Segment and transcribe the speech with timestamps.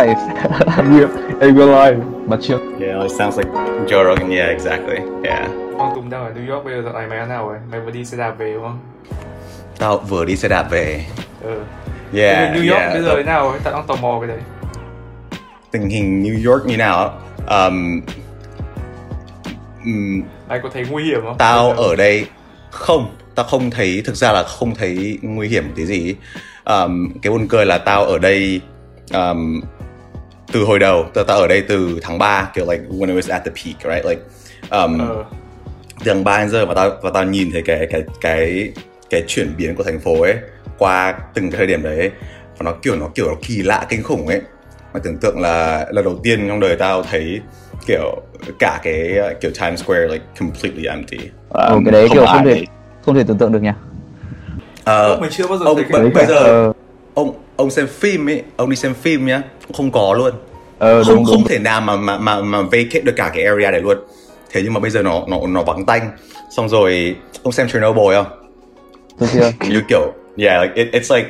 [0.00, 1.38] hai một And we're live.
[1.40, 2.04] Hey, we're live.
[2.26, 2.60] Bắt trước.
[2.80, 3.50] Yeah, it sounds like
[3.86, 4.30] Joe Rogan.
[4.30, 4.96] Yeah, exactly.
[5.24, 5.50] Yeah.
[5.78, 7.58] Con Tùng đang ở New York bây giờ này mày nào rồi?
[7.70, 8.78] Mày vừa đi xe đạp về đúng không?
[9.78, 11.04] Tao vừa đi xe đạp về.
[11.42, 11.60] Ừ.
[12.14, 12.92] Yeah, New York yeah.
[12.92, 13.60] bây giờ thế nào ấy?
[13.64, 14.38] Tao đang tò mò cái đấy.
[15.70, 17.18] Tình hình New York như nào?
[17.48, 18.00] Um,
[19.84, 21.38] um, Mày có thấy nguy hiểm không?
[21.38, 22.26] tao ở đây
[22.70, 26.16] không, tao không thấy thực ra là không thấy nguy hiểm tí gì.
[26.64, 28.60] Um, cái buồn cười là tao ở đây
[29.12, 29.60] um,
[30.52, 33.32] từ hồi đầu, tao tao ở đây từ tháng 3 kiểu like when it was
[33.32, 34.06] at the peak, right?
[34.06, 34.20] Like
[34.70, 34.98] um,
[36.04, 38.72] từ tháng 3 đến giờ và tao và tao nhìn thấy cái cái cái
[39.10, 40.34] cái chuyển biến của thành phố ấy
[40.78, 42.10] qua từng cái thời điểm đấy ấy.
[42.58, 44.40] và nó kiểu nó kiểu nó kỳ lạ kinh khủng ấy
[44.94, 47.40] mà tưởng tượng là lần đầu tiên trong đời tao thấy
[47.86, 48.22] kiểu
[48.58, 51.18] cả cái uh, kiểu Times Square like completely empty.
[51.48, 52.66] Ồ, cái đấy kiểu không thể đấy.
[53.06, 53.74] không thể tưởng tượng được nha.
[54.84, 56.72] Ờ, Ông mày chưa bao giờ ông thấy cái bây giờ Ờ,
[57.14, 59.42] ông ông xem phim ấy, ông đi xem phim nhá,
[59.74, 60.30] không có luôn.
[60.78, 61.48] ờ không đúng không đúng.
[61.48, 63.98] thể nào mà mà mà mà vacate được cả cái area này luôn.
[64.52, 66.10] Thế nhưng mà bây giờ nó nó nó vắng tanh.
[66.56, 68.26] Xong rồi ông xem Chernobyl không?
[69.18, 69.52] Tôi chưa.
[69.68, 71.28] như kiểu yeah like it, it's like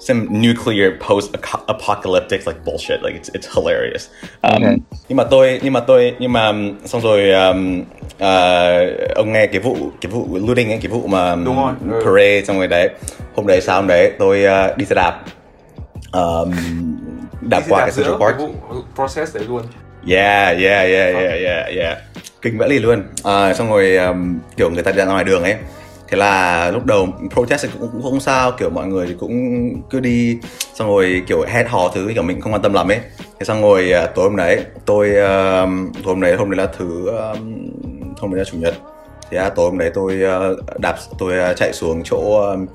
[0.00, 1.32] some nuclear post
[1.66, 4.08] apocalyptic like bullshit like it's it's hilarious
[4.42, 4.76] um, Okay.
[5.08, 7.80] nhưng mà tôi nhưng mà tôi nhưng mà um, xong rồi um,
[8.16, 11.72] uh, ông nghe cái vụ cái vụ looting ấy cái vụ mà um, Đúng rồi,
[11.90, 12.00] ừ.
[12.04, 12.88] parade xong rồi đấy
[13.34, 15.20] hôm đấy sao hôm đấy tôi uh, đi xe đạp
[16.12, 16.52] um,
[17.50, 18.36] xe qua cái Central Park
[18.94, 19.62] process đấy luôn.
[20.06, 21.98] Yeah, yeah, yeah, yeah, yeah, yeah.
[22.42, 23.02] Kinh vãi lì luôn.
[23.24, 25.56] À, xong rồi um, kiểu người ta đi ra ngoài đường ấy.
[26.08, 29.32] Thế là lúc đầu protest cũng, cũng không sao, kiểu mọi người thì cũng
[29.90, 30.38] cứ đi
[30.74, 33.00] xong rồi kiểu hét hò thứ kiểu mình không quan tâm lắm ấy.
[33.18, 36.72] Thế xong rồi à, tối hôm đấy, tôi um, tối hôm đấy hôm đấy là
[36.78, 37.70] thứ um,
[38.18, 38.74] hôm đấy là chủ nhật.
[39.30, 40.20] Thế là tối hôm đấy tôi
[40.52, 42.66] uh, đạp tôi uh, chạy xuống chỗ um,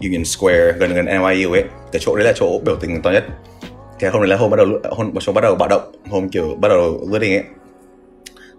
[0.00, 1.64] Union Square gần gần NYU ấy.
[1.92, 3.24] Cái chỗ đấy là chỗ biểu tình to nhất.
[3.98, 5.92] Cái hôm đấy là hôm bắt đầu hôm một số bắt đầu bạo động.
[6.10, 7.44] Hôm kiểu bắt đầu looting ấy.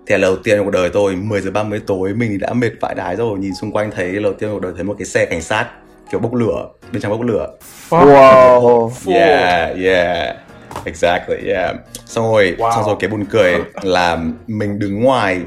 [0.08, 2.54] Thì là lần đầu tiên trong cuộc đời tôi 10 giờ 30 tối mình đã
[2.54, 3.40] mệt vãi đái rồi.
[3.40, 5.42] Nhìn xung quanh thấy lần đầu tiên trong cuộc đời thấy một cái xe cảnh
[5.42, 5.68] sát
[6.12, 7.48] kiểu bốc lửa bên trong bốc lửa.
[7.90, 8.92] Wow.
[9.14, 10.36] yeah yeah.
[10.86, 11.76] Exactly yeah.
[12.06, 12.76] Xong rồi Wow.
[12.76, 14.18] xong rồi cái buồn cười là
[14.48, 15.42] mình đứng ngoài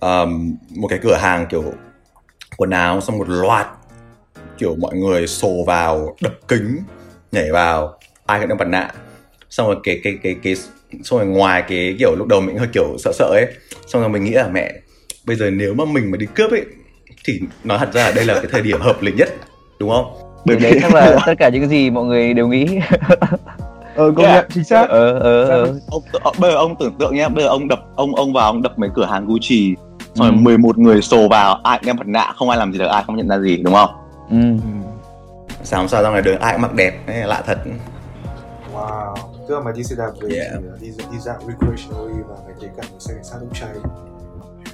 [0.00, 1.64] um, một cái cửa hàng kiểu
[2.56, 3.66] quần áo xong một loạt
[4.58, 6.76] kiểu mọi người xô vào đập kính
[7.32, 8.90] nhảy vào ai cũng đang mặt nạ
[9.50, 10.54] xong rồi cái cái cái cái
[11.04, 13.46] xong rồi ngoài cái kiểu lúc đầu mình hơi kiểu sợ sợ ấy
[13.86, 14.72] xong rồi mình nghĩ là mẹ
[15.26, 16.64] bây giờ nếu mà mình mà đi cướp ấy
[17.24, 19.28] thì nói thật ra là đây là cái thời điểm hợp lý nhất
[19.80, 20.12] đúng không
[20.44, 22.66] Bởi đấy chắc là tất cả những cái gì mọi người đều nghĩ.
[23.96, 24.34] Ờ, công Yeah.
[24.36, 24.88] nhận, chính xác.
[24.88, 25.74] ờ ờ ờ.
[25.90, 28.46] ông, ờ, bây giờ ông tưởng tượng nhé bây giờ ông đập ông ông vào
[28.46, 29.74] ông đập mấy cửa hàng Gucci
[30.14, 30.40] xong rồi Ừ.
[30.42, 33.02] 11 người xô vào ai cũng đem mặt nạ không ai làm gì được ai
[33.06, 33.90] không nhận ra gì đúng không
[34.30, 34.36] Ừ.
[35.62, 37.58] sáng sao ra ngoài đường ai cũng mặc đẹp ấy, lạ thật
[38.74, 39.14] Wow.
[39.48, 40.50] Là mày đi xe đạp về Yeah.
[40.52, 43.50] thì là đi đi dạo recreationally và mày thấy cả một xe cảnh sát bốc
[43.54, 43.70] cháy.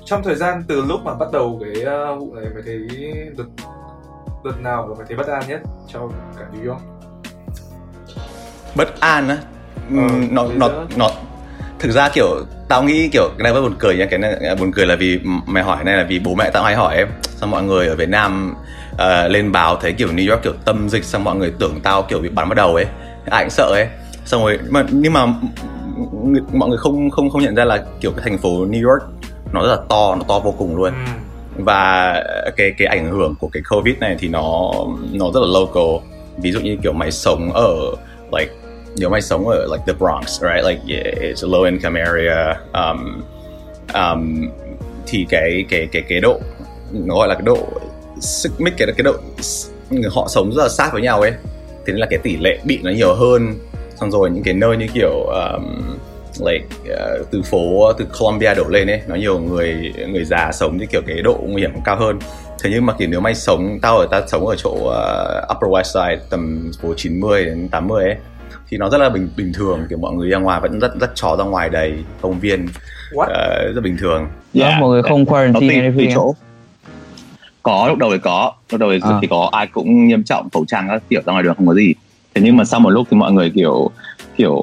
[0.04, 2.88] Trong thời gian từ lúc mà bắt đầu cái uh, vụ này mày thấy
[3.38, 3.44] đợt
[4.44, 5.60] đợt nào mà mày thấy bất an nhất
[5.92, 6.08] cho
[6.38, 6.80] cả New York?
[8.74, 9.38] bất an á
[9.90, 11.10] Ờ, Ừm, nó nó nó
[11.78, 12.26] thực ra kiểu
[12.68, 14.96] tao nghĩ kiểu cái này rất buồn cười nha cái này à, buồn cười là
[14.96, 17.88] vì mày hỏi này là vì bố mẹ tao hay hỏi ấy xong mọi người
[17.88, 18.54] ở Việt Nam
[18.98, 22.02] ờ, lên báo thấy kiểu New York kiểu tâm dịch xong mọi người tưởng tao
[22.02, 22.86] kiểu bị bắn vào đầu ấy.
[23.30, 23.88] Ai cũng sợ ấy.
[24.24, 25.26] Xong rồi mà nhưng mà
[26.52, 29.02] mọi người không không không nhận ra là kiểu cái thành phố New York
[29.52, 30.92] nó rất là to nó to vô cùng luôn.
[31.58, 31.62] Ừ.
[31.64, 32.14] và
[32.56, 34.72] cái cái ảnh hưởng của cái covid này thì nó
[35.12, 36.08] nó rất là local.
[36.42, 37.74] Ví dụ như kiểu mày sống ở
[38.38, 38.52] like
[38.96, 40.64] nếu mày sống ở like the Bronx right?
[40.66, 42.56] Like yeah, it's a low income area.
[42.72, 43.22] Um,
[43.94, 44.48] um,
[45.06, 46.40] thì cái cái cái cái độ
[46.92, 47.58] nó gọi là cái độ
[48.22, 49.12] sức mix cái cái độ
[49.90, 51.32] người họ sống rất là sát với nhau ấy.
[51.86, 53.54] Thế nên là cái tỷ lệ bị nó nhiều hơn.
[54.00, 55.98] Xong rồi những cái nơi như kiểu um,
[56.40, 60.78] like uh, từ phố từ Colombia đổ lên ấy nó nhiều người người già sống
[60.78, 62.18] thì kiểu cái độ nguy hiểm cao hơn.
[62.62, 65.70] Thế nhưng mà kiểu nếu mày sống tao ở tao sống ở chỗ uh, Upper
[65.70, 68.16] West Side tầm phố 90 đến 80 ấy
[68.68, 69.86] thì nó rất là bình bình thường.
[69.88, 72.66] Kiểu mọi người ra ngoài vẫn rất rất chó ra ngoài đầy công viên.
[73.12, 73.24] What?
[73.24, 74.28] uh, rất bình thường.
[74.54, 74.80] Yeah.
[74.80, 76.34] mọi người không nó quarantine tùy, tùy chỗ
[77.62, 79.18] có lúc đầu thì có lúc đầu thì, À.
[79.22, 81.74] thì có ai cũng nghiêm trọng khẩu trang các kiểu ra ngoài đường không có
[81.74, 81.94] gì
[82.34, 83.90] thế nhưng mà sau một lúc thì mọi người kiểu
[84.36, 84.62] kiểu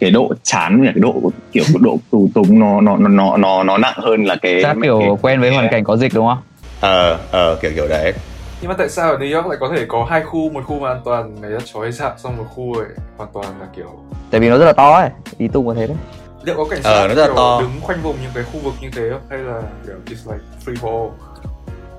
[0.00, 1.14] cái độ chán cái độ
[1.52, 4.72] kiểu độ tù túng nó nó nó nó nó nó nặng hơn là cái Chắc
[4.72, 6.38] cái- kiểu quen với hoàn cảnh có dịch đúng không?
[6.80, 8.12] ờ ờ kiểu kiểu đấy
[8.60, 10.78] Nhưng mà tại sao ở New York lại có thể có hai khu, một khu
[10.80, 13.98] mà an toàn mày rất chói dạo, xong một khu ấy hoàn toàn là kiểu
[14.30, 15.10] Tại vì nó rất là to ấy.
[15.38, 15.96] Ý tung có thế đấy.
[16.42, 17.60] liệu có cảnh sát Ờ, nó rất là to.
[17.60, 20.44] đứng khoanh vùng những cái khu vực như thế không hay là kiểu just like
[20.66, 21.10] free for all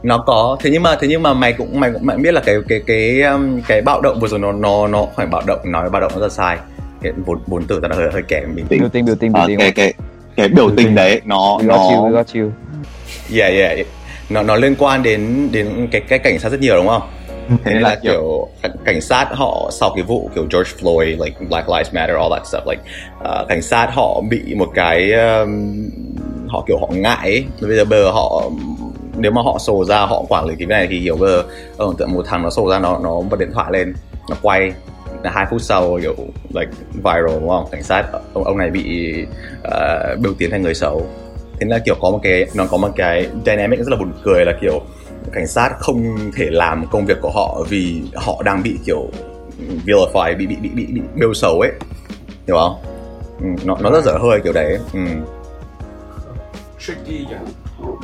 [0.04, 0.58] nó có.
[0.60, 2.56] Thế nhưng mà thế nhưng mà mày cũng mày cũng mày cũng biết là cái
[2.68, 5.90] cái cái um, cái bạo động vừa rồi nó nó nó phải bạo động nói
[5.90, 6.58] bạo động nó rất sai.
[7.02, 8.66] Cái vốn vốn từ ta đã hơi hơi kém mình.
[8.70, 9.94] Biểu tình biểu tình biểu Ờ, tình cái cái
[10.36, 12.52] cái biểu tình đấy nó we you nó got you.
[13.40, 13.88] Yeah yeah yeah.
[14.30, 17.02] nó nó liên quan đến đến cái cái cảnh sát rất nhiều đúng không?
[17.64, 21.36] Thế nên là kiểu cảnh- cảnh sát họ sau cái vụ kiểu George Floyd like
[21.50, 22.82] Black Lives Matter all that stuff like
[23.42, 25.90] uh, cảnh sát họ bị một cái um,
[26.50, 27.18] họ kiểu họ ngại.
[27.22, 27.46] Ấy.
[27.62, 28.44] bây giờ bây giờ họ
[29.18, 31.44] nếu mà họ sổ ra họ quản lý cái này thì hiểu bây giờ
[31.78, 33.94] ở tượng một thằng nó sổ ra nó nó bật điện thoại lên
[34.30, 34.74] nó quay
[35.24, 36.16] là hai phút sau kiểu
[36.50, 37.66] like viral đúng không?
[37.72, 38.04] Cảnh sát
[38.34, 39.14] ông ông này bị
[39.68, 41.06] uh, biểu tiến thành người xấu.
[41.60, 44.46] Thế là kiểu có một cái nó có một cái dynamic rất là buồn cười
[44.46, 44.82] là kiểu
[45.32, 49.10] cảnh sát không thể làm công việc của họ vì họ đang bị kiểu
[49.86, 51.72] vilify bị bị bị bị, bị bêu xấu ấy.
[52.48, 52.76] Hiểu không?
[53.40, 54.78] Ừ, nó nó rất dở hơi kiểu đấy.
[54.94, 55.00] Ừ.
[56.80, 57.36] tricky nhỉ?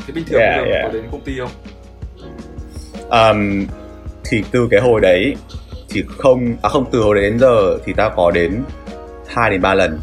[0.07, 0.85] Thế bình thường Yeah, bây giờ yeah.
[0.85, 1.51] có đến công ty không
[3.09, 3.65] um,
[4.29, 5.35] thì từ cái hồi đấy
[5.89, 8.63] thì không à không từ hồi đấy đến giờ thì ta có đến
[9.27, 9.99] 2 đến 3 lần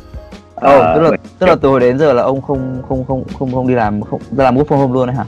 [0.55, 3.25] oh, Ờ, tức là tức là từ hồi đến giờ là ông không không không
[3.39, 5.25] không không đi làm không ra làm work from home luôn đấy hả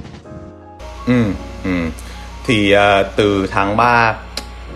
[1.06, 1.25] ừ,
[1.64, 1.70] ừ.
[2.46, 4.16] thì à, từ tháng 3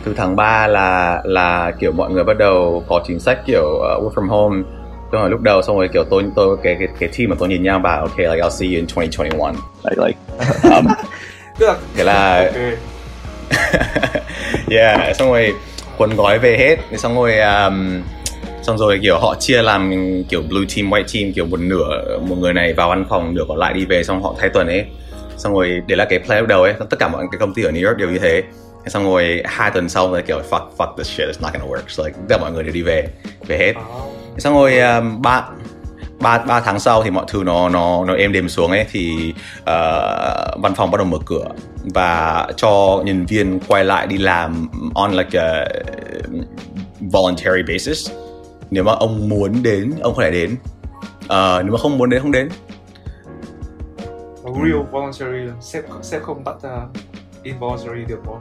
[0.04, 4.02] từ tháng 3 là là kiểu mọi người bắt đầu có chính sách kiểu uh,
[4.02, 4.62] work from home
[5.12, 7.48] Xong rồi lúc đầu xong rồi kiểu tôi tôi cái cái cái team mà tôi
[7.48, 9.54] nhìn nhau bảo okay like I'll see you in 2021
[9.90, 10.18] like like
[10.76, 10.86] um,
[11.58, 12.78] là Thế là- ok.
[14.70, 15.54] Yeah xong rồi
[15.98, 16.98] cuốn gói về hết.
[16.98, 18.02] Xong rồi um,
[18.62, 19.92] xong rồi kiểu họ chia làm
[20.28, 23.44] kiểu blue team white team kiểu một nửa một người này vào văn phòng nửa
[23.48, 24.84] còn lại đi về xong họ thay tuần ấy.
[25.36, 26.74] Xong rồi đấy là cái plan lúc đầu ấy.
[26.90, 28.42] Tất cả mọi cái công ty ở New York đều như thế.
[28.86, 31.82] Xong rồi hai tuần sau rồi kiểu fuck fuck this shit it's not gonna work.
[31.88, 33.08] So like tất cả mọi người đều đi về
[33.46, 33.72] về hết
[34.40, 35.48] xong rồi um, ba
[36.20, 39.34] ba ba tháng sau thì mọi thứ nó nó nó êm đềm xuống ấy thì
[39.60, 41.48] uh, văn phòng bắt đầu mở cửa.
[41.94, 45.64] Và cho nhân viên quay lại đi làm on like a
[47.00, 48.10] voluntary basis.
[48.70, 50.56] Nếu mà ông muốn đến ông có thể đến.
[51.28, 52.48] Ờ, nếu mà không muốn đến không đến.
[54.44, 56.76] Real voluntary sếp sếp không bắt ra
[57.42, 58.40] involuntary được không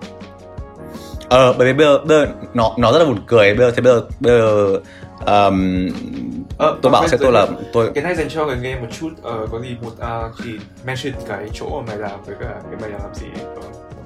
[1.30, 3.54] ờ bởi vì bây giờ, bây giờ nó nó rất là buồn cười.
[3.54, 4.80] Bây giờ thế bây giờ bây giờ
[5.26, 5.90] um,
[6.60, 9.10] Ờ, tôi bảo giới tôi là tôi cái này dành cho người nghe một chút.
[9.24, 10.52] Ờ, có gì một à, thì
[10.86, 13.62] mention cái chỗ mà mày làm với cả cái mày làm gì ờ,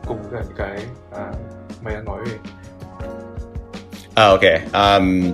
[0.07, 0.85] cùng với cả những cái
[1.15, 1.25] à,
[1.83, 2.31] mày đang nói về.
[4.15, 4.41] À, ok.
[4.73, 5.31] Um,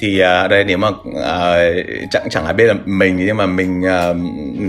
[0.00, 3.80] thì uh, đây nếu mà uh, chẳng chẳng ai biết là mình nhưng mà mình
[3.80, 4.16] uh,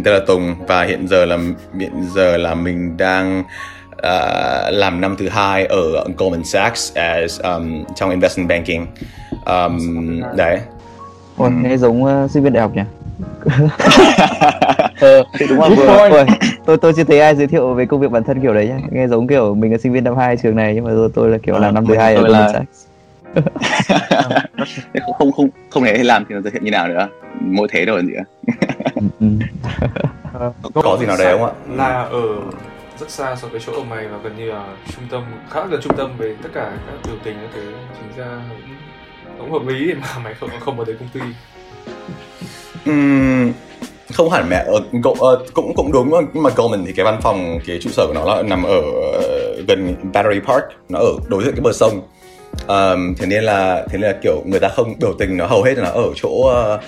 [0.05, 0.55] tên là Tùng.
[0.67, 1.37] Và hiện giờ là
[1.79, 3.45] hiện giờ là mình đang uh,
[4.71, 8.85] làm năm thứ hai ở Goldman Sachs as um, trong investment banking.
[9.45, 10.59] Um, đấy.
[11.37, 12.81] Ôi, nghe giống uh, sinh viên đại học nhỉ
[14.99, 15.85] ờ, thì đúng là vừa.
[16.09, 16.25] Ôi,
[16.65, 18.77] tôi tôi chưa thấy ai giới thiệu về công việc bản thân kiểu đấy nhá
[18.91, 21.29] nghe giống kiểu mình là sinh viên năm hai trường này nhưng mà tôi, tôi
[21.29, 22.85] là kiểu Ờ, làm năm thứ hai ở là- Sachs
[25.07, 27.07] không không không không thể làm thì nó giới thiệu như nào nữa
[27.41, 28.13] mỗi thế rồi gì
[28.95, 29.27] Ừ, ừ.
[30.83, 31.51] Có gì nào đấy không ạ?
[31.75, 32.21] là ở
[32.99, 35.65] rất xa so với chỗ ở mày và gần như là trung tâm khá là
[35.65, 37.73] gần trung tâm về tất cả các biểu tình các thứ.
[37.99, 38.75] Chính ra cũng,
[39.39, 41.19] cũng hợp lý mà mày không không ở đấy công ty.
[44.13, 44.81] Không hẳn mẹ ờ,
[45.19, 46.11] ờ cũng cũng đúng.
[46.33, 48.81] Nhưng mà Goldman thì cái văn phòng cái trụ sở của nó là nằm ở
[49.13, 49.21] ờ,
[49.67, 50.63] gần Battery Park.
[50.89, 52.01] Nó ở đối diện cái bờ sông
[52.67, 55.63] um, thế nên là thế nên là kiểu người ta không biểu tình nó hầu
[55.63, 56.81] hết là nó ở chỗ uh,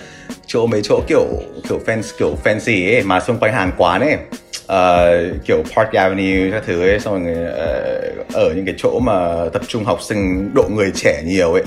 [0.46, 1.26] chỗ mấy chỗ kiểu
[1.70, 4.18] kiểu fans kiểu fancy ấy mà xung quanh hàng quán ấy.
[4.62, 8.02] Uh, kiểu Park Avenue các thứ ấy xong rồi người, ờ,
[8.34, 11.64] ở những cái chỗ mà tập trung học sinh độ người trẻ nhiều ấy.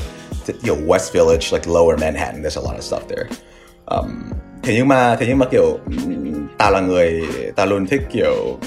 [0.64, 3.28] Kiểu West Village like Lower Manhattan there's a lot of stuff there.
[3.86, 4.32] Um,
[4.62, 5.78] thế nhưng mà thế nhưng mà kiểu
[6.58, 7.22] ta là người
[7.56, 8.58] ta luôn thích kiểu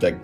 [0.00, 0.16] like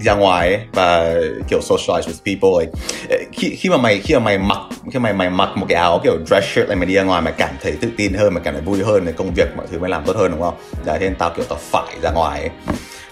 [0.00, 1.14] ra ngoài ấy, và
[1.48, 2.72] kiểu socialize with people like
[3.08, 4.58] eh, khi khi mà mày khi mà mày mặc
[4.92, 7.02] khi mà mày mày mặc một cái áo kiểu dress shirt này mày đi ra
[7.02, 9.48] ngoài mày cảm thấy tự tin hơn mày cảm thấy vui hơn ใน công việc
[9.56, 11.96] mọi thứ mày làm tốt hơn đúng không đấy thế nên tao kiểu tao phải
[12.02, 12.50] ra ngoài ấy.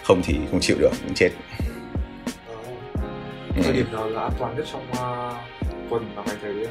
[0.04, 1.30] không thì không chịu được chết
[3.56, 3.60] Ừ.
[3.64, 5.34] thời điểm nào là an toàn nhất trong uh,
[5.90, 6.68] tuần mà mày thấy uh,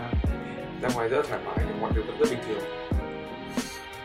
[0.82, 2.64] ra ngoài rất thoải mái mọi thứ vẫn rất bình thường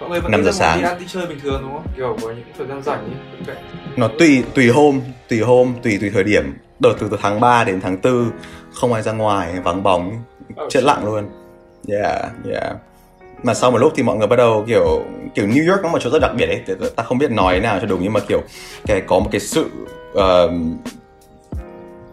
[0.00, 0.82] mọi người vẫn Năm đi giờ ra ngoài sáng.
[0.82, 1.86] đi ăn đi chơi bình thường đúng không?
[1.96, 3.56] Kiểu có những thời gian rảnh ấy cạnh.
[3.96, 6.54] Nó tùy tùy hôm tùy hôm tùy tùy thời điểm.
[6.82, 8.30] Đợt từ, từ tháng 3 đến tháng 4
[8.74, 10.22] không ai ra ngoài vắng bóng
[10.68, 11.28] chết lặng luôn.
[11.88, 12.76] Yeah yeah.
[13.42, 15.98] Mà sau một lúc thì mọi người bắt đầu kiểu kiểu New York nó một
[16.00, 16.62] chỗ rất đặc biệt ấy.
[16.96, 18.42] Ta- không biết nói nào cho đúng nhưng mà kiểu
[18.86, 19.66] cái có một cái sự
[20.12, 20.50] uh,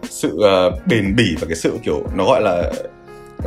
[0.03, 2.71] sự uh, bền bỉ và cái sự kiểu nó gọi là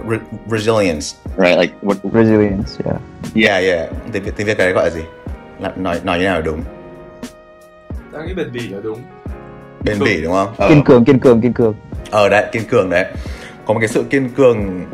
[0.09, 0.18] re-
[0.50, 1.16] resilience.
[1.37, 3.00] Right like what resilience yeah.
[3.35, 3.90] yeah yeah.
[4.12, 5.02] Tiếng việt tiếng việt cái đấy gọi là gì?
[5.61, 6.61] Là- nói nói như nào đúng?
[8.12, 9.02] Đang nghĩ bền bỉ là đúng.
[9.85, 10.54] Bền bỉ đúng không?
[10.57, 10.68] Ờ.
[10.68, 11.75] kiên cường kiên cường kiên cường.
[12.11, 13.04] Ờ đấy kiên cường đấy.
[13.64, 14.85] Có một cái sự kiên cường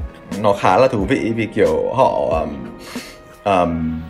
[0.43, 2.67] nó khá là thú vị vì kiểu họ um,
[3.45, 4.01] um,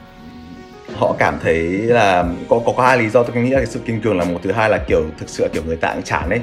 [0.96, 3.80] họ cảm thấy là có có, có hai lý do tôi nghĩ là cái sự
[3.80, 4.38] kiên cường là một.
[4.42, 6.40] Thứ hai là kiểu thực sự là kiểu người ta cũng chán ấy.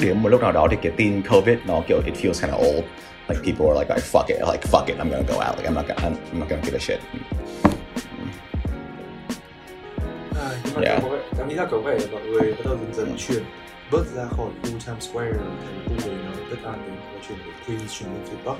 [0.00, 2.58] Đến một lúc nào đó thì cái tin covid nó kiểu it feels kind of
[2.58, 2.84] old
[3.28, 4.40] like people are like, like fuck it.
[4.52, 4.98] Like fuck it.
[4.98, 5.56] I'm gonna go out.
[5.56, 7.00] Like I'm not gonna I'm not gonna give a shit.
[10.34, 11.02] À, nhưng mà Yeah.
[11.02, 13.42] có vẻ, em nghĩ là có vẻ mọi người bắt đầu dần dần chuyển
[13.90, 17.38] bớt ra khỏi khu Times Square thành khu người nó tất an đến và chuyển
[17.38, 18.54] về Queens chuyển lên phía Bắc.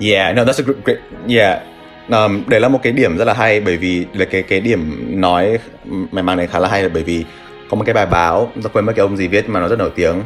[0.00, 0.98] Yeah, no, that's a great, great
[1.28, 1.62] yeah.
[2.08, 5.06] Um, đấy là một cái điểm rất là hay bởi vì là cái cái điểm
[5.20, 7.24] nói mày mang này khá là hay là bởi vì
[7.70, 9.78] có một cái bài báo tôi quên mất cái ông gì viết mà nó rất
[9.78, 10.22] nổi tiếng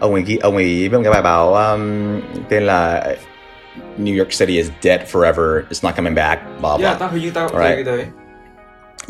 [0.00, 3.06] ông ấy ông ấy viết một cái bài báo um, tên là
[3.98, 7.22] New York City is dead forever it's not coming back blah blah Yeah, tao hình
[7.22, 7.60] như tao Right.
[7.62, 8.04] cái đấy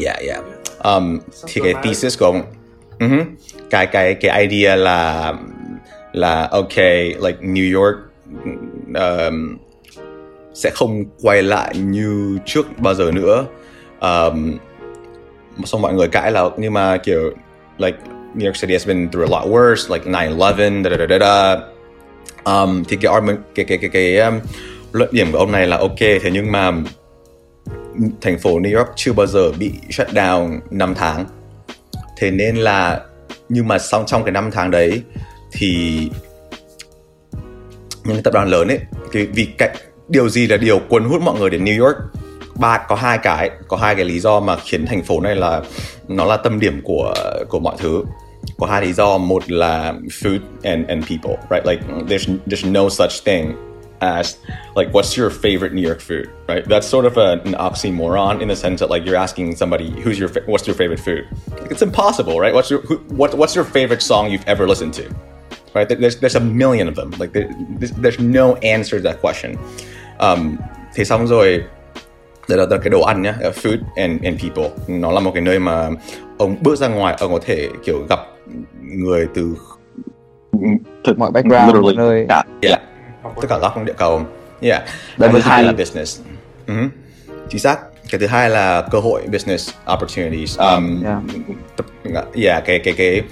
[0.04, 0.44] yeah yeah
[0.82, 2.42] um, Sounds thì cái thesis của ông
[2.98, 3.20] Mhm.
[3.70, 5.32] cái cái cái idea là
[6.12, 7.96] là okay like New York
[8.94, 9.56] um,
[10.54, 13.44] sẽ không quay lại như trước bao giờ nữa
[14.00, 14.56] um,
[15.64, 17.30] xong mọi người cãi là nhưng mà kiểu
[17.78, 17.98] like
[18.34, 21.56] New York City has been through a lot worse like 9/11 da da da da
[22.44, 24.40] um, thì cái argument cái cái cái cái um,
[24.92, 26.72] luận điểm của ông này là ok thế nhưng mà
[28.20, 31.24] thành phố New York chưa bao giờ bị shut down 5 tháng.
[32.18, 33.00] Thế nên là
[33.48, 35.02] nhưng mà sau trong cái 5 tháng đấy
[35.52, 35.98] thì
[38.04, 38.78] những cái tập đoàn lớn ấy
[39.12, 39.76] cái vì cái
[40.08, 41.96] điều gì là điều cuốn hút mọi người đến New York?
[42.60, 45.62] Ba có hai cái có hai cái lý do mà khiến thành phố này là
[46.08, 47.14] nó là tâm điểm của
[47.48, 48.04] của mọi thứ
[48.58, 52.88] có hai lý do một là food and and people right like there's there's no
[52.88, 53.54] such thing
[53.98, 54.36] as
[54.76, 58.48] like what's your favorite New York food right that's sort of a, an oxymoron in
[58.48, 61.24] the sense that like you're asking somebody who's your fa- what's your favorite food
[61.60, 64.94] Like, it's impossible right what's your who, what what's your favorite song you've ever listened
[64.94, 65.02] to
[65.74, 65.88] right?
[65.88, 67.10] There's there's a million of them.
[67.18, 67.48] Like there,
[67.78, 69.58] there's, there's no answer to that question.
[70.18, 70.58] Um,
[70.94, 71.64] thế xong rồi
[72.50, 74.70] đây là, đây là cái đồ ăn nhá, uh, food and and people.
[74.88, 75.88] Nó là một cái nơi mà
[76.38, 78.18] ông bước ra ngoài ông có thể kiểu gặp
[78.82, 79.54] người từ
[81.04, 82.26] Thực- Mọi background, mọi nơi.
[82.28, 82.80] cả yeah,
[83.40, 84.22] tất cả góc địa cầu.
[84.60, 84.82] Yeah.
[85.18, 86.20] Đấy thứ hai là business.
[86.66, 86.88] Mhm.
[87.48, 87.78] Chính xác.
[88.10, 90.58] Cái thứ hai là cơ hội business opportunities.
[90.58, 91.18] Um, Yeah.
[91.76, 91.86] tập
[92.34, 93.22] yeah, cái cái cái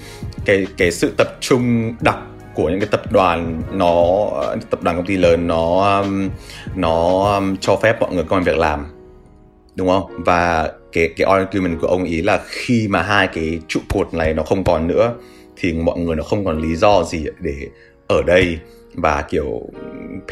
[0.45, 2.17] cái cái sự tập trung đặc
[2.55, 4.27] của những cái tập đoàn nó
[4.69, 6.29] tập đoàn công ty lớn nó um,
[6.75, 8.85] nó um, cho phép mọi người công an việc làm
[9.79, 13.79] đúng không và cái cái argument của ông ý là khi mà hai cái trụ
[13.89, 15.13] cột này nó không còn nữa
[15.57, 17.55] thì mọi người nó không còn lý do gì để
[18.07, 18.59] ở đây
[18.93, 19.61] và kiểu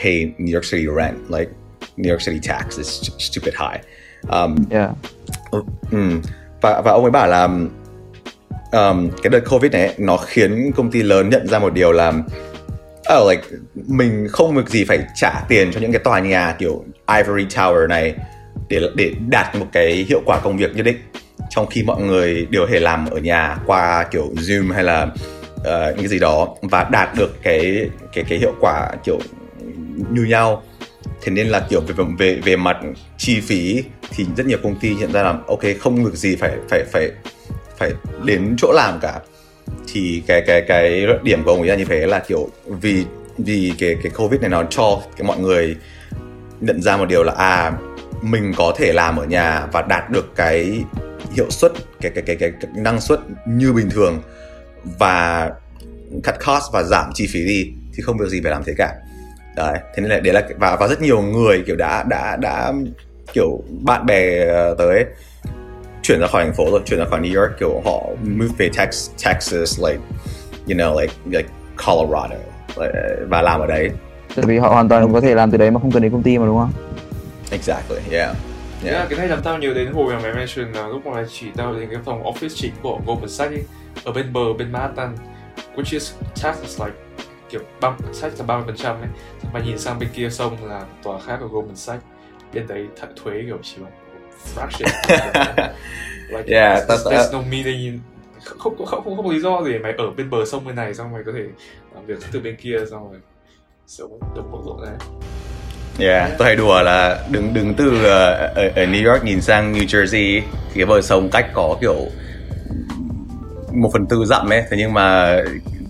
[0.03, 1.51] pay New York City rent like
[1.97, 3.81] New York City tax is stu- stupid high
[4.29, 4.89] um, yeah.
[5.91, 5.99] Ừ.
[6.61, 7.43] Và và ông ấy bảo là
[8.71, 12.13] um, cái đợt Covid này nó khiến công ty lớn nhận ra một điều là
[13.17, 13.43] oh, like
[13.87, 16.83] mình không việc gì phải trả tiền cho những cái tòa nhà kiểu
[17.17, 18.15] Ivory Tower này
[18.69, 20.97] để để đạt một cái hiệu quả công việc nhất định.
[21.49, 25.63] Trong khi mọi người đều thể làm ở nhà qua kiểu Zoom hay là uh,
[25.65, 29.19] những cái gì đó và đạt được cái cái cái hiệu quả kiểu
[30.11, 30.63] như nhau.
[31.21, 32.77] Thế nên là kiểu về về về mặt
[33.17, 33.83] chi phí
[34.15, 37.11] thì rất nhiều công ty nhận ra là ok không việc gì phải phải phải
[37.77, 37.91] phải
[38.23, 39.19] đến chỗ làm cả.
[39.87, 43.05] Thì cái cái cái điểm của ông ấy là như thế là kiểu vì
[43.37, 45.75] vì cái cái covid này nó cho cái mọi người
[46.59, 47.71] nhận ra một điều là à
[48.31, 50.83] mình có thể làm ở nhà và đạt được cái
[51.31, 54.21] hiệu suất cái cái cái cái, cái năng suất như bình thường
[54.99, 55.49] và
[56.11, 58.93] cut cost và giảm chi phí đi thì không việc gì phải làm thế cả
[59.55, 62.73] đấy thế nên là đấy là và và rất nhiều người kiểu đã đã đã
[63.33, 65.05] kiểu bạn bè ờ, tới
[66.01, 68.69] chuyển ra khỏi thành phố rồi chuyển ra khỏi New York kiểu họ move về
[68.77, 69.99] Texas, Texas like
[70.67, 71.49] you know like like
[71.85, 72.35] Colorado
[72.77, 72.93] like,
[73.27, 73.89] và làm ở đấy
[74.35, 76.23] Tại vì họ hoàn toàn có thể làm từ đấy mà không cần đến công
[76.23, 76.86] ty mà đúng không?
[77.51, 78.35] Exactly yeah.
[78.83, 78.95] Yeah.
[78.95, 79.09] yeah.
[79.09, 81.73] cái này làm tao nhớ đến hồi mà mày mention là lúc mà chỉ tao
[81.75, 83.63] đến cái phòng office chính của Goldman Sachs ấy,
[84.05, 85.15] ở bên bờ bên Manhattan
[85.75, 86.13] which is
[86.43, 86.93] tax is like
[87.49, 89.09] kiểu băm sách là 30 phần trăm ấy.
[89.53, 92.03] Mà nhìn sang bên kia sông là tòa khác của Goldman Sachs.
[92.53, 93.91] Bên đấy th- thuế kiểu chỉ bằng
[94.55, 94.87] fraction.
[96.29, 97.99] Like Yeah, there's, that's- there's no meaning
[98.43, 100.75] không không không không, không có lý do gì mày ở bên bờ sông bên
[100.75, 101.43] này xong mày có thể
[101.95, 103.19] làm việc từ bên kia xong rồi
[103.87, 104.95] sống đồng bộ rộn này
[105.99, 109.73] Yeah, tôi hay đùa là đứng đứng từ ờ, ở, ở New York nhìn sang
[109.73, 110.41] New Jersey
[110.73, 111.95] thì cái bờ sông cách có kiểu
[113.73, 115.37] một phần tư dặm ấy, thế nhưng mà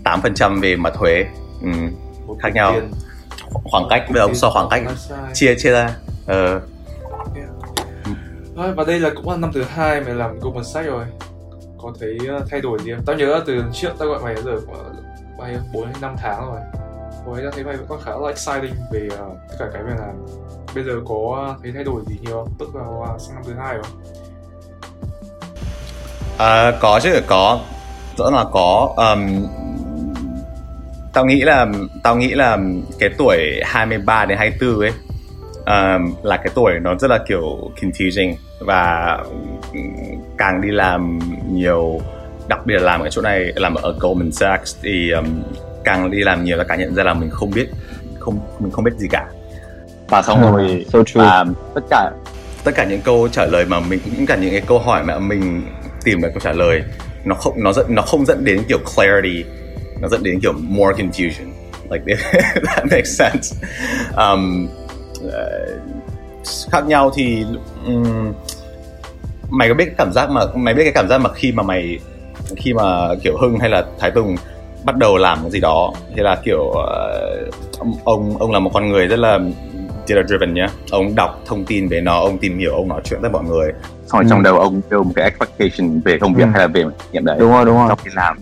[0.04, 1.26] 8% về mặt thuế.
[1.62, 1.70] Ừ,
[2.40, 2.76] Khác nhau.
[3.64, 4.82] khoảng cách bây giờ ông so khoảng cách
[5.34, 5.90] chia chia ra.
[6.28, 6.62] Ờ,
[8.56, 11.04] Thôi, và đây là cũng là năm thứ hai mày làm Goldman Sachs rồi.
[11.82, 13.06] Có thấy ờ, thay đổi gì không?
[13.06, 14.96] Tao nhớ từ trước tao gọi mày giờ khoảng
[15.38, 15.60] bao nhiêu?
[15.74, 16.60] Bốn năm tháng rồi
[17.28, 19.94] hồi ấy thấy vậy vẫn còn khá là exciting về uh, tất cả cái việc
[20.00, 20.26] làm
[20.76, 23.44] bây giờ có ờ, thấy thay đổi gì nhiều không tức vào uh, sang năm
[23.48, 24.02] thứ hai không?
[26.38, 27.60] À, có chứ có.
[28.18, 29.48] Rõ là có um,
[31.14, 31.68] tao nghĩ là
[32.04, 32.58] tao nghĩ là
[33.00, 34.92] cái tuổi 23 đến 24 ấy
[35.66, 39.18] um, là cái tuổi nó rất là kiểu confusing và
[40.38, 41.20] càng đi làm
[41.52, 42.00] nhiều
[42.48, 45.44] đặc biệt là làm ở chỗ này làm ở Goldman Sachs thì um,
[45.88, 47.68] càng đi làm nhiều là càng nhận ra là mình không biết
[48.20, 49.28] không mình không biết gì cả.
[50.10, 51.22] Và xong rồi so true.
[51.22, 52.12] và tất cả
[52.64, 55.20] tất cả những câu trả lời mà mình những cả những cái câu hỏi mà
[55.20, 55.62] mình
[56.04, 56.84] tìm được câu trả lời
[57.26, 59.44] nó không nó dẫn nó không dẫn đến kiểu clarity
[60.02, 61.48] nó dẫn đến kiểu more confusion.
[61.92, 62.16] Like
[62.66, 63.68] that makes sense.
[64.16, 64.68] Um,
[65.26, 65.32] uh,
[66.72, 67.46] khác nhau thì
[67.86, 68.34] um,
[69.50, 71.64] mày có biết cái cảm giác mà mày biết cái cảm giác mà khi mà
[71.64, 72.00] mày
[72.56, 74.36] khi mà kiểu hưng hay là thái tùng
[74.84, 78.90] bắt đầu làm cái gì đó thì là kiểu uh, ông ông là một con
[78.90, 79.40] người rất là
[80.08, 83.22] data driven nhá ông đọc thông tin về nó ông tìm hiểu ông nói chuyện
[83.22, 83.72] với mọi người
[84.06, 84.30] xong rồi Ừ.
[84.30, 86.50] trong đầu ông build một cái expectation về công việc Ừ.
[86.54, 88.38] hay là về nghiệm đấy đúng rồi đúng rồi sau khi làm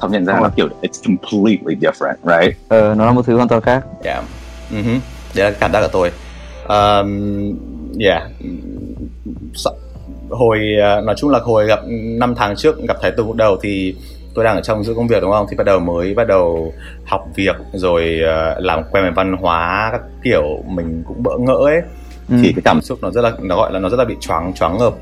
[0.00, 0.50] xong nhận ra Đúng rồi.
[0.56, 4.24] kiểu it's completely different right ờ, nó là một thứ hoàn toàn khác Yeah.
[4.72, 4.98] Mm-hmm.
[5.34, 6.10] Đấy là cảm giác của tôi.
[6.68, 7.54] Um,
[8.00, 8.22] yeah.
[10.30, 10.58] Hồi
[10.98, 11.80] uh, nói chung là hồi gặp
[12.18, 13.94] 5 tháng trước gặp Thái lúc đầu thì
[14.38, 15.46] tôi đang ở trong giữa công việc đúng không?
[15.50, 16.72] Thì bắt đầu mới bắt đầu
[17.04, 21.56] học việc rồi uh, làm quen với văn hóa các kiểu mình cũng bỡ ngỡ
[21.56, 21.80] ấy.
[22.28, 22.36] Ừ.
[22.42, 24.52] Thì cái cảm xúc nó rất là nó gọi là nó rất là bị choáng
[24.54, 24.94] choáng ngợp.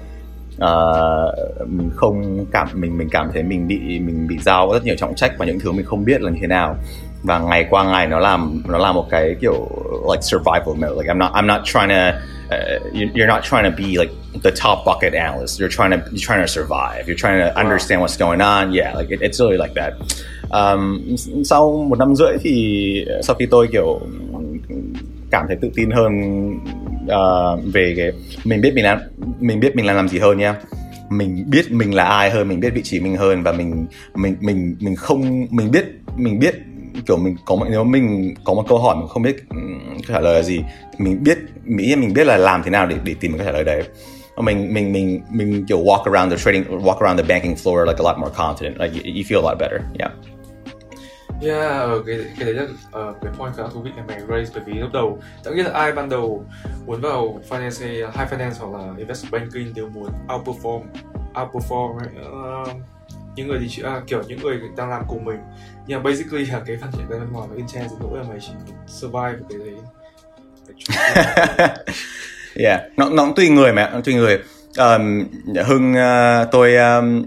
[1.67, 5.15] Mình không cảm mình mình cảm thấy mình bị mình bị giao rất nhiều trọng
[5.15, 6.77] trách và những thứ mình không biết là như thế nào
[7.23, 9.69] và ngày qua ngày nó làm nó là một cái kiểu
[10.11, 11.03] like survival mode.
[11.03, 12.19] Like I'm not I'm not trying to
[12.57, 14.13] uh, you- you're not trying to be like
[14.45, 15.61] the top bucket analyst.
[15.61, 17.05] You're trying to you're trying to survive.
[17.07, 18.73] You're trying to understand what's going on.
[18.73, 19.93] Yeah like it, it's really like that.
[20.51, 21.01] Um,
[21.45, 24.01] sau một năm rưỡi thì sau khi tôi kiểu
[25.31, 26.13] cảm thấy tự tin hơn
[27.05, 28.13] uh, về cái
[28.45, 28.99] mình biết mình làm
[29.41, 30.55] mình biết mình làm làm gì hơn nha.
[31.11, 34.37] Mình biết mình là ai hơn mình biết vị trí mình hơn và mình mình
[34.41, 35.85] mình mình không mình biết
[36.17, 36.55] mình biết
[37.07, 40.35] kiểu mình có nếu mình có một câu hỏi mình không biết câu trả lời
[40.35, 40.61] là gì
[40.99, 43.53] mình biết mỹ mình biết là làm thế nào để để tìm một câu trả
[43.53, 43.83] lời đấy
[44.37, 47.99] mình mình mình mình kiểu walk around the trading walk around the banking floor like
[47.99, 50.13] a lot more confident like you, you feel a lot better yeah
[51.41, 52.63] Yeah, ờ, cái cái đấy là
[53.01, 55.65] uh, cái point khá thú vị mà mày raise bởi vì lúc đầu tất nhiên
[55.65, 56.45] là ai ban đầu
[56.87, 60.83] muốn vào finance hay high finance hoặc là investment banking đều muốn outperform
[61.35, 62.13] outperform right?
[62.21, 62.96] uh,
[63.37, 65.39] những người thì chỉ à, kiểu những người đang làm cùng mình.
[65.87, 68.39] Nhưng mà basically là cái phát triển bên ngoài và intense đến nỗi là mày
[68.41, 68.53] chỉ
[68.87, 69.75] survive cái đấy.
[72.59, 74.39] Yeah nó nó cũng tùy người mà nó tùy người.
[74.79, 75.25] Um,
[75.65, 77.25] hưng uh, tôi um,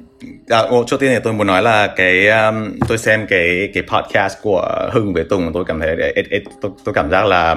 [0.48, 3.84] à, ô, trước tiên thì tôi muốn nói là cái um, tôi xem cái cái
[3.84, 7.56] podcast của hưng với tùng tôi cảm thấy it, it, tôi, tôi cảm giác là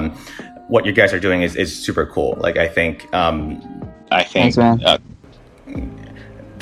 [0.68, 2.46] what you guys are doing is, is super cool.
[2.46, 3.50] Like I think um,
[4.10, 4.78] I think Thanks, man.
[4.94, 5.00] uh,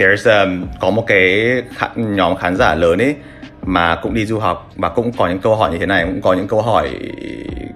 [0.01, 3.15] there's um, có một cái khán, nhóm khán giả lớn ấy
[3.63, 6.21] mà cũng đi du học và cũng có những câu hỏi như thế này cũng
[6.21, 6.91] có những câu hỏi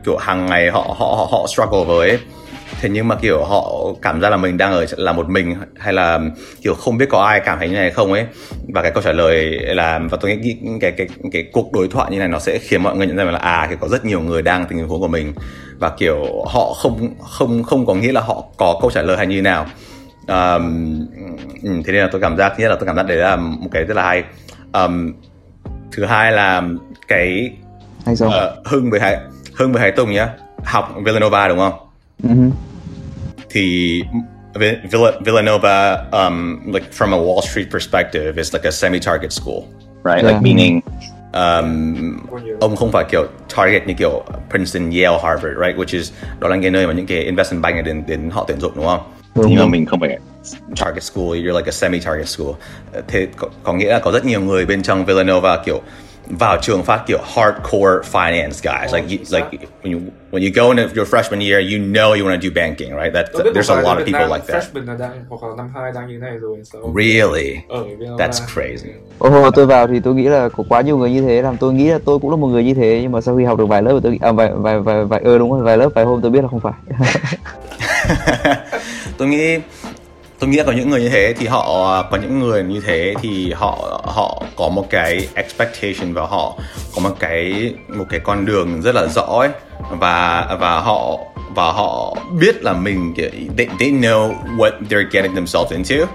[0.04, 2.18] kiểu hàng ngày họ họ họ, họ struggle với ấy.
[2.80, 5.92] thế nhưng mà kiểu họ cảm giác là mình đang ở là một mình hay
[5.92, 6.20] là
[6.62, 8.26] kiểu không biết có ai cảm thấy như này không ấy.
[8.74, 12.10] Và cái câu trả lời là và tôi nghĩ cái cái cái cuộc đối thoại
[12.10, 14.20] như này nó sẽ khiến mọi người nhận ra là à thì có rất nhiều
[14.20, 15.32] người đang tình huống của mình.
[15.78, 19.26] Và kiểu họ không không không có nghĩa là họ có câu trả lời hay
[19.26, 19.66] như nào
[20.28, 21.06] um,
[21.62, 23.68] thế nên là tôi cảm giác thứ nhất là tôi cảm giác đấy là một
[23.72, 24.24] cái rất là hay
[24.72, 25.12] um,
[25.92, 26.62] thứ hai là
[27.08, 27.52] cái
[28.06, 29.16] hay sao ờ, hưng với hải
[29.54, 30.28] hưng với hải tùng nhá
[30.64, 31.72] học Villanova đúng không
[32.22, 32.30] Ừ.
[33.50, 34.02] thì
[34.54, 39.62] Vi- Villa, Villanova um, like from a Wall Street perspective is like a semi-target school
[40.04, 40.26] right Yeah.
[40.26, 40.80] like meaning
[41.32, 42.16] um,
[42.60, 45.76] ông không phải kiểu target như kiểu Princeton, Yale, Harvard, right?
[45.78, 48.60] Which is đó là cái nơi mà những cái investment bank đến đến họ tuyển
[48.60, 49.00] dụng đúng không?
[49.34, 50.18] Đúng nhưng mà mình không phải
[50.80, 52.52] target school, you're like a semi-target school.
[52.92, 55.80] Ờ, Thế có, có nghĩa là có rất nhiều người bên trong Villanova kiểu
[56.38, 58.94] vào trường phát kiểu hardcore finance guys.
[58.94, 60.00] Like you, like when you
[60.32, 63.14] when you go into your freshman year, you know you want to do banking, right?
[63.14, 64.62] That, một there's a lot of people Nam like that.
[64.62, 67.56] freshman là đang hoặc là năm hai đang như thế này rồi sao Really?
[67.68, 67.84] ở.
[68.18, 68.88] That's crazy.
[69.18, 71.56] Ồ, hồi tôi vào thì tôi nghĩ là có quá nhiều người như thế làm
[71.56, 73.58] tôi nghĩ là tôi cũng là một người như thế nhưng mà sau khi học
[73.58, 75.88] được vài lớp tôi nghĩ- à, vài vài vài vài ờ đúng rồi vài lớp
[75.94, 76.72] vài hôm tôi biết là không phải
[79.18, 79.58] tôi nghĩ
[80.38, 83.14] tôi nghĩ là có những người như thế thì họ có những người như thế
[83.22, 86.58] thì họ họ có một cái expectation và họ
[86.94, 89.48] có một cái một cái con đường rất là rõ ấy.
[89.90, 91.18] Và và họ
[91.54, 93.14] và họ biết là mình
[93.56, 96.06] they, they know what they're getting themselves into.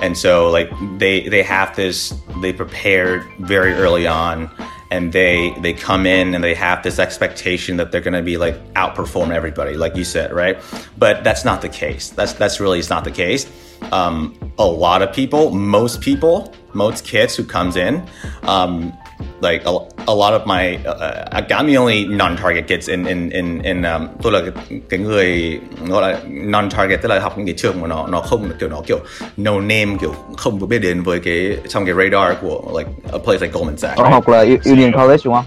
[0.00, 0.70] And so like
[1.00, 4.46] they they have this they prepared very early on.
[4.90, 8.36] And they they come in and they have this expectation that they're going to be
[8.36, 10.58] like outperform everybody like you said right?
[10.98, 12.10] But that's not the case.
[12.10, 13.50] That's that's really is not the case.
[13.92, 18.06] Um, a lot of people most people most kids who comes in
[18.42, 18.96] um,
[19.40, 19.72] like a,
[20.06, 24.08] a lot of my uh, I'm the only non-target kids in in in in um,
[24.22, 27.88] tôi là cái, cái người gọi là non-target tức là học những cái trường mà
[27.88, 28.98] nó nó không kiểu nó kiểu
[29.36, 33.18] no name kiểu không có biết đến với cái trong cái radar của like a
[33.18, 33.98] place like Goldman Sachs.
[33.98, 35.44] Ông học là Union College đúng không?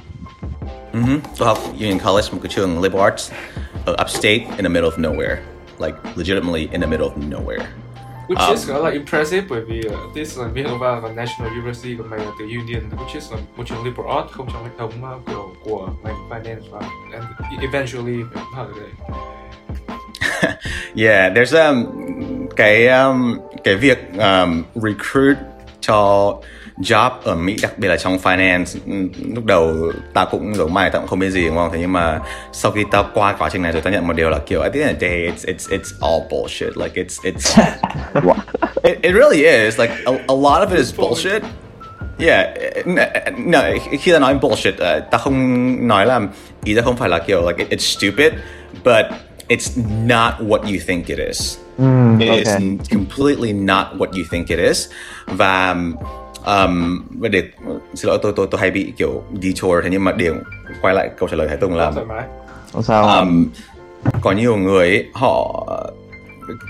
[0.94, 1.20] Mm-hmm.
[1.38, 3.32] Tôi học Union College một cái trường liberal arts
[3.86, 5.36] ở upstate in the middle of nowhere,
[5.80, 7.66] like legitimately in the middle of nowhere.
[8.30, 11.96] Which Um, is khá là impressive bởi vì uh, this là Villanova và National University
[11.98, 14.70] còn mày là từ Union which is là một trường liberal arts không trong hệ
[14.78, 16.80] thống uh, kiểu của ngành finance và
[17.14, 17.26] and
[17.62, 18.24] eventually
[20.96, 21.86] Yeah, there's um
[22.56, 25.38] cái um cái việc um, recruit
[25.82, 26.36] cho
[26.80, 30.90] job ở Mỹ đặc biệt là trong finance ừm, lúc đầu ta cũng giống mày
[30.90, 31.70] ta cũng không biết gì đúng không?
[31.74, 32.20] Thế nhưng mà
[32.54, 34.74] sau khi tao qua quá trình này rồi tao nhận một điều là kiểu at
[34.74, 36.78] the end of the day it's it's it's all bullshit.
[36.78, 37.62] Like it's it's
[38.84, 41.42] it, it really is like a, a lot of it is bullshit.
[42.20, 42.48] Yeah,
[42.86, 43.60] n- no,
[44.02, 46.22] khi ta nói bullshit, uh, ta không nói là
[46.64, 48.34] ý ta không phải là kiểu like it- it's stupid,
[48.84, 49.06] but
[49.50, 51.58] it's not what you think it is.
[52.20, 52.78] It is okay.
[52.92, 54.88] completely not what you think it is.
[55.28, 55.76] Và
[56.46, 57.44] um, để
[57.94, 60.32] xin lỗi tôi tôi tôi hay bị kiểu detour thế nhưng mà để
[60.82, 61.92] quay lại câu trả lời Thái Tùng là
[62.74, 63.08] Không sao.
[63.20, 63.46] um,
[64.22, 65.66] có nhiều người ấy, họ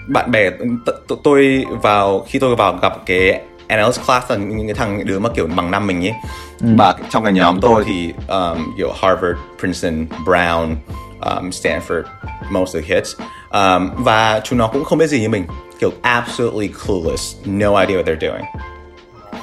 [0.07, 0.75] bạn bè t-
[1.07, 5.19] t- tôi vào khi tôi vào gặp cái analyst class là những cái thằng đứa
[5.19, 6.13] mà kiểu bằng năm mình ấy
[6.61, 10.75] và trong cái nhóm tôi thì um, kiểu Harvard, Princeton, Brown,
[11.21, 12.03] um, Stanford,
[12.51, 13.15] most of the kids
[13.49, 15.43] um, và chúng nó cũng không biết gì như mình.
[15.79, 18.43] Kiểu absolutely clueless, no idea what they're doing.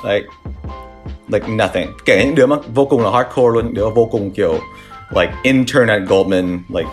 [0.04, 0.26] Like
[1.28, 1.88] like nothing.
[2.04, 3.64] Kể những đứa mà vô cùng là hardcore luôn.
[3.64, 4.58] Những đứa vô cùng kiểu
[5.10, 6.88] like intern at Goldman like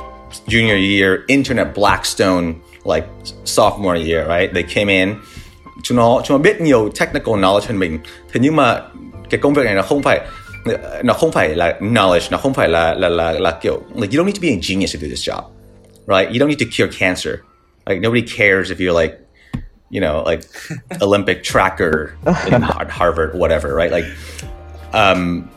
[0.48, 2.54] junior year intern at Blackstone
[2.86, 3.08] like
[3.46, 4.54] sophomore year right?
[4.54, 5.16] They came in.
[5.84, 8.00] Chúng nó chúng nó biết nhiều technical knowledge hơn mình.
[8.34, 8.82] Thế nhưng mà
[9.30, 10.20] cái công việc này nó không phải
[11.04, 14.24] nó không phải là knowledge nó không phải là là là là kiểu like you
[14.24, 15.42] don't need to be a genius to do this job
[16.08, 17.34] right you don't need to cure cancer
[17.86, 19.24] like nobody cares if you're like
[19.94, 20.44] you know, like
[21.02, 23.92] Olympic tracker in Harvard, whatever, right?
[23.92, 24.06] Like,
[24.92, 25.50] um,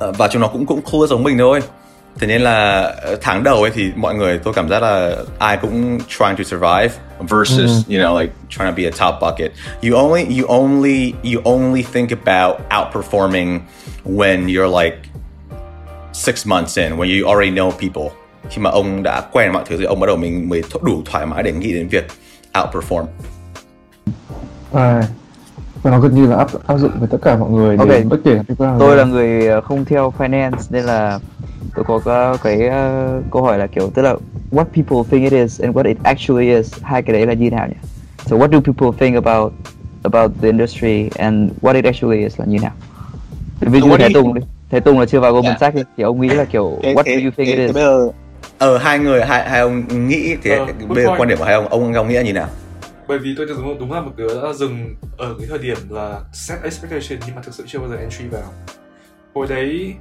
[0.00, 1.60] uh, và chúng nó cũng cũng cool giống mình thôi.
[2.18, 5.56] Thế nên là uh, tháng đầu ấy thì mọi người tôi cảm giác là ai
[5.56, 9.52] cũng trying to survive versus you know like trying to be a top bucket.
[9.82, 13.60] You only you only you only think about outperforming
[14.04, 14.96] when you're like
[16.12, 18.10] six months in when you already know people.
[18.50, 21.26] Khi mà ông đã quen mọi thứ thì ông bắt đầu mình mới đủ thoải
[21.26, 22.06] mái để nghĩ đến việc
[22.52, 23.04] outperform.
[24.72, 25.02] À,
[25.82, 27.88] và nó gần như là áp áp dụng với tất cả mọi người Ok.
[27.88, 31.18] đến bất kể tôi là người ờ, không theo finance nên là
[31.74, 34.14] tôi có cái, cái ờ, câu hỏi là kiểu tức là
[34.52, 36.74] what people think it is and what it actually is.
[36.82, 37.74] Hai cái đấy là như nào nhỉ?
[38.26, 39.52] So what do people think about
[40.02, 42.72] about the industry and what it actually is là như nào?
[43.60, 44.40] Ví dụ do Thái Tùng đi.
[44.70, 45.60] Thái Tùng là chưa vào Goldman Yeah.
[45.60, 47.58] Sachs đi, thì ông nghĩ là kiểu Thế- what thế- do you think thế- it
[47.66, 47.74] is?
[47.74, 48.08] bây giờ
[48.58, 51.54] Ờ hai người hai hai ông nghĩ cái Ờ, bây giờ quan điểm của hai
[51.54, 52.48] ông ông ông nghĩ là như nào?
[53.08, 56.20] bởi vì tôi đúng, đúng là một đứa đã dừng ở cái thời điểm là
[56.32, 58.42] set expectation nhưng mà thực sự chưa bao giờ entry vào.
[59.34, 59.94] Hồi đấy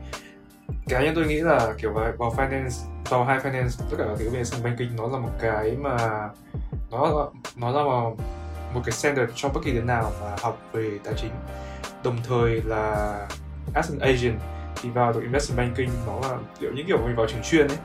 [0.87, 4.29] cá nhân tôi nghĩ là kiểu vào, finance vào high finance tất cả các thứ
[4.29, 5.97] về sân banking nó là một cái mà
[6.91, 7.25] nó là,
[7.55, 8.15] nó là một,
[8.73, 11.31] một cái standard cho bất kỳ đứa nào mà học về tài chính.
[12.03, 13.15] Đồng thời là
[13.73, 14.39] as an agent
[14.81, 17.77] thì vào được investment banking nó là kiểu những kiểu mình vào trường chuyên ấy.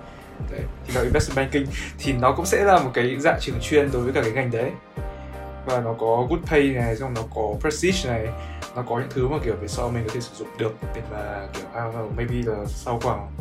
[0.51, 3.91] Đấy, thì vào investment banking thì nó cũng sẽ là một cái dạng trường chuyên
[3.93, 4.71] đối với cả cái ngành đấy
[5.67, 8.29] và nó có good pay này, xong nó có prestige này.
[8.77, 11.03] Nó có những thứ mà kiểu về sau mình có thể sử dụng được, để
[11.11, 13.37] mà kiểu I don't know maybe là sau khoảng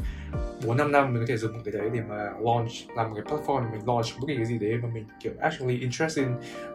[0.66, 3.16] 4 5 năm mình có thể dùng một cái đấy để mà launch, làm một
[3.16, 6.26] cái platform mình launch bất kỳ cái gì đấy mà mình, kiểu, actually interested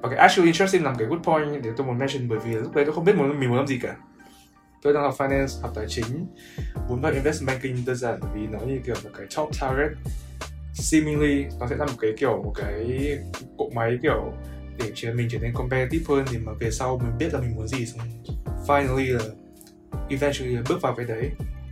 [0.03, 2.75] và cái actually interested làm cái good point để tôi muốn mention, bởi vì lúc
[2.75, 3.97] đấy tôi không biết muốn, mình muốn làm gì cả.
[4.83, 6.27] Tôi đang học finance, học tài chính,
[6.89, 9.91] muốn vào investment banking đơn giản bởi vì nó như kiểu một cái top target.
[10.75, 13.19] Seemingly, nó sẽ là một cái kiểu, một cái
[13.59, 14.33] cỗ máy kiểu
[14.79, 17.69] để mình trở nên competitive hơn thì mà về sau mình biết là mình muốn
[17.69, 18.07] gì xong
[18.67, 19.25] finally là
[20.09, 21.31] eventually là bước vào cái đấy.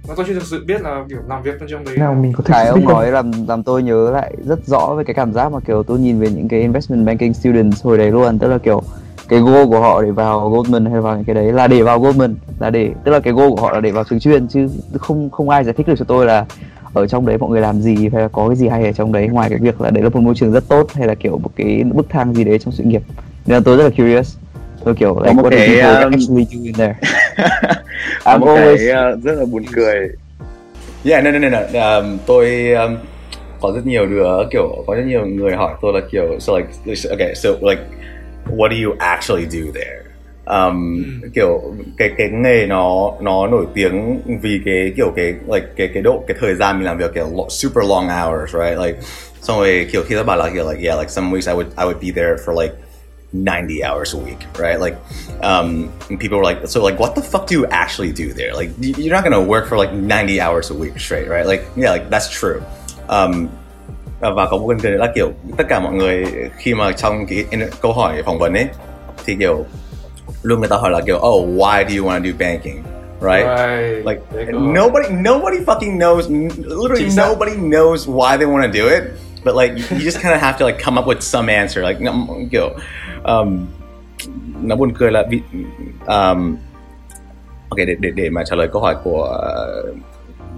[0.09, 2.33] Mà tôi chưa thực sự biết là kiểu làm việc bên trong đấy nào mình
[2.33, 5.33] có thể cái ông nói làm làm tôi nhớ lại rất rõ về cái cảm
[5.33, 8.38] giác mà kiểu tôi nhìn về những cái investment banking students hồi đấy luôn.
[8.38, 8.83] Tức là kiểu
[9.29, 12.01] cái goal của họ để vào Goldman hay vào những cái đấy là để vào
[12.01, 14.69] Goldman là để tức là cái goal của họ là để vào trường chuyên chứ
[14.99, 16.47] không không ai giải thích được cho tôi là
[16.94, 19.12] ở trong đấy mọi người làm gì hay là có cái gì hay ở trong
[19.12, 19.28] đấy?
[19.28, 21.50] Ngoài cái việc là đấy là một môi trường rất tốt hay là kiểu một
[21.57, 23.02] cái bức thang gì đấy trong sự nghiệp?
[23.46, 24.37] Nên là tôi rất là curious.
[24.85, 26.94] Tôi kiểu Có like một what do cái, um, actually do in there?
[28.24, 30.09] Có I'm một always cái uh, rất là buồn cười.
[31.05, 31.98] Yeah, no, no, no, no.
[31.98, 32.96] Um, tôi um,
[33.61, 36.68] có rất nhiều đứa kiểu có rất nhiều người hỏi tôi là kiểu so like
[37.11, 37.83] okay, so like
[38.57, 40.12] what do you actually do there?
[40.53, 41.62] Um, kiểu
[41.97, 46.25] cái cái nghề nó nó nổi tiếng vì cái kiểu cái like cái cái độ
[46.27, 48.79] cái thời gian mình làm việc kiểu super long hours, right?
[48.79, 48.99] Like
[49.41, 51.69] xong rồi kiểu khi ta bảo là kiểu like yeah, like some weeks I would
[51.77, 52.75] I would be there for like
[53.33, 54.79] 90 hours a week, right?
[54.81, 54.97] Like,
[55.41, 58.55] um, people were like, so like, what the fuck do you actually do there?
[58.55, 61.47] Like, you're not gonna work for like 90 hours a week straight, right?
[61.47, 62.62] Like, yeah, like that's true.
[63.09, 63.49] Um,
[64.21, 66.25] và có một đề nữa là kiểu tất cả mọi người
[66.57, 67.45] khi mà trong cái
[67.81, 68.67] câu hỏi phỏng vấn ấy
[69.25, 69.65] thì kiểu
[70.43, 72.83] người ta hỏi là kiểu oh why do you want to do banking
[73.21, 74.07] right Right.
[74.07, 74.73] like Đấy, câu hỏi.
[74.75, 79.03] nobody nobody fucking knows literally nobody knows why they want to do it
[79.45, 82.01] but like you just kind of have to like come up with some answer like
[82.01, 82.27] nó-
[83.25, 83.67] um,
[84.63, 85.41] nó buồn cười là bị
[86.07, 86.57] um,
[87.69, 89.39] ok để để để mà trả lời câu hỏi của
[89.91, 89.97] uh,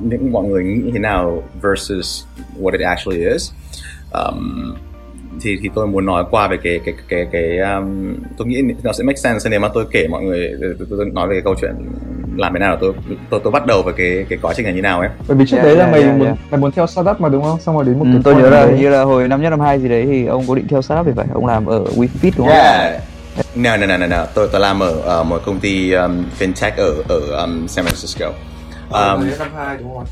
[0.00, 2.24] những mọi người nghĩ như thế nào versus
[2.60, 3.50] what it actually is
[4.12, 4.74] um,
[5.40, 8.92] thì thì tôi muốn nói qua về cái cái cái cái um, tôi nghĩ nó
[8.92, 11.54] sẽ make sense nếu mà tôi kể mọi người tôi, tôi nói về cái câu
[11.60, 11.74] chuyện
[12.36, 12.92] làm thế nào là tôi
[13.30, 15.44] tôi tôi bắt đầu về cái cái quá trình này như nào ấy bởi vì
[15.46, 16.38] trước Yeah, đấy là yeah, mày yeah, muốn yeah.
[16.50, 18.66] mày muốn theo startup mà đúng không xong rồi đến một ừ, tôi nhớ là
[18.66, 20.82] đấy- như là hồi năm nhất năm hai gì đấy thì ông có định theo
[20.82, 23.02] startup thì phải ông làm ở WeFit đúng không Yeah.
[23.54, 24.26] No, no, no, no, no.
[24.34, 28.26] Tôi tôi làm ở ờ, một công ty um, fintech ở ở um, San Francisco.
[28.90, 30.04] Um, đấy năm hai đúng không?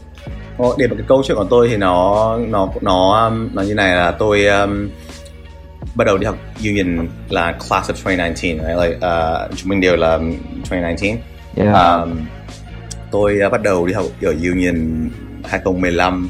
[0.62, 3.74] Ồ, để một cái câu chuyện của tôi thì nó nó nó um, nó như
[3.74, 4.88] này là tôi um,
[5.94, 8.78] bắt đầu đi học union là class of 2019, right?
[8.78, 10.18] Like uh, chúng mình đều là
[10.70, 11.16] 2019.
[11.56, 11.74] yeah.
[11.74, 12.18] Um,
[13.10, 15.10] tôi uh, bắt đầu đi học ở union
[15.44, 16.28] 2015.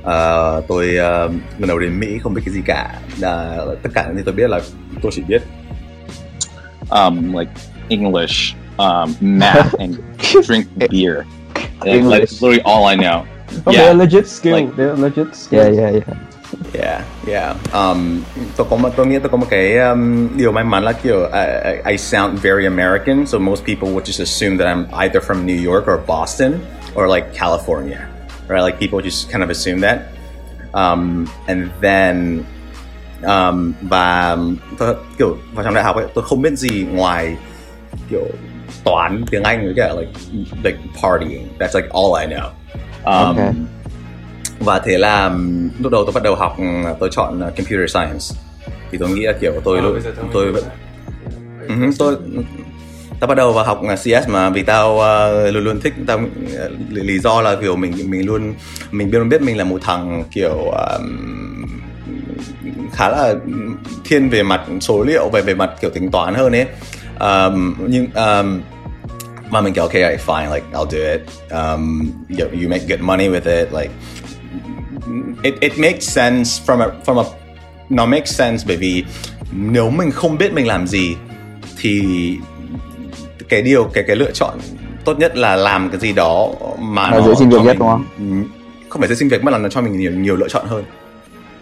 [0.00, 0.10] Uh,
[0.68, 2.94] tôi uh, lần đầu đến Mỹ không biết cái gì cả.
[3.20, 4.60] Là, tất cả những gì tôi biết là
[5.02, 5.42] tôi chỉ biết
[6.90, 7.52] um, like
[7.88, 9.94] English, um, math, and
[10.48, 11.24] drink beer.
[11.54, 12.42] That's like English.
[12.42, 13.33] literally all I know.
[13.66, 13.84] Oh, Yeah.
[13.84, 14.52] they're legit skill.
[14.54, 15.60] Like- they're legit skill.
[15.60, 16.16] yeah yeah yeah
[16.74, 17.56] Yeah, yeah.
[17.72, 18.22] Um,
[18.56, 21.20] tôi có một, tôi nghĩ tôi có một cái um, điều may mắn là kiểu
[21.32, 25.20] I, I, I sound very American, so most people would just assume that I'm either
[25.20, 26.52] from New York or Boston
[26.94, 27.98] or like California,
[28.48, 28.62] right?
[28.64, 29.98] Like people just kind of assume that.
[30.74, 32.44] Um, and then
[33.26, 34.36] um, và
[34.78, 37.36] tôi kiểu vào trong đại học ấy tôi không biết gì ngoài
[38.10, 38.26] kiểu
[38.84, 40.12] toán tiếng Anh với cả like
[40.64, 41.48] like partying.
[41.58, 42.50] That's like all I know.
[43.04, 43.52] Um, Okay.
[44.60, 45.28] và thế là
[45.78, 46.56] lúc đầu tôi bắt đầu học
[47.00, 48.40] tôi chọn uh, computer science
[48.90, 50.64] thì tôi nghĩ là kiểu tôi Ờ, tao tôi mới vẫn.
[51.68, 52.16] Ừ, tôi
[53.20, 56.18] tao bắt đầu vào học uh, CS mà vì tao uh, luôn luôn thích tao
[56.18, 58.54] uh, lý, lý do là kiểu mình mình luôn
[58.90, 61.66] mình luôn biết mình là một thằng kiểu um,
[62.92, 63.34] khá là
[64.04, 66.66] thiên về mặt số liệu về về mặt kiểu tính toán hơn ấy
[67.20, 68.60] um, nhưng um,
[69.50, 71.20] mà mình kiểu okay fine like I'll do it.
[71.50, 73.90] Um, you, you make good money with it like
[75.42, 77.24] it, it makes sense from a from a
[77.88, 79.04] nó makes sense bởi vì
[79.52, 81.16] nếu mình không biết mình làm gì
[81.76, 82.02] thì
[83.48, 84.58] cái điều cái cái lựa chọn
[85.04, 88.04] tốt nhất là làm cái gì đó mà nó dễ xin việc nhất, đúng không?
[88.88, 90.84] Không phải dễ xin việc mà là nó cho mình nhiều nhiều lựa chọn hơn.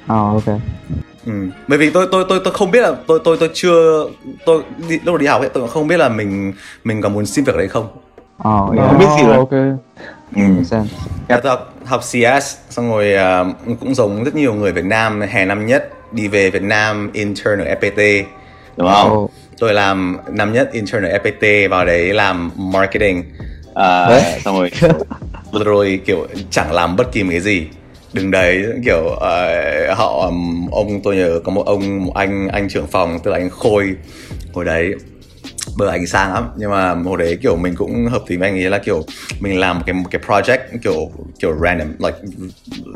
[0.05, 0.59] Oh ok
[1.27, 1.33] Ừ.
[1.69, 4.07] Bởi vì tôi tôi tôi tôi không biết là tôi tôi tôi chưa
[4.47, 6.53] tôi đi, lúc đi học ấy tôi không biết là mình
[6.85, 7.89] mình có muốn xin việc đấy không.
[8.49, 9.37] oh yeah Không biết gì Oh, rồi.
[9.37, 9.51] ok.
[10.37, 10.43] Ừ.
[11.29, 13.45] Tôi học, học CS xong rồi à,
[13.81, 17.59] cũng giống rất nhiều người Việt Nam hè năm nhất đi về Việt Nam intern
[17.61, 18.25] ở FPT.
[18.77, 19.13] Đúng không?
[19.13, 19.31] oh.
[19.59, 23.25] Tôi làm năm nhất intern ở FPT vào đấy làm marketing.
[23.75, 24.41] Đấy.
[24.45, 24.71] xong rồi
[25.53, 27.67] literally kiểu chẳng làm bất kỳ một cái gì
[28.13, 32.69] đứng đấy kiểu ờ, họ ừm, ông tôi nhớ có một ông một anh anh
[32.69, 33.95] trưởng phòng tức là anh khôi
[34.53, 34.95] hồi đấy.
[35.77, 38.59] Bờ anh sang lắm nhưng mà hồi đấy kiểu mình cũng hợp tính với anh
[38.59, 39.03] ấy là kiểu
[39.41, 42.19] mình làm một cái một cái project kiểu kiểu random like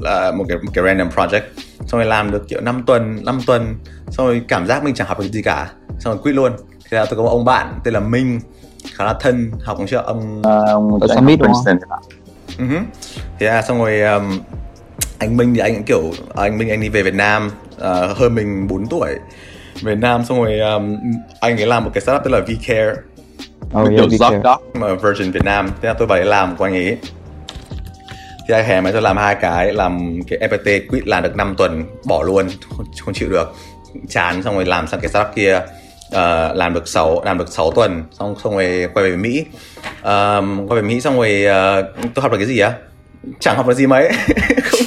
[0.02, 1.40] là một cái một cái random project.
[1.86, 3.74] Xong rồi làm được kiểu 5 tuần 5 tuần.
[4.10, 5.70] Xong rồi cảm giác mình chẳng học được gì cả.
[5.98, 6.52] Xong rồi quit luôn.
[6.90, 8.40] Thế là tôi có một ông bạn tên là Minh
[8.94, 9.96] khá là thân học chưa?
[9.96, 11.52] Ông à, ông Summit đúng.
[12.58, 12.76] Ừ hứ.
[13.38, 14.40] Thế là xong rồi um,
[15.18, 18.68] anh Minh thì anh kiểu anh Minh anh đi về Việt Nam uh, hơn mình
[18.68, 19.10] 4 tuổi.
[19.82, 20.96] Về Việt Nam xong rồi um,
[21.40, 22.92] anh ấy làm một cái startup tên là VCare.
[23.80, 24.42] Oh yeah kiểu Zuck careful.
[24.42, 24.60] đó.
[24.74, 26.98] mà Virgin Việt Nam thế là tôi vào đấy làm của anh ấy.
[28.48, 31.54] Thì anh hè mà tôi làm hai cái làm cái FPT quit làm được 5
[31.58, 33.54] tuần bỏ luôn không, không chịu được.
[34.08, 35.60] Chán xong rồi làm sang cái startup kia
[36.10, 39.44] ờ, làm được 6 làm được 6 tuần xong xong rồi quay về Mỹ.
[40.02, 41.82] Ờm, quay về Mỹ xong rồi ờ,
[42.14, 42.72] tôi học được cái gì á?
[43.40, 44.08] Chẳng học được gì mấy.
[44.64, 44.80] Không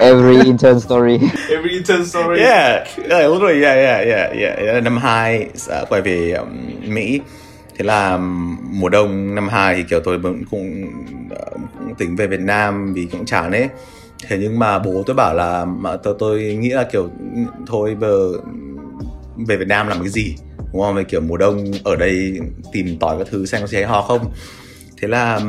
[0.00, 1.18] every intern story
[1.50, 4.84] every intern story yeah, yeah, literally, yeah, yeah, yeah, yeah.
[4.84, 5.48] Năm hai
[5.82, 6.48] uh, quay về um,
[6.94, 7.20] Mỹ.
[7.78, 10.84] Thế là um, mùa đông năm hai thì kiểu tôi cũng cũng,
[11.32, 13.68] uh, cũng tính về Việt Nam vì cũng chán ấy.
[14.28, 17.10] Thế nhưng mà bố tôi bảo là mà tôi tôi nghĩ là kiểu
[17.66, 18.32] thôi giờ
[19.48, 20.36] về Việt Nam làm cái gì
[20.72, 20.94] đúng không?
[20.94, 22.40] Về kiểu mùa đông ở đây
[22.72, 24.32] tìm tỏi các thứ xem có gì hay ho không.
[25.00, 25.40] Thế là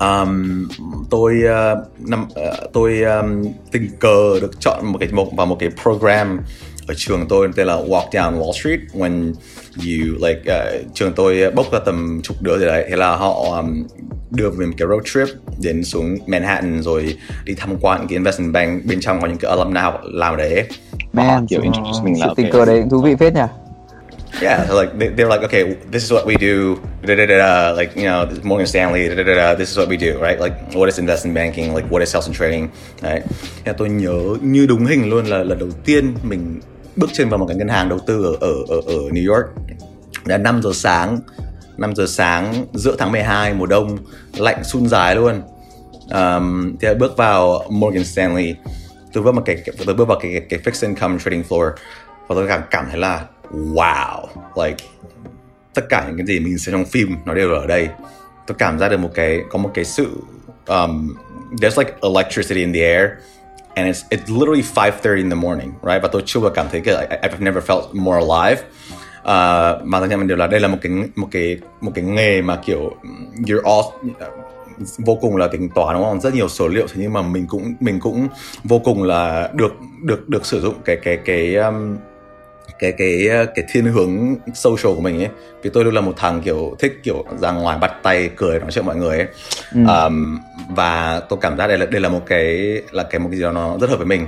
[0.00, 0.68] um,
[1.10, 5.56] tôi uh, năm uh, tôi um, tình cờ được chọn một cái một vào một
[5.60, 6.40] cái program
[6.86, 8.80] ở trường tôi tên là Walk Down Wall Street.
[8.92, 9.32] When
[9.76, 12.86] you like uh, trường tôi bốc ra tầm chục đứa rồi đấy.
[12.90, 13.86] Thế là họ um,
[14.30, 18.52] đưa về một cái road trip đến xuống Manhattan rồi đi tham quan cái investment
[18.52, 20.64] bank bên trong có những cái alumni nào làm ở đấy.
[21.12, 22.52] Man kiểu introduce mình là sự tình ok.
[22.52, 23.40] cờ đấy cũng thú vị phết nhỉ
[24.42, 26.76] Yeah, like they, they're like, okay, this is what we do.
[27.02, 29.08] Da, da, da, da, like you know, Morgan Stanley.
[29.08, 30.38] Da, da, da, da, this is what we do, right?
[30.38, 31.72] Like, what is investment banking?
[31.72, 32.70] Like, what is sales and trading?
[33.02, 33.24] Right?
[33.64, 36.60] Yeah, tôi nhớ như đúng hình luôn là lần đầu tiên mình
[36.96, 39.46] bước chân vào một cái ngân hàng đầu tư ở ở ở, ở New York.
[40.24, 41.18] Là 5 giờ sáng,
[41.76, 43.98] 5 giờ sáng giữa tháng 12 mùa đông
[44.36, 45.42] lạnh sun dài luôn.
[46.10, 48.54] Um, thì bước vào Morgan Stanley.
[49.12, 51.70] Tôi bước vào cái tôi bước vào cái, cái, cái fixed income trading floor
[52.26, 54.26] và tôi cảm cảm thấy là wow.
[54.64, 54.84] Like
[55.74, 57.88] tất cả những cái gì mình xem trong phim nó đều ở đây.
[58.46, 60.06] Tôi cảm giác được một cái có một cái sự
[60.66, 61.14] um,
[61.50, 63.08] there's like electricity in the air
[63.74, 66.02] and it's it's literally 5:30 in the morning right?
[66.02, 68.62] Và tôi chưa bao giờ cảm thấy cái I- I've never felt more alive.
[69.20, 72.04] Uh, mà tất nhiên mình đều là đây là một cái một cái một cái
[72.04, 72.92] nghề mà kiểu
[73.46, 74.12] you're all
[74.98, 76.20] vô cùng là tính toán đúng không?
[76.20, 78.28] Rất nhiều số liệu thế nhưng mà mình cũng mình cũng
[78.64, 81.96] vô cùng là được được được sử dụng cái cái cái um,
[82.78, 85.28] cái cái cái thiên hướng social của mình ấy.
[85.62, 88.70] Vì tôi luôn là một thằng kiểu thích kiểu ra ngoài bắt tay cười nói
[88.70, 89.28] chuyện mọi người ấy.
[89.74, 93.38] Um, và tôi cảm giác đây là đây là một cái là cái một cái
[93.38, 94.26] gì đó nó rất hợp với mình.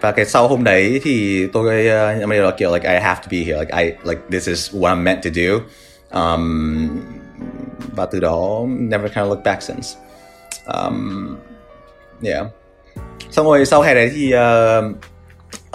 [0.00, 3.28] Và cái sau hôm đấy thì tôi uh, em là kiểu like I have to
[3.30, 3.58] be here.
[3.58, 5.60] Like I like this is what I'm meant to do.
[6.20, 6.88] Um,
[7.96, 9.88] và từ đó never kind of look back since.
[10.66, 11.36] Um,
[12.22, 12.46] yeah.
[13.30, 14.96] Xong rồi sau hè đấy thì uh,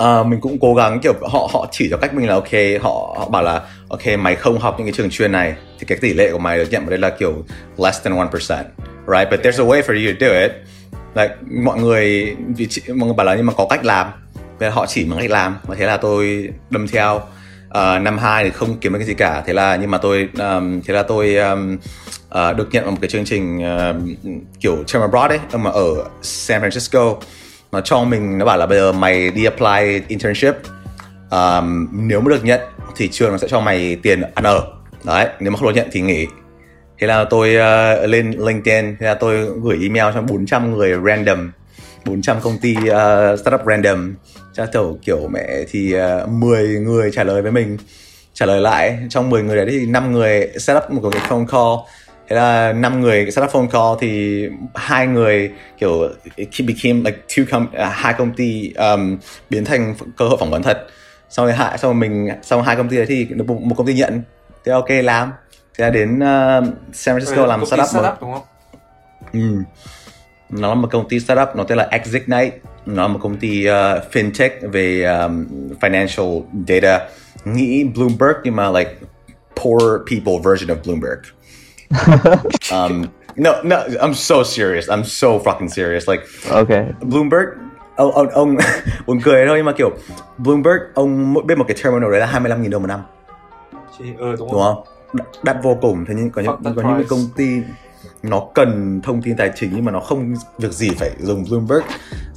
[0.02, 3.16] uh, mình cũng cố gắng kiểu họ họ chỉ cho cách mình là ok họ
[3.18, 6.14] họ bảo là ok mày không học những cái trường chuyên này thì cái tỷ
[6.14, 7.34] lệ của mày được nhận vào đây là kiểu
[7.78, 8.64] less than 1%
[9.08, 9.30] right?
[9.32, 10.52] But there's a way for you to do it.
[11.16, 14.08] Like, mọi người vì chị, mọi người bảo là nhưng mà có cách làm.
[14.60, 17.22] Thì họ chỉ bằng cách làm và thế là tôi đâm theo.
[17.66, 20.30] Uh, năm hai thì không kiếm được cái gì cả thế là nhưng mà tôi
[20.40, 21.78] um, thế là tôi um,
[22.28, 23.96] uh, được nhận vào một cái chương trình uh,
[24.60, 25.86] kiểu term abroad ấy nhưng mà ở
[26.22, 27.16] San Francisco
[27.76, 30.56] nó cho mình nó bảo là bây giờ mày đi apply internship
[31.32, 32.60] um, nếu mà được nhận
[32.96, 34.62] thì trường nó sẽ cho mày tiền ăn ở.
[35.04, 36.28] Đấy nếu mà không được nhận thì nghỉ.
[37.00, 41.52] Thế là tôi uh, lên LinkedIn thế là tôi gửi email cho 400 người random
[42.06, 44.16] 400 công ty uh, startup random.
[44.54, 47.78] Cho kiểu kiểu mẹ thì uh, 10 người trả lời với mình
[48.34, 48.98] trả lời lại.
[49.10, 51.76] Trong 10 người đấy thì 5 người set up một cái phone call
[52.28, 54.44] thế là năm người set up phone call thì
[54.76, 59.18] hai người kiểu it became like two com uh, hai công ty um,
[59.50, 60.88] biến thành cơ hội phỏng vấn thật
[61.30, 63.76] xong rồi hai xong rồi mình xong rồi hai công ty đấy thì một, một
[63.78, 64.22] công ty nhận
[64.66, 65.32] thế ok làm
[65.78, 68.44] thế là đến uh, San Francisco làm Công ty startup startup đúng không
[69.34, 69.64] Ừ.
[70.50, 72.52] Nó là một công ty startup, nó tên là Exignite.
[72.86, 73.74] Nó là một công ty uh,
[74.14, 75.48] fintech về um,
[75.82, 77.08] financial data.
[77.46, 78.92] Nghĩ Bloomberg nhưng mà like
[79.56, 81.20] poor people version of Bloomberg.
[82.72, 84.90] um, no, no, I'm so serious.
[84.90, 86.10] I'm so fucking serious.
[86.10, 86.70] Like ok
[87.02, 87.48] Bloomberg
[87.96, 88.56] ông ông ông
[89.08, 89.90] buồn cười thôi nhưng mà kiểu
[90.38, 93.02] Bloomberg ông mỗi biết một cái terminal đấy là 25.000 đồng một năm
[93.98, 96.84] Chị, ờ đúng đúng không đắt, đắt vô cùng thế nhưng có những có những
[96.86, 97.08] cái price.
[97.10, 97.62] công ty
[98.24, 101.84] nó cần thông tin tài chính nhưng mà nó không việc gì phải dùng Bloomberg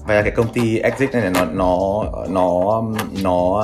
[0.06, 2.82] và cái công ty Exit này nó nó nó
[3.22, 3.62] nó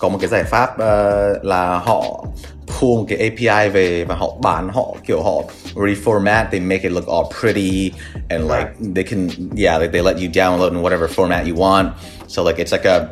[0.00, 2.24] có một cái giải pháp uh, là họ
[2.66, 5.32] pull một cái API về và họ bán họ kiểu họ
[5.74, 7.92] reformat they make it look all pretty
[8.28, 9.28] and like they can
[9.64, 11.88] yeah like they let you download in whatever format you want
[12.28, 13.06] so like it's like a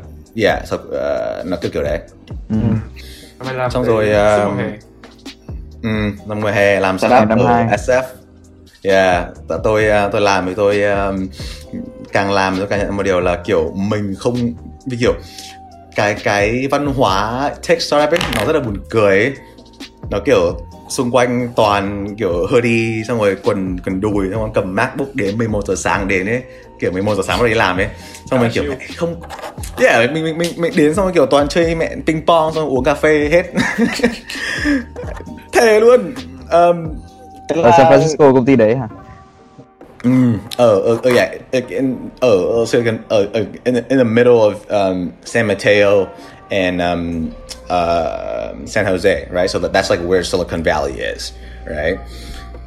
[0.47, 2.01] yeah so uh, nó kiểu kiểu đấy
[3.45, 4.59] mày làm Xong rồi, um.
[5.82, 5.89] Ừ,
[6.26, 7.39] năm mùa hè làm startup năm.
[7.68, 8.03] SF.
[8.82, 9.28] Yeah,
[9.64, 11.28] tôi uh, tôi làm thì tôi um,
[12.12, 14.36] càng làm tôi càng nhận một điều là kiểu mình không
[14.86, 15.12] vì kiểu
[15.99, 19.32] cái cái văn hóa tech startup ấy nó rất là buồn cười ấy.
[20.11, 24.74] Nó kiểu xung quanh toàn kiểu hoodie xong rồi quần quần đùi xong rồi cầm
[24.74, 26.42] MacBook đến 11 giờ sáng đến ấy.
[26.80, 27.88] Kiểu 11 giờ sáng đầu đi làm ấy.
[28.30, 29.20] Xong rồi kiểu mẹ không
[29.80, 32.64] yeah mình mình mình mình đến xong rồi kiểu toàn chơi mẹ ping pong xong
[32.64, 33.44] rồi uống cà phê hết.
[35.53, 36.14] Thề luôn.
[36.53, 36.88] Um,
[37.49, 38.88] ở San Francisco công ty đấy hả
[40.05, 41.38] Mm, oh, oh, oh, yeah.
[41.53, 43.05] In, oh, oh so Silicon.
[43.11, 46.09] Oh, oh, in, the, in the middle of um, San Mateo
[46.51, 47.34] and um,
[47.68, 49.51] uh, San Jose, right?
[49.51, 51.32] So that, that's like where Silicon Valley is,
[51.66, 51.99] right?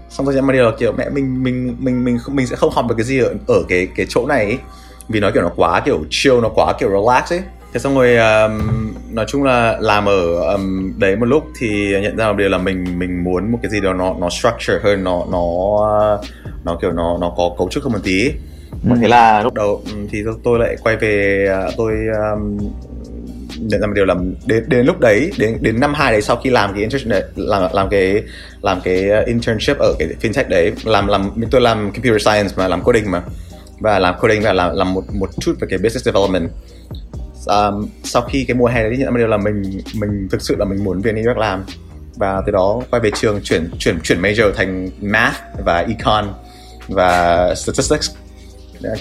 [0.10, 2.96] Xong rồi mà điều kiểu mẹ mình mình mình mình mình sẽ không học được
[2.98, 4.58] cái gì ở, ở cái cái chỗ này ấy.
[5.12, 7.42] vì nó kiểu nó quá kiểu chill nó quá kiểu relax ấy
[7.74, 12.18] thế xong rồi um, nói chung là làm ở um, đấy một lúc thì nhận
[12.18, 15.04] ra một điều là mình mình muốn một cái gì đó nó nó structure hơn
[15.04, 15.42] nó nó
[16.64, 18.32] nó kiểu nó nó có cấu trúc hơn một tí.
[18.90, 18.96] Ừ.
[19.02, 21.92] thế là lúc đầu um, thì tôi, lại quay về uh, tôi
[22.34, 22.58] um,
[23.60, 26.36] nhận ra một điều là đến đến lúc đấy đến đến năm hai đấy sau
[26.36, 28.24] khi làm cái internship này, làm làm cái
[28.62, 32.84] làm cái internship ở cái fintech đấy làm làm tôi làm computer science mà làm
[32.84, 33.22] coding mà.
[33.80, 36.50] Và làm coding và làm làm một một chút về cái business development.
[37.46, 40.42] Um, sau khi cái mùa hè đấy nhận ra một điều là mình mình thực
[40.42, 41.64] sự là mình muốn về New York làm.
[42.16, 45.36] Và từ đó quay về trường chuyển chuyển chuyển major thành math
[45.66, 46.26] và econ
[46.88, 48.10] và statistics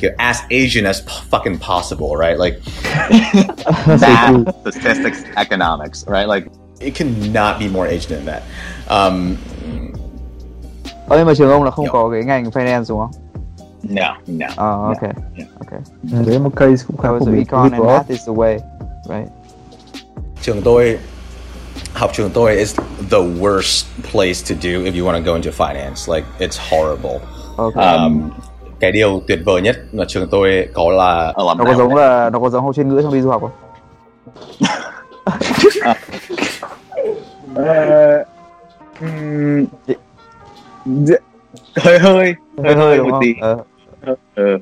[0.00, 2.58] kiểu as Asian as fucking possible right like
[3.86, 6.28] math, statistics, economics, right?
[6.28, 6.50] Like
[6.80, 8.42] it cannot be more Asian than that
[8.88, 9.36] um,
[11.08, 11.90] Ờ, nhưng mà trường ông là không Dạ.
[11.92, 13.10] có cái ngành finance đúng không?
[13.82, 14.46] no, no.
[14.56, 15.02] Ờ, ok.
[15.02, 15.48] Yeah.
[15.60, 15.80] Ok.
[16.12, 17.86] Ừ, đấy một case cũng khá So, phổ biến econ and Roth.
[17.86, 18.58] math is the way,
[19.08, 19.28] right?
[20.42, 20.98] trường tôi
[21.94, 22.76] học trường tôi is
[23.10, 27.18] the worst place to do if you want to go into finance like it's horrible
[27.60, 27.74] Ok.
[27.74, 28.30] um,
[28.80, 31.94] cái điều tuyệt vời nhất mà trường tôi có là A lot nó có giống
[31.94, 33.50] là nó có giống học chuyên ngữ trong đi du học không?
[37.54, 38.24] Ờ,
[40.84, 41.16] dạ,
[41.76, 42.34] hơi hơi
[42.64, 43.22] hơi hơi đúng một không?
[43.22, 43.34] tí.
[43.40, 43.58] Ờ.
[44.34, 44.58] Ờ,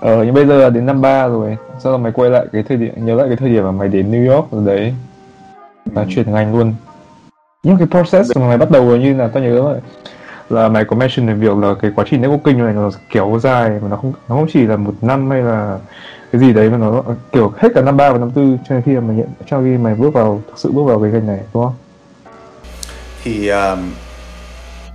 [0.00, 2.62] Ờ nhưng bây giờ là đến năm ba rồi Sao là mày quay lại cái
[2.68, 4.94] thời điểm Nhớ lại cái thời điểm mà mày đến New York rồi đấy
[5.84, 6.74] Và chuyển ngành luôn
[7.62, 9.80] Nhưng cái process mà mày bắt đầu như là tao nhớ là
[10.52, 13.70] là mày có mention về việc là cái quá trình networking này nó kéo dài
[13.82, 15.78] mà nó không nó không chỉ là một năm hay là
[16.32, 18.82] cái gì đấy mà nó kiểu hết cả năm ba và năm tư cho đến
[18.86, 21.40] khi mà nhận cho khi mày bước vào thực sự bước vào cái ngành này
[21.54, 21.74] đúng không?
[23.24, 23.92] thì um,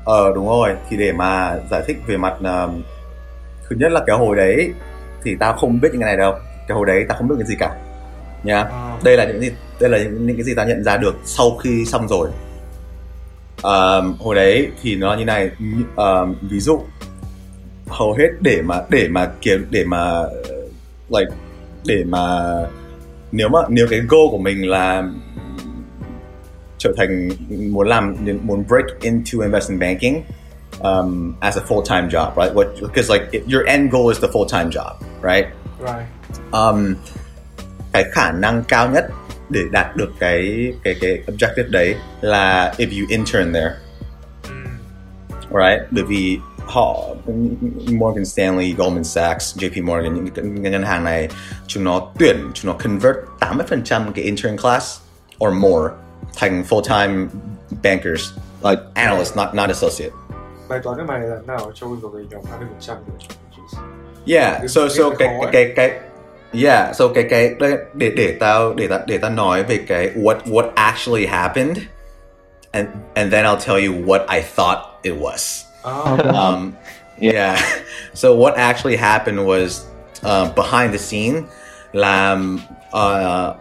[0.06, 0.70] ờ đúng rồi.
[0.90, 2.82] Thì để mà giải thích về mặt um,
[3.70, 4.74] thứ nhất là cái hồi đấy
[5.24, 6.34] thì tao không biết những cái này đâu.
[6.68, 7.76] Cái hồi đấy tao không biết cái gì cả
[8.44, 10.98] nha À, đây là những gì đây là những, những cái gì tao nhận ra
[10.98, 12.30] được sau khi xong rồi
[13.64, 15.52] um, hồi đấy thì nó như này.
[15.96, 16.82] Um, ví dụ
[17.88, 20.24] hầu hết để mà để mà kiếm để mà
[21.10, 21.32] like
[21.86, 22.54] để mà
[23.32, 25.04] nếu mà nếu cái goal của mình là
[26.78, 27.30] trở thành
[27.72, 30.22] muốn làm muốn break into investment banking
[30.80, 32.56] um, as a full-time job right?
[32.56, 34.92] What because like it- your end goal is the full-time job
[35.22, 35.48] right?
[35.80, 36.06] Right.
[36.52, 36.96] um,
[37.94, 39.06] cái khả năng cao nhất
[39.50, 43.72] để đạt được cái cái cái objective đấy là if you intern there.
[45.50, 45.82] Right?
[45.92, 47.04] Bởi vì họ
[47.92, 51.30] Morgan Stanley, Goldman Sachs, JP Morgan những cái cái ngân hàng này
[51.68, 55.00] chúng nó tuyển chúng nó convert 80% cái intern class
[55.46, 55.94] or more
[56.38, 57.28] thành full time
[57.84, 58.30] bankers
[58.64, 60.12] like analysts not not associate.
[60.70, 61.72] Bài toán của mày là nào?
[61.76, 62.42] Cho cái nhóm
[62.88, 63.14] 20% được.
[64.28, 66.00] Yeah, Cái- so cái so cái cái cái cái
[66.54, 67.56] yeah, so cái cái
[67.94, 71.78] để để tao để ta để ta nói về cái what what actually happened
[72.72, 75.64] and and then I'll tell you what I thought it was.
[75.84, 76.74] À, Um
[77.20, 77.60] yeah.
[78.14, 79.86] So what actually happened was
[80.26, 81.44] uh, behind the scene
[81.94, 82.38] là
[82.94, 83.56] uh,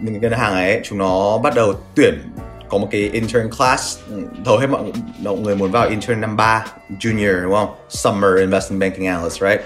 [0.00, 2.20] ngân hàng ấy chúng nó bắt đầu tuyển
[2.68, 3.98] có một cái intern class.
[4.44, 4.80] Hầu hết mọi,
[5.18, 6.66] mọi người muốn vào intern năm 3
[7.00, 7.74] junior đúng không?
[7.88, 9.60] Summer investment banking analyst right?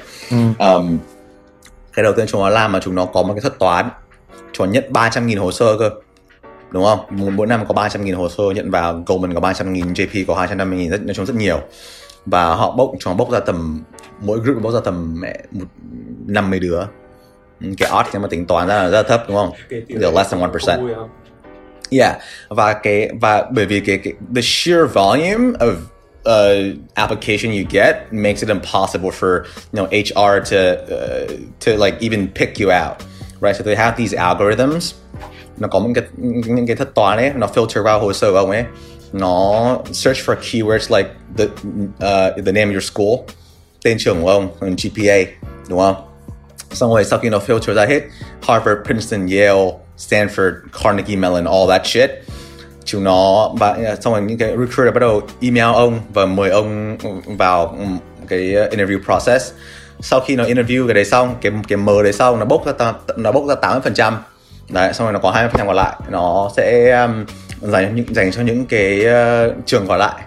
[0.58, 0.98] Um,
[1.94, 3.88] cái đầu tiên chúng nó làm mà chúng nó có một cái thuật toán.
[4.52, 5.90] Chúng nó nhận 300.000 hồ sơ cơ.
[6.70, 6.98] Đúng không?
[7.36, 9.02] Mỗi, năm có 300.000 hồ sơ nhận vào.
[9.06, 11.60] Goldman có 300.000 JP có 250.000 rất nói chung rất nhiều.
[12.26, 13.82] Và họ bốc chúng nó bốc ra tầm
[14.20, 15.64] mỗi group bốc ra tầm mẹ một
[16.26, 16.80] 50 đứa.
[17.60, 19.50] Ừ, cái odds nếu mà tính toán ra là rất là thấp đúng không?
[19.70, 20.76] They're less than 1%.
[20.76, 21.08] không vui không?
[21.90, 22.16] Yeah,
[22.48, 25.74] và cái và bởi vì cái, cái the sheer volume of
[26.26, 31.26] uh, application you get makes it impossible for you know HR to uh,
[31.60, 33.04] to like even pick you out,
[33.40, 33.56] right?
[33.56, 34.94] So they have these algorithms.
[35.58, 36.94] Nó có một cái những cái thuật
[37.36, 38.64] nó filter vào hồ sơ của.
[39.12, 43.26] Nó search for keywords like the uh, the name of your school,
[43.82, 45.16] tên trường của and GPA,
[45.68, 45.94] đúng không?
[46.74, 47.86] xong rồi sau khi nó filter ra
[48.42, 52.10] Harvard, Princeton, Yale, Stanford, Carnegie Mellon, all that shit
[52.84, 56.96] chúng nó và xong rồi những cái recruiter bắt đầu email ông và mời ông
[57.38, 59.52] vào um, cái interview process
[60.00, 62.92] sau khi nó interview cái đấy xong cái cái mờ đấy xong nó bốc ra
[63.16, 64.16] nó bốc ra 80 phần trăm
[64.68, 67.24] đấy xong rồi nó có 20 phần trăm còn lại nó sẽ um,
[67.60, 70.22] dành cho những dành cho những cái uh, trường còn lại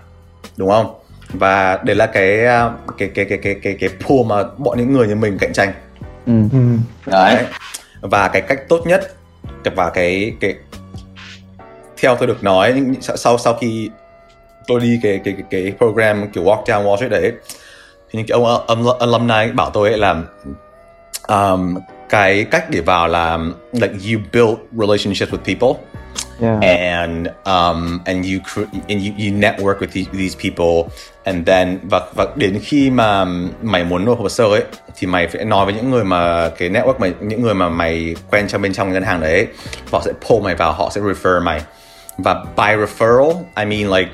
[0.57, 0.93] đúng không
[1.33, 4.93] và đấy là cái uh, cái cái cái cái cái cái pool mà bọn những
[4.93, 5.73] người như mình cạnh tranh
[6.25, 6.33] ừ.
[6.51, 6.59] ừ.
[7.05, 7.45] đấy Đấy.
[8.01, 9.13] và cái cách tốt nhất
[9.75, 10.55] và cái cái
[11.97, 13.89] theo tôi được nói sau sau khi
[14.67, 17.31] tôi đi cái cái cái, program kiểu walk down Wall Street đấy
[18.09, 20.21] thì những cái ông um, alumni bảo tôi ấy là
[21.27, 21.77] um,
[22.09, 23.37] cái cách để vào là
[23.71, 25.83] like you build relationships with people.
[26.41, 26.61] Yeah.
[26.61, 30.91] and um and you and you, you network with these, these people.
[31.23, 33.25] And then và và đến khi mà
[33.61, 34.63] mày muốn nộp hồ sơ ấy
[34.95, 38.15] thì mày phải nói với những người mà cái network mày những người mà mày
[38.31, 39.47] quen trong bên trong ngân hàng đấy
[39.91, 41.61] họ sẽ pull mày vào họ sẽ refer mày
[42.17, 44.09] và by referral I mean like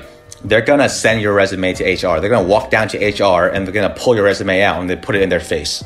[0.48, 3.82] they're gonna send your resume to HR they're gonna walk down to HR and they're
[3.82, 5.84] gonna pull your resume out and they put it in their face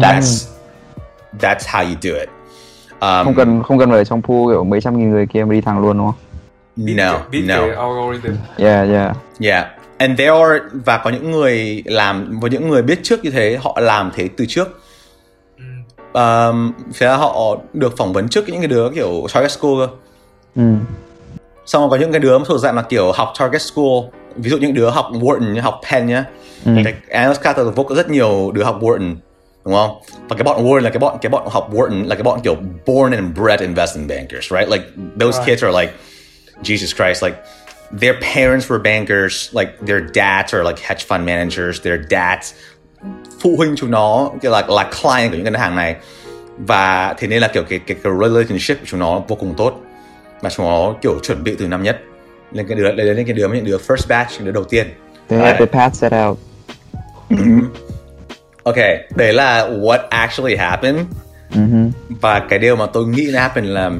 [0.00, 0.46] that's
[1.40, 2.28] that's how you do it
[3.00, 5.44] um, không cần không cần phải ở trong pool kiểu mấy trăm nghìn người kia
[5.44, 6.14] mà đi thẳng luôn đúng không
[6.76, 8.34] no Beat no algorithm.
[8.58, 9.66] yeah yeah Yeah,
[9.98, 13.58] and there are và có những người làm với những người biết trước như thế
[13.60, 14.80] họ làm thế từ trước.
[15.58, 15.64] Ừ.
[16.12, 19.88] Um, thế là họ được phỏng vấn trước những cái đứa kiểu target school cơ.
[20.56, 20.62] ừ.
[21.70, 23.98] Xong rồi có những cái đứa thuộc dạng là kiểu học target school,
[24.36, 26.24] ví dụ những đứa học Wharton nhá, học Penn nhá.
[26.64, 26.72] Ừ.
[27.10, 29.16] Analyst Capital Book có rất nhiều đứa học Wharton
[29.64, 30.00] đúng không?
[30.28, 32.56] Và cái bọn Wharton là cái bọn cái bọn học Wharton là cái bọn kiểu
[32.86, 34.68] born and bred investment bankers, right?
[34.68, 34.84] Like
[35.20, 35.46] those Right.
[35.46, 35.92] kids are like
[36.62, 37.36] Jesus Christ, like
[38.00, 42.54] their parents were bankers, like their dads are like hedge fund managers, their dads
[43.40, 45.96] phụ huynh chúng nó kiểu là là client của những ngân hàng này
[46.58, 49.80] và thế nên là kiểu cái cái, cái relationship của chúng nó vô cùng tốt
[50.40, 52.00] và chúng nó kiểu chuẩn bị từ năm nhất.
[52.52, 54.86] Lên cái đứa lên cái đứa những đứa first batch đứa đầu tiên.
[55.28, 56.38] They have the path set out.
[58.62, 58.76] Ok,
[59.16, 61.00] đấy là what actually happened.
[61.54, 61.90] Mhm.
[62.08, 63.90] và cái điều mà tôi nghĩ là happen là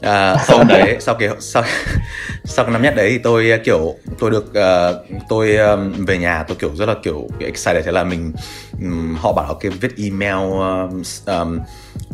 [0.00, 1.62] à, sau đấy sau cái sau
[2.44, 6.44] sau cái năm nhất đấy thì tôi kiểu tôi được uh, tôi um, về nhà
[6.48, 8.32] tôi kiểu rất là kiểu excited thế là mình
[8.80, 11.60] um, họ bảo cái viết email um, um,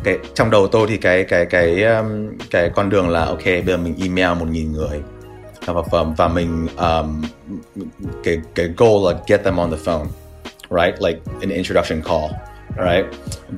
[0.04, 3.64] cái trong đầu tôi thì cái cái cái um, cái con đường là ok bây
[3.66, 5.00] giờ mình email một nghìn người
[5.66, 7.24] và, và, và mình um,
[8.24, 10.06] cái cái goal là get them on the phone
[10.70, 10.94] right?
[11.00, 12.32] Like an introduction call,
[12.76, 13.04] right?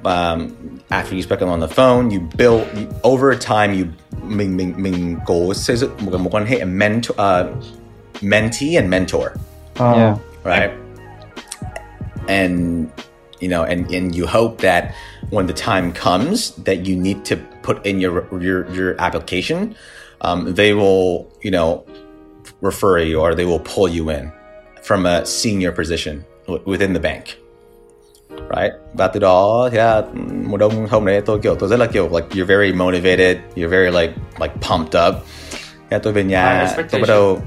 [0.05, 0.51] Um,
[0.91, 3.75] after you speak them on the phone, you build you, over time.
[3.79, 3.87] You
[4.29, 7.47] mình mình mình cố xây dựng một cái mối quan hệ mentor, uh,
[8.23, 9.27] mentee and mentor,
[9.79, 9.93] Ờ.
[9.95, 10.71] yeah right?
[12.29, 12.87] And
[13.41, 14.93] you know, and and you hope that
[15.31, 19.75] when the time comes that you need to put in your your your application,
[20.21, 21.85] um, they will you know
[22.61, 24.31] refer you or they will pull you in
[24.83, 27.39] from a senior position w- within the bank.
[28.57, 28.73] Right?
[28.95, 30.03] Và từ đó thế là
[30.45, 33.69] một đông hôm đấy tôi kiểu tôi rất là kiểu like you're very motivated, you're
[33.69, 35.15] very like like pumped up.
[35.91, 36.89] Thế là tôi về nhà expectation.
[36.91, 37.39] tôi bắt đầu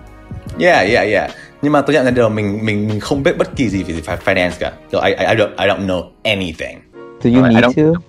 [0.60, 1.32] Yeah, yeah, yeah.
[1.62, 3.94] Nhưng mà tôi nhận ra điều mình mình mình không biết bất kỳ gì về
[4.06, 4.72] fi- finance cả.
[4.92, 6.80] Kiểu, I, I, I don't I don't know anything.
[7.24, 8.02] do you I need to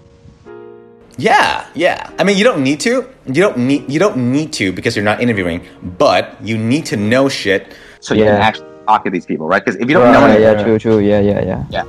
[1.19, 1.99] Yeah, yeah.
[2.19, 2.91] I mean, you don't need to.
[3.27, 3.81] You don't need.
[3.89, 5.61] You don't need to because you're not interviewing.
[5.99, 7.63] But you need to know shit.
[8.01, 8.33] so you Yeah.
[8.35, 10.57] can actually talk to these people right because if you don't Right, know yeah, anything
[10.59, 11.85] yeah true true yeah yeah yeah yeah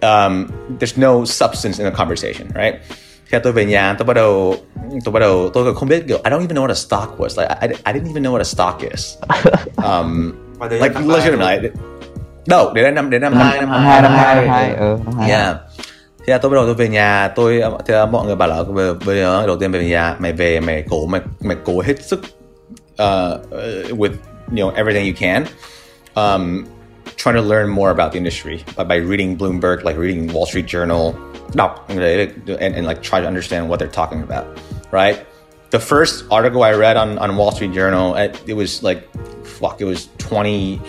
[0.00, 0.46] Um,
[0.78, 2.74] there's no substance in a conversation, right?
[3.24, 4.56] Khi tôi về nhà, tôi bắt đầu,
[5.04, 7.18] tôi bắt đầu, tôi còn không biết kiểu, I don't even know what a stock
[7.18, 7.42] was.
[7.42, 9.16] Like, I, I didn't even know what a stock is.
[9.76, 10.32] Um,
[10.70, 11.70] like legitimately.
[12.46, 14.48] No, đến năm đến năm hai năm hai năm hai năm hai.
[14.48, 15.56] hai ờ năm hai Yeah.
[16.26, 18.62] Thế là tôi bắt đầu tôi về nhà, tôi thế là mọi người bảo là
[18.62, 22.02] bây bây giờ đầu tiên về nhà, mày về mày cố mày mày cố hết
[22.02, 24.12] sức uh, uh, with
[24.50, 25.44] you know everything you can.
[26.14, 26.64] Um,
[27.16, 30.66] trying to learn more about the industry by, by reading Bloomberg, like reading Wall Street
[30.66, 31.14] Journal,
[31.54, 32.28] đọc cái đấy,
[32.60, 34.46] and, and like try to understand what they're talking about,
[34.92, 35.16] right?
[35.70, 39.02] The first article I read on, on Wall Street Journal, it, it was like,
[39.44, 40.80] fuck, it was 20,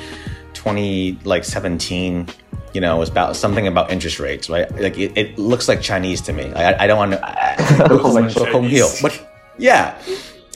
[0.53, 2.27] 20, like 17,
[2.73, 4.69] you know, it was about something about interest rates, right?
[4.79, 6.51] Like it, it looks like Chinese to me.
[6.53, 7.19] I, I don't want to,
[7.91, 8.85] oh Looks like so không hiểu.
[8.87, 9.01] Chinese.
[9.01, 9.95] But yeah,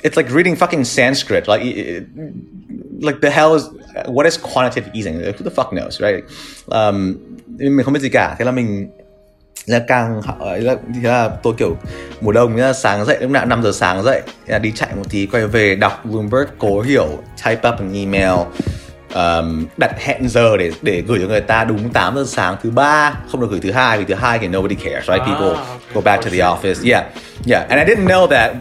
[0.03, 1.47] it's like reading fucking Sanskrit.
[1.47, 2.07] Like, it- it-
[3.03, 3.67] like the hell is
[4.05, 5.17] what is quantitative easing?
[5.25, 6.23] Like, who the fuck knows, right?
[6.67, 7.15] Um,
[7.57, 8.35] mình không biết gì cả.
[8.39, 8.89] Thế là mình
[9.65, 11.77] là càng là, thì là tôi kiểu
[12.21, 14.89] mùa đông nhá, sáng dậy lúc nào 5 giờ sáng dậy thế là đi chạy
[14.95, 17.07] một tí quay về đọc Bloomberg cố hiểu
[17.45, 18.39] type up an email
[19.15, 22.71] um, đặt hẹn giờ để để gửi cho người ta đúng 8 giờ sáng thứ
[22.71, 25.47] ba không được gửi thứ hai vì thứ hai thì nobody cares right Ah, people
[25.47, 25.77] okay.
[25.93, 27.05] go back to the office yeah
[27.47, 28.51] yeah and I didn't know that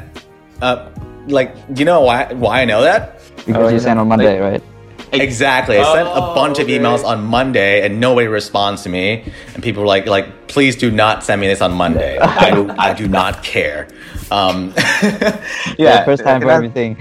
[0.61, 0.79] uh,
[1.27, 3.03] like you know why why I know that
[3.47, 4.72] because you send on Monday right
[5.13, 5.79] Exactly.
[5.79, 9.25] I sent a Oh, bunch of emails on Monday and nobody responds to me.
[9.55, 12.19] And people were like, like, please do not send me this on Monday.
[12.19, 13.89] I do, I do not care.
[14.31, 14.73] Um,
[15.79, 16.97] yeah first time for everything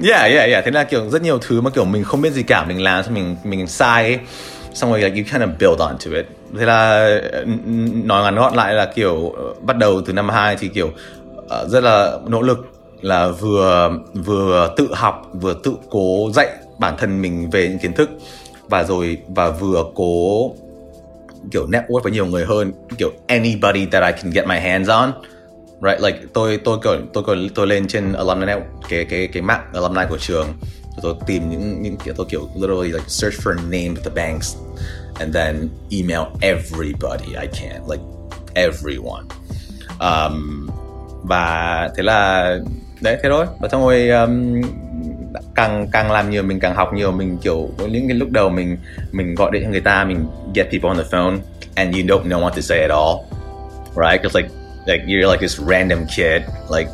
[0.00, 2.42] yeah yeah yeah thế là kiểu rất nhiều thứ mà kiểu mình không biết gì
[2.42, 4.18] cả mình làm xong mình mình sai ấy.
[4.74, 6.26] xong rồi like you kind of build onto it
[6.58, 7.08] thế là
[8.04, 10.90] nói ngắn gọn lại là kiểu bắt đầu từ năm 2 thì kiểu
[11.48, 16.94] ờ, rất là nỗ lực là vừa vừa tự học vừa tự cố dạy bản
[16.98, 18.10] thân mình về những kiến thức
[18.68, 20.52] và rồi và vừa cố
[21.50, 25.12] kiểu network với nhiều người hơn kiểu anybody that I can get my hands on
[25.82, 26.00] right?
[26.00, 29.70] Like tôi tôi kiểu tôi tôi tôi lên trên alumni network cái cái cái mạng
[29.74, 30.46] alumni của trường
[31.02, 34.56] tôi tìm những những kiểu tôi kiểu literally like search for name of the banks
[35.18, 38.02] and then email everybody I can like
[38.54, 39.24] everyone.
[40.00, 40.68] Um,
[41.22, 42.58] và thế là
[43.00, 43.46] đấy thế thôi.
[43.58, 44.60] Và xong rồi um,
[45.54, 48.76] càng càng làm nhiều mình càng học nhiều mình kiểu những cái lúc đầu mình
[49.12, 51.38] mình gọi điện cho người ta mình get people on the phone
[51.74, 53.16] and you don't know what to say at all.
[53.96, 54.22] Right?
[54.22, 54.54] Because like
[54.86, 56.42] like you're like this random kid.
[56.70, 56.90] Like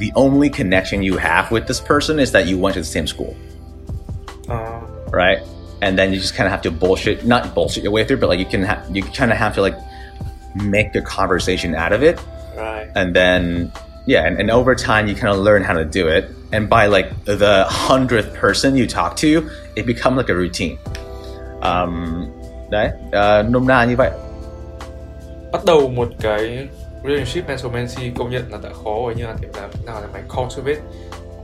[0.00, 3.06] the only connection you have with this person is that you went to the same
[3.06, 3.34] school.
[4.48, 4.80] Ờ,
[5.12, 5.38] right?
[5.80, 8.30] And then you just kind of have to bullshit not bullshit your way through but
[8.30, 9.76] like you can ha- you kind of have to like
[10.54, 12.16] make a conversation out of it.
[12.56, 12.88] Right.
[12.94, 13.70] and then
[14.06, 16.24] yeah and, and over time you kind of learn how to do it.
[16.52, 19.28] And by like the hundredth person you talk to
[19.74, 20.76] it becomes like a routine.
[21.62, 22.26] Um
[22.70, 24.10] đấy uh, nôm na như vậy.
[25.52, 26.68] Bắt đầu một cái
[27.04, 27.72] relationship mentor
[28.18, 30.80] công nhận là đã khó rồi nhưng mà làm thế nào để mày cultivate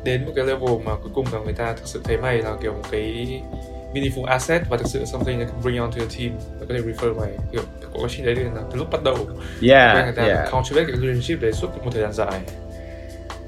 [0.05, 2.51] đến một cái level mà cuối cùng là người ta thực sự thấy mày là
[2.63, 3.43] kiểu một cái
[3.95, 6.31] meaningful asset và thực sự something that can bring on to your team
[6.61, 7.63] và có thể refer mày kiểu
[7.93, 9.17] có quá trình đấy là từ lúc bắt đầu.
[9.63, 10.51] Yeah người ta yeah.
[10.53, 12.41] cultivate cái relationship đấy suốt một thời gian dài.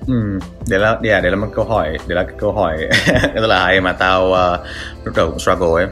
[0.07, 0.39] Ừ,
[0.69, 2.77] đấy là yeah, đấy là một câu hỏi đấy là cái câu hỏi
[3.35, 4.67] rất là hay mà tao uh,
[5.05, 5.87] lúc đầu cũng struggle ấy.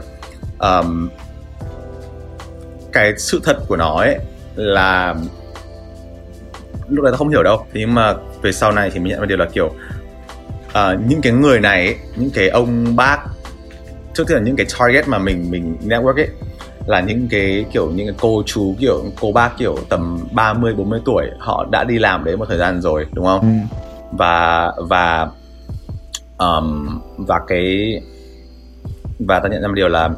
[0.59, 1.09] Um,
[2.93, 4.17] cái sự thật của nó ấy
[4.55, 5.15] là
[6.89, 9.19] lúc đấy tao không hiểu đâu thế nhưng mà về sau này thì mình nhận
[9.19, 9.65] ra điều là kiểu
[10.67, 13.17] uh, những cái người này những cái ông bác
[14.13, 16.27] trước tiên là những cái target mà mình mình network ấy
[16.87, 20.99] là những cái kiểu những cái cô chú kiểu cô bác kiểu tầm 30 40
[21.05, 23.41] tuổi họ đã đi làm đấy một thời gian rồi đúng không?
[23.41, 23.77] Ừ.
[24.11, 25.27] và và
[26.37, 27.93] um, và cái
[29.19, 30.09] và ta nhận ra một điều là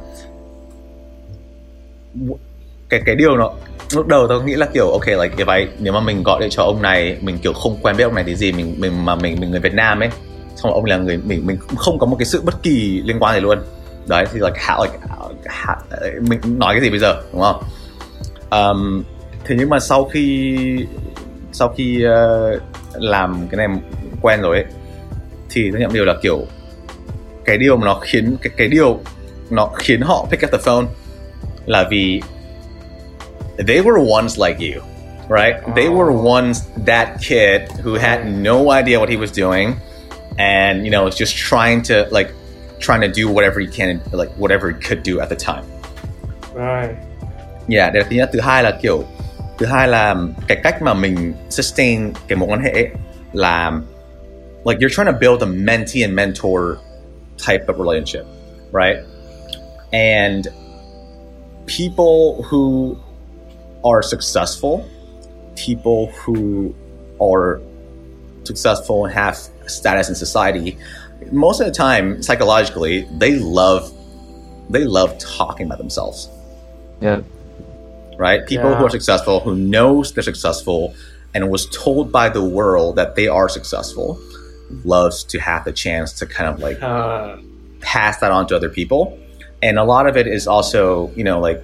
[2.89, 3.51] cái cái điều nó
[3.93, 6.49] lúc đầu tôi nghĩ là kiểu ok like if I nếu mà mình gọi điện
[6.49, 9.15] cho ông này mình kiểu không quen biết ông này thì gì mình mình mà
[9.15, 10.09] mình mình người Việt Nam ấy
[10.55, 13.19] xong rồi ông là người mình mình không có một cái sự bất kỳ liên
[13.19, 13.59] quan gì luôn
[14.08, 14.97] đấy thì like how like
[15.45, 15.76] how,
[16.22, 17.64] mình nói cái gì bây giờ đúng không?
[18.49, 19.03] Um,
[19.45, 20.86] thế nhưng mà sau khi
[21.51, 22.62] sau khi uh,
[22.93, 23.78] làm cái này
[24.22, 24.66] quen rồi ấy
[25.49, 26.45] thì tôi nhận điều là kiểu
[27.45, 28.99] cái điều mà nó khiến cái cái điều
[29.49, 30.86] nó khiến họ pick up the phone
[31.66, 32.22] là vì
[33.68, 34.82] they were once like you
[35.30, 35.56] right?
[35.76, 39.74] They were once that kid who had no idea what he was doing
[40.38, 42.30] and you know was just trying to like
[42.86, 45.65] trying to do whatever he can like whatever he could do at the time
[46.53, 46.95] right
[47.67, 48.29] Yeah, đấy là thứ nhất.
[48.33, 49.03] Thứ hai là kiểu
[49.57, 52.89] thứ hai là um, cái cách mà mình sustain cái mối quan hệ ấy
[53.33, 53.71] là
[54.65, 56.61] like you're trying to build a mentee and mentor
[57.47, 58.25] type of relationship,
[58.73, 58.97] right?
[59.91, 60.47] And
[61.67, 62.95] people who
[63.83, 64.79] are successful,
[65.67, 66.73] people who
[67.19, 67.59] are
[68.43, 69.36] successful and have
[69.67, 70.75] status in society,
[71.32, 73.91] most of the time psychologically they love
[74.70, 76.30] they love talking about themselves
[77.01, 77.22] Yeah.
[78.18, 78.45] right?
[78.47, 80.93] People who are successful, who knows they're successful,
[81.34, 84.18] and was told by the world that they are successful,
[84.84, 87.39] loves to have the chance to kind of like à,
[87.82, 89.18] pass that on to other people.
[89.61, 91.61] And a lot of it is also, you know, like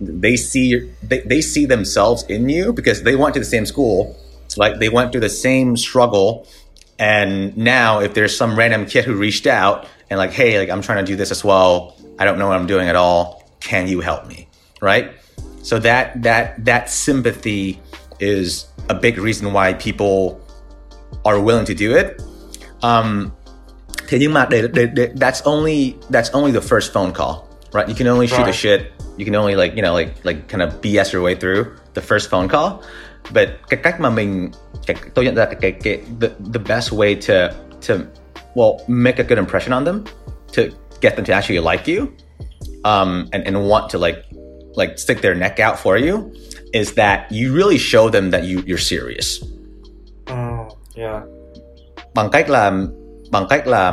[0.00, 4.16] they see they, they see themselves in you because they went to the same school,
[4.56, 6.46] like they went through the same struggle.
[7.00, 10.82] And now if there's some random kid who reached out and like, hey, like I'm
[10.82, 13.42] trying to do this as well, I don't know what I'm doing at all.
[13.60, 14.48] Can you help me?
[14.82, 15.10] Right?
[15.62, 17.80] So that that that sympathy
[18.20, 20.40] is a big reason why people
[21.24, 22.20] are willing to do it.
[22.82, 23.32] Um,
[24.08, 27.88] thế nhưng mà để, để, để, that's only that's only the first phone call, right?
[27.88, 28.54] You can only shoot the Right.
[28.54, 28.80] shit.
[29.16, 32.00] You can only like you know like like kind of BS your way through the
[32.02, 32.82] first phone call.
[33.34, 34.50] But cái cách mà mình
[34.86, 37.54] cái, tôi nhận ra cái, cái, cái the, the best way to
[37.88, 37.94] to
[38.54, 40.04] well make a good impression on them
[40.56, 40.62] to
[41.00, 42.06] get them to actually like you
[42.84, 44.18] um, and, and want to like
[44.76, 46.32] like stick their neck out for you
[46.72, 49.42] is that you really show them that you you're serious
[50.26, 51.22] ờ, yeah.
[52.14, 52.72] bằng cách là
[53.30, 53.90] bằng cách là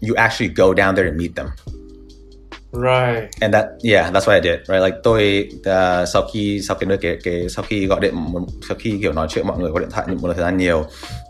[0.00, 1.46] you actually go down there and meet them
[2.74, 6.76] right and that yeah that's what I did right like tôi uh, sau khi sau
[6.76, 8.14] cái cái cái sau khi gọi điện
[8.68, 10.84] sau khi kiểu nói chuyện mọi người có điện thoại một thời gian nhiều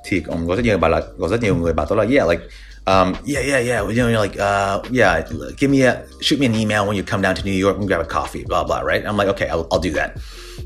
[0.08, 2.28] thì cũng có rất nhiều bảo là có rất nhiều người bảo tôi là yeah
[2.30, 2.44] like
[2.86, 3.80] um, yeah, yeah, yeah.
[3.80, 5.22] You know, you're like, uh, yeah,
[5.56, 7.88] give me a, shoot me an email when you come down to New York and
[7.88, 9.04] grab a coffee, blah, blah, right?
[9.04, 10.10] I'm like, okay, I'll, I'll do that.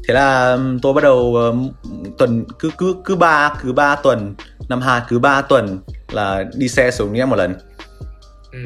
[0.08, 1.70] Thế là um, tôi bắt đầu um,
[2.18, 4.34] tuần cứ cứ cứ ba cứ ba tuần
[4.68, 5.80] năm hai cứ ba tuần
[6.12, 7.54] là đi xe xuống nhé một lần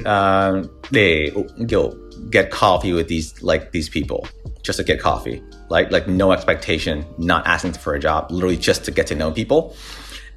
[0.01, 1.31] uh, để
[1.69, 1.91] kiểu
[2.31, 4.27] get coffee with these like these people
[4.63, 5.43] just to get coffee.
[5.69, 9.31] Like like no expectation not asking for a job literally just to get to know
[9.31, 9.75] people.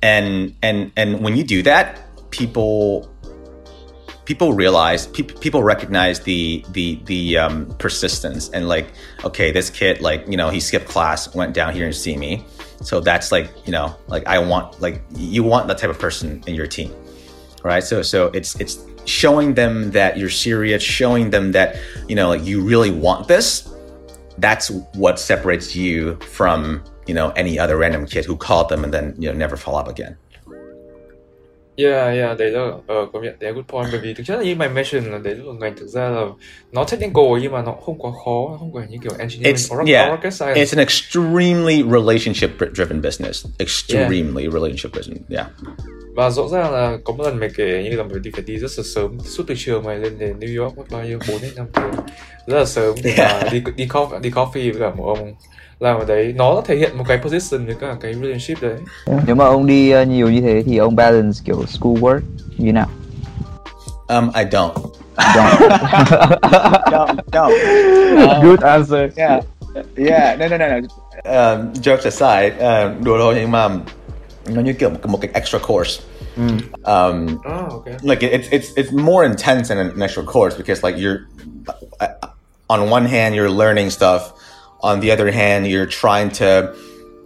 [0.02, 3.10] And and and when you do that people
[4.26, 8.88] people realize pe- people recognize the the the um, persistence and like
[9.24, 12.44] okay this kid like you know he skipped class went down here and see me.
[12.82, 16.44] So that's like you know like i want like you want that type of person
[16.46, 16.94] in your team
[17.66, 17.84] right?
[17.84, 21.76] So so it's it's showing them that you're serious showing them that
[22.08, 23.68] you know like you really want this
[24.38, 28.94] that's what separates you from you know any other random kid who called them and
[28.94, 30.18] then you know never follow up again.
[31.78, 33.88] Yeah, yeah, đấy là ờ công nhận đấy là good point.
[33.92, 36.26] Bởi vì thực chất là như mày mention là đấy là ngành thực ra là
[36.72, 39.56] nó technical nhưng mà nó cũng không quá khó, nó không phải như kiểu engineering
[39.56, 40.62] it's or, yeah rocket science.
[40.62, 43.46] it's an extremely relationship driven business.
[43.60, 45.48] Extremely relationship driven yeah
[46.16, 48.58] Và rõ ràng là có một lần mày kể như là mày đi phải đi
[48.58, 51.38] rất là sớm suốt từ trường mày lên đến New York mất bao nhiêu 4
[51.42, 51.92] đến 5 tiếng
[52.48, 53.44] rất là sớm Yeah.
[53.44, 55.34] mà đi đi coffee đi coffee với cả một ông
[55.80, 58.76] làm ở đấy nó thể hiện một cái position với cả cái relationship đấy
[59.26, 62.20] Nếu mà ông đi uh, nhiều như thế thì ông balance kiểu school work
[62.58, 62.88] như nào?
[64.08, 64.74] um i don't
[66.92, 67.48] no, no.
[67.48, 69.10] Uh, Good answer.
[69.18, 69.44] yeah,
[69.98, 70.40] yeah.
[70.40, 70.76] No, no, no, no.
[71.24, 73.70] um, jokes aside um, đùa thôi nhưng mà
[74.48, 76.02] nó như kiểu một, một cái extra course.
[76.84, 80.98] Um, ah ok like it's it's it's more intense than an extra course because like
[80.98, 81.20] you're
[82.00, 82.08] uh,
[82.68, 84.22] on one hand you're learning stuff.
[84.82, 86.74] On the other hand you're trying to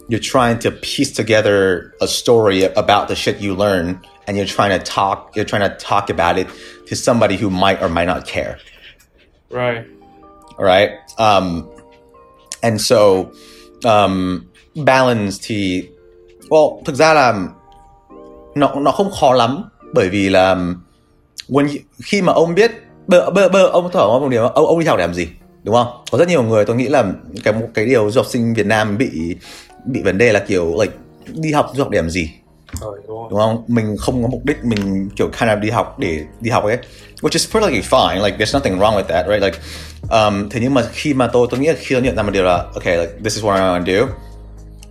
[0.08, 4.80] you're trying to piece together a story about the shit you learn and you're trying
[4.80, 6.48] to talk you're trying to talk about it
[6.88, 8.60] to somebody who might or might not care.
[9.50, 9.86] Right.
[10.58, 11.68] Right um
[12.62, 13.32] and so
[13.86, 14.46] um
[14.76, 15.90] balance thì
[16.50, 17.48] well thực ra là
[18.56, 20.56] nó nó không khó lắm bởi vì là
[21.50, 22.72] when khi mà ông biết
[23.08, 25.28] bơ bơ bơ ông thở ông một điều ông ông đi học để làm gì
[25.64, 25.88] đúng không?
[26.12, 27.06] Có rất nhiều người tôi nghĩ là
[27.44, 29.36] cái một cái điều du học sinh Việt Nam bị
[29.86, 30.94] bị vấn đề là kiểu like
[31.34, 32.32] đi học du học để làm gì
[32.82, 33.64] rồi đúng không đúng không?
[33.68, 36.78] Mình không có mục đích mình kiểu kind of đi học để đi học ấy.
[37.22, 39.42] Which is perfectly fine like there's nothing wrong with that right?
[39.42, 39.58] Like
[40.10, 42.32] um, thế nhưng mà khi mà tôi tôi nghĩ là khi tôi nhận ra một
[42.34, 44.14] điều là okay like this is what I want to do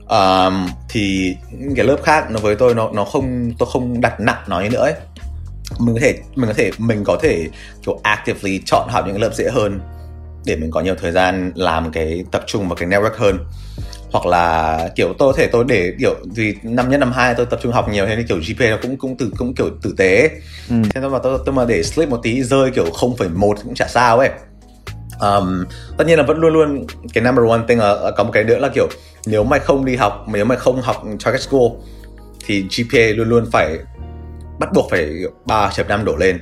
[0.09, 4.21] um, thì những cái lớp khác nó với tôi nó nó không tôi không đặt
[4.21, 4.95] nặng nó như nữa ấy
[5.79, 7.49] mình có thể mình có thể mình có thể
[7.87, 9.81] kiểu actively chọn học những cái lớp dễ hơn
[10.45, 13.39] để mình có nhiều thời gian làm cái tập trung vào cái network hơn
[14.13, 17.47] hoặc là kiểu tôi có thể tôi để kiểu vì năm nhất năm hai tôi
[17.47, 20.31] tập trung học nhiều nên kiểu GPA nó cũng cũng từ cũng kiểu tử tế.
[20.71, 20.77] Ừ.
[20.95, 23.87] thế nhưng mà tôi tôi mà để slip một tí rơi kiểu 0,1 cũng chả
[23.89, 24.31] sao ấy
[25.21, 25.65] um,
[25.97, 28.59] tất nhiên là vẫn luôn luôn cái number one thing là, có một cái nữa
[28.59, 28.89] là kiểu
[29.27, 31.67] nếu mày không đi học nếu mày không học target school
[32.47, 33.79] thì GPA luôn luôn phải
[34.59, 35.07] bắt buộc phải
[35.47, 36.41] 3.5 đổ lên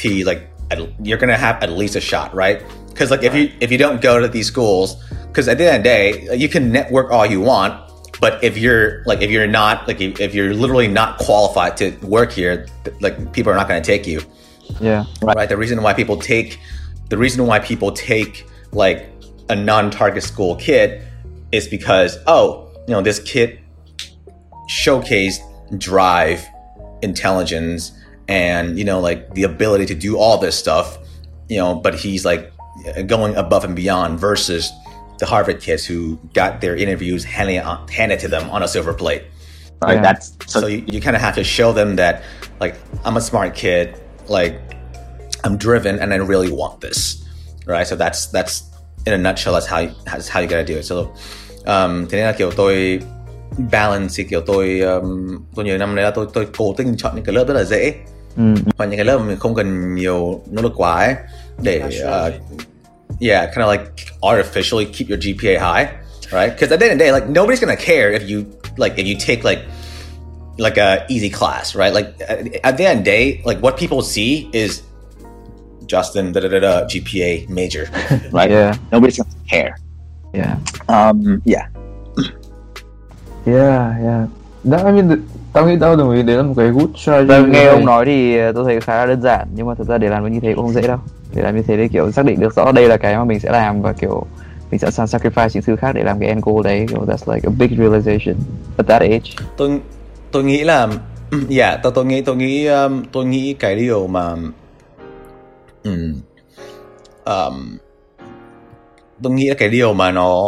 [0.00, 2.58] thì like at- you're gonna have at least a shot right
[2.88, 4.90] because like if you if you don't go to these schools
[5.26, 7.72] because at the end of the day you can network all you want
[8.20, 12.06] but if you're like if you're not like if, if you're literally not qualified to
[12.08, 12.66] work here
[13.00, 14.20] like people are not going to take you
[14.80, 15.04] Yeah.
[15.22, 15.48] right.
[15.48, 16.58] The reason why people take
[17.08, 19.08] the reason why people take like
[19.48, 21.02] a non-target school kid
[21.52, 23.58] is because oh, you know, this kid
[24.70, 25.40] showcased
[25.78, 26.44] drive,
[27.02, 27.92] intelligence,
[28.28, 30.98] and you know, like the ability to do all this stuff,
[31.48, 32.52] you know, but he's like
[33.06, 34.70] going above and beyond versus
[35.18, 38.94] the Harvard kids who got their interviews handed uh, handed to them on a silver
[38.94, 39.24] plate
[39.82, 40.02] Right, Yeah.
[40.02, 42.22] that's so you, you kind of have to show them that
[42.60, 44.60] like i'm a smart kid like
[45.44, 47.28] i'm driven and i really want this
[47.68, 47.86] right?
[47.86, 48.62] So that's that's
[49.06, 50.84] in a nutshell that's how you, that's how you gotta do it.
[50.84, 51.14] So
[51.66, 53.00] um, thế nên là kiểu tôi
[53.58, 57.12] balance thì kiểu tôi um, tôi nhớ năm đấy là tôi tôi cố tình chọn
[57.14, 57.94] những cái lớp rất là dễ.
[58.36, 58.54] Ừ.
[58.76, 61.14] và những cái lớp mà mình không cần nhiều nỗ lực quá ấy
[61.62, 62.34] để uh,
[63.20, 63.84] yeah kind of like
[64.20, 65.88] artificially keep your GPA high
[66.30, 66.52] right?
[66.52, 68.44] Because at the end of the day like nobody's gonna care if you
[68.76, 69.60] like if you take like
[70.58, 71.94] like a easy class right?
[71.94, 74.82] Like at at the end of the day like what people see is
[75.88, 77.84] Justin da da da da GPA major
[78.32, 78.50] right.
[78.50, 78.76] Yeah.
[78.90, 79.74] Nobody's gonna care.
[80.34, 80.56] Yeah.
[80.88, 81.68] Um, yeah.
[83.46, 84.26] Yeah, yeah.
[84.64, 85.22] That, I mean,
[85.52, 87.26] tao nghĩ tao đồng ý đấy là một cái good strategy.
[87.26, 89.88] Và nghe ông nói thì ờ, tôi thấy khá là đơn giản nhưng mà thực
[89.88, 90.98] ra để làm như thế cũng không dễ đâu.
[91.34, 93.40] Để làm như thế thì kiểu xác định được rõ đây là cái mà mình
[93.40, 94.26] sẽ làm và kiểu
[94.70, 96.86] mình sẵn sàng sacrifice những thứ khác để làm cái end goal đấy.
[96.88, 98.34] Kiểu that's like a big realization
[98.76, 99.46] at that age.
[99.56, 99.80] tôi
[100.32, 100.88] tôi nghĩ là
[101.58, 104.34] yeah tôi tôi nghĩ tôi nghĩ um, tôi nghĩ cái điều mà
[105.94, 106.20] um,
[107.24, 107.78] um,
[109.22, 110.42] tôi nghĩ là cái điều mà nó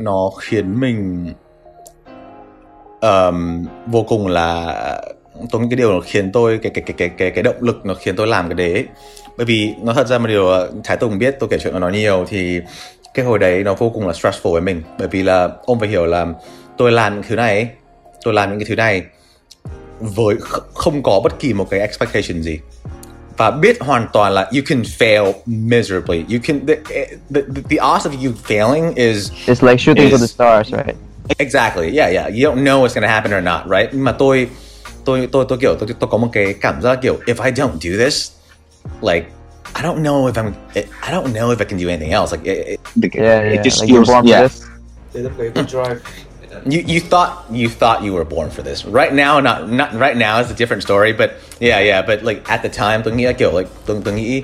[0.00, 1.32] nó khiến mình
[3.00, 4.74] um, vô cùng là
[5.50, 7.86] tôi nghĩ cái điều nó khiến tôi cái cái cái cái cái cái động lực
[7.86, 8.86] nó khiến tôi làm cái đấy
[9.36, 11.78] bởi vì nó thật ra một điều ờ, Thái Tùng biết tôi kể chuyện của
[11.78, 12.60] nó nhiều thì
[13.14, 14.82] cái hồi đấy nó vô cùng là stressful với mình.
[14.98, 16.26] Bởi vì là ông phải hiểu là
[16.76, 17.68] tôi làm những thứ này
[18.22, 19.02] tôi làm những cái thứ này
[20.00, 20.36] với
[20.74, 22.58] không có bất kỳ một cái expectation gì.
[23.36, 26.24] Và biết hoàn toàn là you can fail miserably.
[26.28, 26.76] You can the,
[27.30, 30.96] the, the odds of you failing is it's like shooting is, for the stars right?
[31.38, 31.90] Exactly.
[31.90, 32.28] Yeah yeah.
[32.28, 33.88] You don't know what's gonna happen or not right?
[33.92, 34.48] Nhưng mà tôi
[35.04, 37.72] tôi tôi tôi kiểu tôi tôi có một cái cảm giác kiểu if I don't
[37.72, 38.30] do this
[39.02, 39.26] like
[39.74, 40.52] I don't know if I'm
[41.02, 42.32] I don't know if I can do anything else.
[42.32, 43.60] Like it, it, yeah, yeah.
[43.60, 44.48] it just like you're born yeah.
[44.48, 44.66] for this.
[45.12, 46.02] They look like the drive.
[46.70, 48.84] You you thought you thought you were born for this.
[48.84, 52.42] Right now, not not right now is a different story, but yeah, yeah, but like
[52.48, 54.42] at the time, tôi nghĩ là kiểu like tôi tôi nghĩ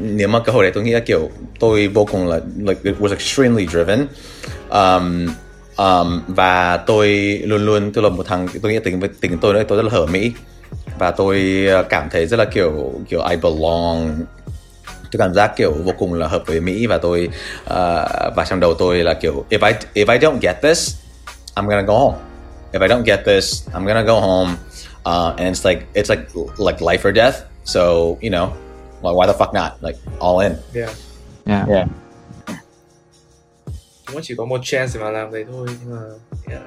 [0.00, 1.30] nếu mà cơ hội đấy tôi nghĩ là kiểu
[1.60, 4.06] tôi vô cùng là like it was extremely driven.
[4.70, 5.28] Um,
[5.76, 7.08] um, và tôi
[7.44, 9.90] luôn luôn tôi là một thằng tôi nghĩ tính tính tôi nữa tôi rất là
[9.92, 10.32] hở mỹ
[10.98, 14.24] và tôi ờ, cảm thấy rất là kiểu kiểu I belong
[15.12, 17.28] tôi cảm giác kiểu vô cùng là hợp với Mỹ và tôi
[17.64, 17.68] uh,
[18.36, 20.94] và trong đầu tôi là kiểu if I if I don't get this
[21.58, 22.16] I'm gonna go home.
[22.72, 24.56] If I don't get this I'm gonna go home.
[25.06, 26.24] Uh, and it's like it's like
[26.58, 27.36] like life or death.
[27.64, 28.52] So you know
[29.02, 29.82] well, why the fuck not?
[29.82, 30.52] Like all in.
[30.74, 30.90] Yeah.
[31.46, 31.66] yeah.
[31.68, 31.86] Yeah.
[34.06, 36.02] Chúng nó chỉ có một chance để mà làm đấy thôi nhưng mà
[36.48, 36.62] yeah.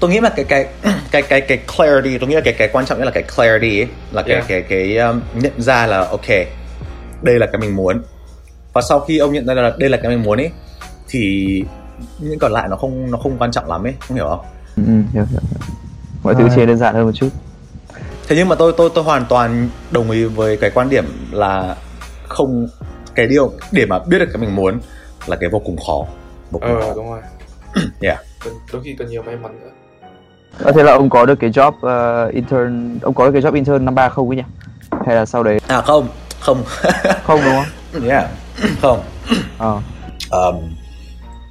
[0.00, 0.66] tôi nghĩ là cái cái
[1.10, 3.80] cái cái cái clarity tôi nghĩ là cái cái quan trọng nhất là cái clarity
[3.80, 4.48] ấy, là cái Yeah.
[4.48, 6.28] cái cái um, nhận ra là ok
[7.22, 8.02] đây là cái mình muốn.
[8.72, 10.50] Và sau khi ông nhận ra là đây là cái mình muốn ấy
[11.08, 11.64] thì
[12.18, 14.40] những còn lại nó không nó không quan trọng lắm ấy không hiểu không?
[14.76, 15.40] Ừ, ừ, hiểu, hiểu.
[16.22, 16.56] mọi thứ Right.
[16.56, 17.28] chia đơn giản hơn một chút.
[18.28, 21.76] Thế nhưng mà tôi tôi tôi hoàn toàn đồng ý với cái quan điểm là
[22.28, 22.66] không
[23.14, 24.80] cái điều để mà biết được cái mình muốn
[25.26, 26.04] là cái vô cùng khó.
[26.50, 26.92] Vô cùng Ờ khó.
[26.96, 27.20] đúng rồi.
[28.00, 28.18] yeah.
[28.72, 29.70] Đôi khi cần nhiều may mắn nữa.
[30.58, 33.54] Ờ, thế là ông có được cái job ờ, intern ông có được cái job
[33.54, 34.42] intern năm ba không ấy nhỉ?
[35.06, 35.60] Hay là sau đấy?
[35.66, 36.08] À không
[36.40, 36.62] không.
[37.24, 38.02] Không đúng không?
[38.08, 38.30] Yeah
[38.82, 39.02] không.
[39.58, 39.80] Ờ.
[40.30, 40.54] Um,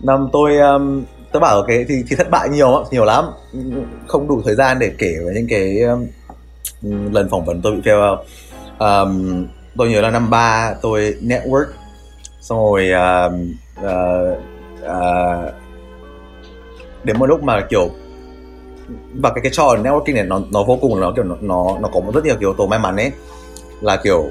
[0.04, 3.26] năm tôi um, tôi bảo cái thì thì thất bại nhiều nhiều lắm.
[4.08, 6.08] Không đủ thời gian để kể về những cái um,
[7.14, 8.18] lần phỏng vấn tôi bị fail.
[8.80, 9.46] Um,
[9.78, 11.66] tôi nhớ là năm ba tôi network
[12.42, 14.38] xong rồi um, uh,
[14.84, 15.54] uh,
[17.04, 17.90] đến một lúc mà kiểu
[19.14, 21.90] và cái cái trò networking này nó nó vô cùng nó kiểu nó nó, nó
[21.94, 23.12] có một rất nhiều kiểu yếu tố may mắn ấy.
[23.82, 24.30] Là kiểu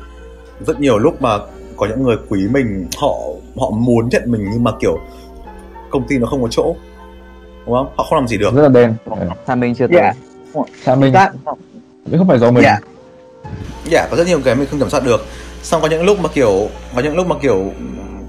[0.66, 1.38] rất nhiều lúc mà
[1.76, 3.14] có những người quý mình họ
[3.60, 4.98] họ muốn nhận mình nhưng mà kiểu
[5.90, 6.76] công ty nó không có chỗ
[7.66, 7.88] đúng không?
[7.96, 8.54] Họ không làm gì được.
[8.54, 8.94] Rất là đen.
[9.46, 10.00] Tham minh chưa tới?
[10.00, 10.16] Yeah.
[10.98, 11.30] Mình That-
[12.04, 12.64] nhưng không phải do mình.
[12.64, 12.82] Yeah.
[13.92, 15.24] yeah, có rất nhiều cái mình không kiểm soát được.
[15.62, 17.72] Xong có những lúc mà kiểu có những lúc mà kiểu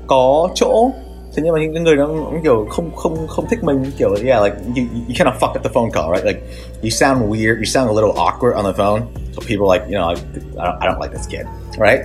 [0.08, 0.92] có chỗ
[1.36, 4.44] thế nhưng mà những người nó cũng kiểu không không không thích mình kiểu yeah
[4.44, 6.26] like you, you kind of fuck up the phone call right?
[6.26, 6.40] Like
[6.84, 9.02] you sound weird you sound a little awkward on the phone.
[9.34, 10.16] So people are like you know I
[10.56, 11.46] don't, I don't like this kid
[11.78, 12.00] right?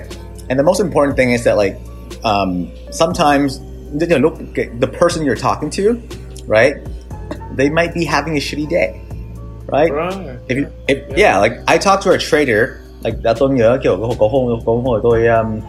[0.48, 1.76] And the most important thing is that like
[2.24, 3.60] um, sometimes
[3.92, 4.32] nhiều lúc
[4.80, 6.00] the person you're talking to
[6.48, 6.76] right
[7.58, 8.92] they might be having a shitty day
[9.72, 10.38] right Right.
[10.48, 12.68] if you, if, yeah, like I talked to a trader,
[13.04, 15.60] like đã tôi nhớ kiểu có, có hôm có hồi tôi um,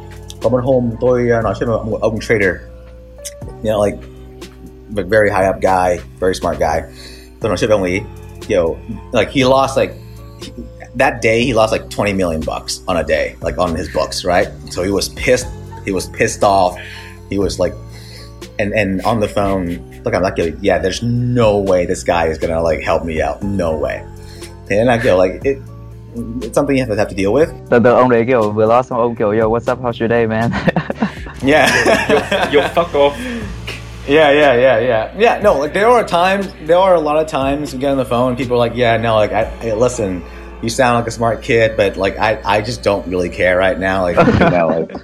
[0.43, 2.55] có một hôm tôi nói chuyện với một ông trader,
[3.63, 3.97] you know, like
[4.97, 6.81] a very high up guy, very smart guy.
[7.41, 8.01] Tôi nói chuyện với ông ấy,
[8.47, 8.75] kiểu
[9.13, 9.93] like he lost like
[10.99, 14.25] that day he lost like 20 million bucks on a day, like on his books,
[14.25, 14.47] right?
[14.69, 15.47] So he was pissed.
[15.85, 16.75] He was pissed off.
[17.31, 17.75] He was like,
[18.59, 20.57] and and on the phone, look, I'm not kidding.
[20.61, 23.43] Yeah, there's no way this guy is gonna like help me out.
[23.43, 24.03] No way.
[24.69, 25.57] And I là kiểu like it,
[26.41, 27.49] it's something you have to have to deal with.
[27.69, 30.09] The, từ ông đấy kiểu vừa lost xong ông kiểu yo what's up how's your
[30.09, 30.51] day man
[31.41, 32.51] Yeah.
[32.51, 33.15] Yo fuck off.
[34.07, 35.11] yeah, yeah, yeah, yeah.
[35.17, 37.97] Yeah, no, like there are times, there are a lot of times you get on
[37.97, 40.23] the phone, people are like, yeah, no, like, I, hey, listen,
[40.61, 43.77] you sound like a smart kid, but like, I, I just don't really care right
[43.77, 44.01] now.
[44.03, 44.95] Like, you know, like,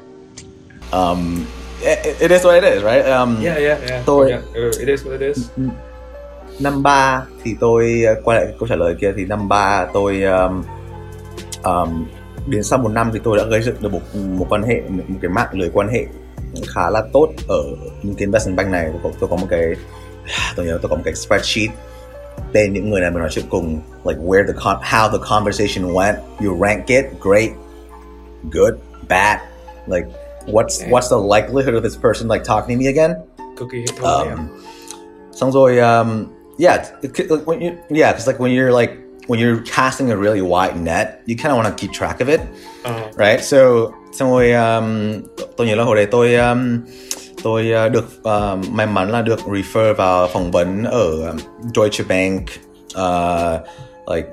[0.94, 1.48] um,
[1.84, 3.06] it, it is what it is, right?
[3.06, 4.04] Um, Yeah, yeah, yeah.
[4.06, 4.44] Tôi- Yeah.
[4.54, 5.50] Ừ, it is what it is.
[6.60, 10.24] năm ba thì tôi uh, quay lại câu trả lời kia thì năm ba tôi
[10.24, 10.64] um,
[11.64, 12.06] um,
[12.48, 15.04] đến sau một năm thì tôi đã gây dựng được một, một quan hệ một,
[15.08, 16.06] một cái mạng lưới quan hệ
[16.68, 17.58] khá là tốt ở
[18.04, 19.62] những cái investment bank này tôi có, tôi có một cái
[20.56, 21.70] tôi nhớ tôi có một cái spreadsheet
[22.54, 25.94] tên những người này mình nói chuyện cùng like where the con how the conversation
[25.94, 26.16] went
[26.46, 27.50] you rank it great
[28.52, 28.74] good
[29.10, 29.40] bad
[29.88, 30.08] like
[30.48, 33.16] what's what's the likelihood of this person like talking to me again
[33.72, 34.50] kỳ um,
[35.32, 36.28] xong rồi um,
[36.58, 40.18] yeah it, like, when you, yeah because like when you're like when you're casting a
[40.18, 42.42] really wide net, you kind of want to keep track of it,
[42.84, 43.12] Ờ.
[43.18, 43.42] right?
[43.42, 45.22] So xong rồi um,
[45.58, 46.80] tôi nhớ là hồi đấy tôi um,
[47.44, 51.38] tôi uh, được uh, may mắn là được refer vào phỏng vấn ở um,
[51.76, 52.44] Deutsche Bank,
[52.96, 53.68] uh,
[54.16, 54.30] like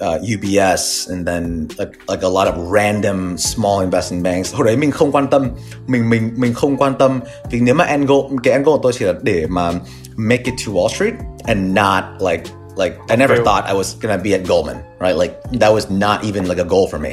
[0.00, 4.54] uh, UBS, and then like, like a lot of random small investment banks.
[4.54, 5.50] Hồi đấy mình không quan tâm,
[5.86, 7.20] mình mình mình không quan tâm
[7.50, 9.72] vì nếu mà goal, cái goal của tôi chỉ là để mà
[10.16, 12.44] make it to Wall Street and not like
[12.76, 15.16] like I never thought I was gonna be at Goldman, right?
[15.16, 17.10] Like that was not even like a goal for me.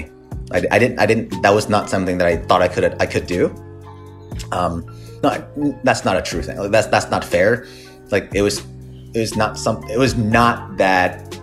[0.51, 3.05] I, I didn't I didn't that was not something that I thought I could I
[3.05, 3.49] could do.
[4.51, 4.83] Um,
[5.23, 5.31] no,
[5.83, 6.57] that's not a true thing.
[6.57, 7.65] Like, that's that's not fair.
[8.11, 8.61] Like it was,
[9.13, 9.83] it was not some.
[9.89, 11.37] It was not that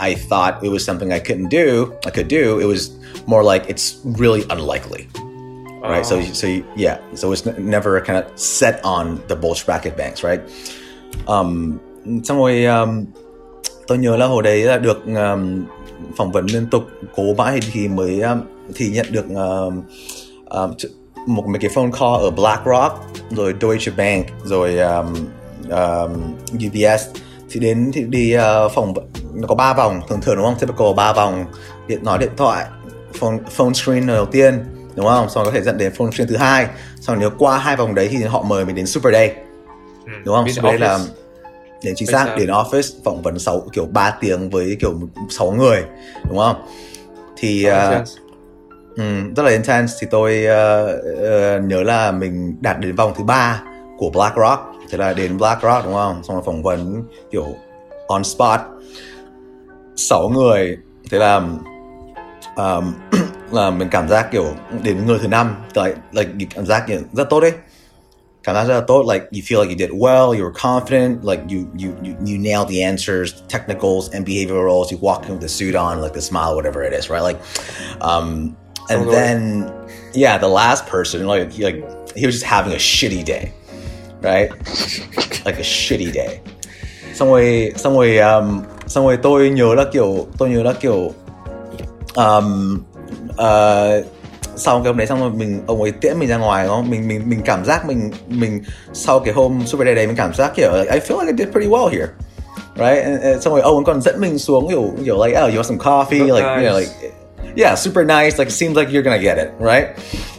[0.00, 1.92] I thought it was something I couldn't do.
[2.06, 2.58] I could do.
[2.58, 2.90] It was
[3.26, 5.08] more like it's really unlikely,
[5.82, 6.06] right?
[6.06, 6.98] So so yeah.
[7.14, 10.40] So it's n- never kind of set on the bulge bracket banks, right?
[11.26, 11.78] Um,
[12.24, 13.06] xong rồi um,
[13.86, 15.64] tôi nhớ là hồi đấy là được um,
[16.16, 16.82] phỏng vấn liên tục
[17.14, 18.40] cố mãi thì mới um,
[18.74, 19.82] thì nhận được um,
[20.44, 20.74] um,
[21.26, 25.14] một mấy cái phone call ở BlackRock rồi Deutsche Bank rồi um,
[25.70, 27.08] um, UBS
[27.50, 30.58] thì đến thì đi uh, phỏng vấn- nó có ba vòng thường thường đúng không?
[30.58, 31.44] Typical ba vòng
[31.86, 32.66] điện nói điện thoại
[33.14, 34.64] phone phone screen đầu tiên
[34.96, 35.28] đúng không?
[35.28, 36.66] Xong có thể dẫn đến phone screen thứ hai.
[37.00, 39.34] Xong nếu qua hai vòng đấy thì họ mời mình đến Super Day
[40.06, 40.12] Ừ.
[40.24, 40.44] đúng không?
[40.44, 40.98] Bên Super Day là
[41.84, 45.82] đến chính xác đến office phỏng vấn 6 kiểu 3 tiếng với kiểu 6 người
[46.28, 46.66] đúng không?
[47.36, 47.72] Thì uh.
[48.96, 49.04] Ừ,
[49.36, 49.94] rất là intense.
[50.00, 50.86] Thì tôi ờ,
[51.22, 53.62] ờ, nhớ là mình đạt đến vòng thứ ba
[54.00, 56.22] của BlackRock thế là đến BlackRock đúng không?
[56.24, 57.46] Xong rồi phỏng vấn kiểu
[58.08, 58.60] on spot.
[59.96, 60.76] Sáu người
[61.10, 61.36] thế là
[62.56, 62.94] um,
[63.52, 65.56] là mình cảm giác kiểu đến người thứ năm.
[65.74, 67.52] Like, like cảm giác kiểu rất tốt đấy.
[68.42, 71.16] Cảm giác rất là tốt like you feel like you did well you were confident
[71.22, 74.92] like you you you, you nailed the answers technicals and behavioral roles.
[74.92, 77.22] You walk in with the suit on like the smile whatever it is right?
[77.22, 77.40] Like
[78.00, 78.56] um
[78.88, 79.70] and then
[80.14, 81.84] yeah the last person like he, like
[82.16, 83.52] he was just having a shitty day
[84.22, 84.50] right?
[85.44, 86.38] Like a shitty day.
[87.14, 91.12] Xong rồi xong rồi um, xong rồi tôi nhớ là kiểu tôi nhớ là kiểu
[92.14, 92.78] um,
[93.32, 94.04] uh,
[94.56, 96.90] sau cái hôm đấy xong rồi mình ông ấy tiễn mình ra ngoài đúng không?
[96.90, 98.62] Mình mình mình cảm giác mình mình
[98.92, 101.44] sau cái hôm super day đấy mình cảm giác kiểu like, I feel like I
[101.44, 102.08] did pretty well here.
[102.76, 103.04] Right?
[103.04, 105.62] And, and xong rồi ông ấy còn dẫn mình xuống kiểu kiểu like oh you
[105.62, 106.26] want some coffee?
[106.26, 106.80] Rất like you know nice.
[106.80, 107.10] like
[107.56, 109.48] yeah super nice like seems like you're gonna get it.
[109.60, 109.86] Right?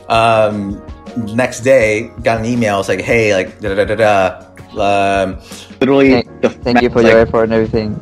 [0.08, 0.76] Um
[1.36, 4.30] next day got an email it's like hey like da da da da
[4.78, 5.36] um,
[5.80, 7.96] literally Thank, the thank you for like, your effort and everything.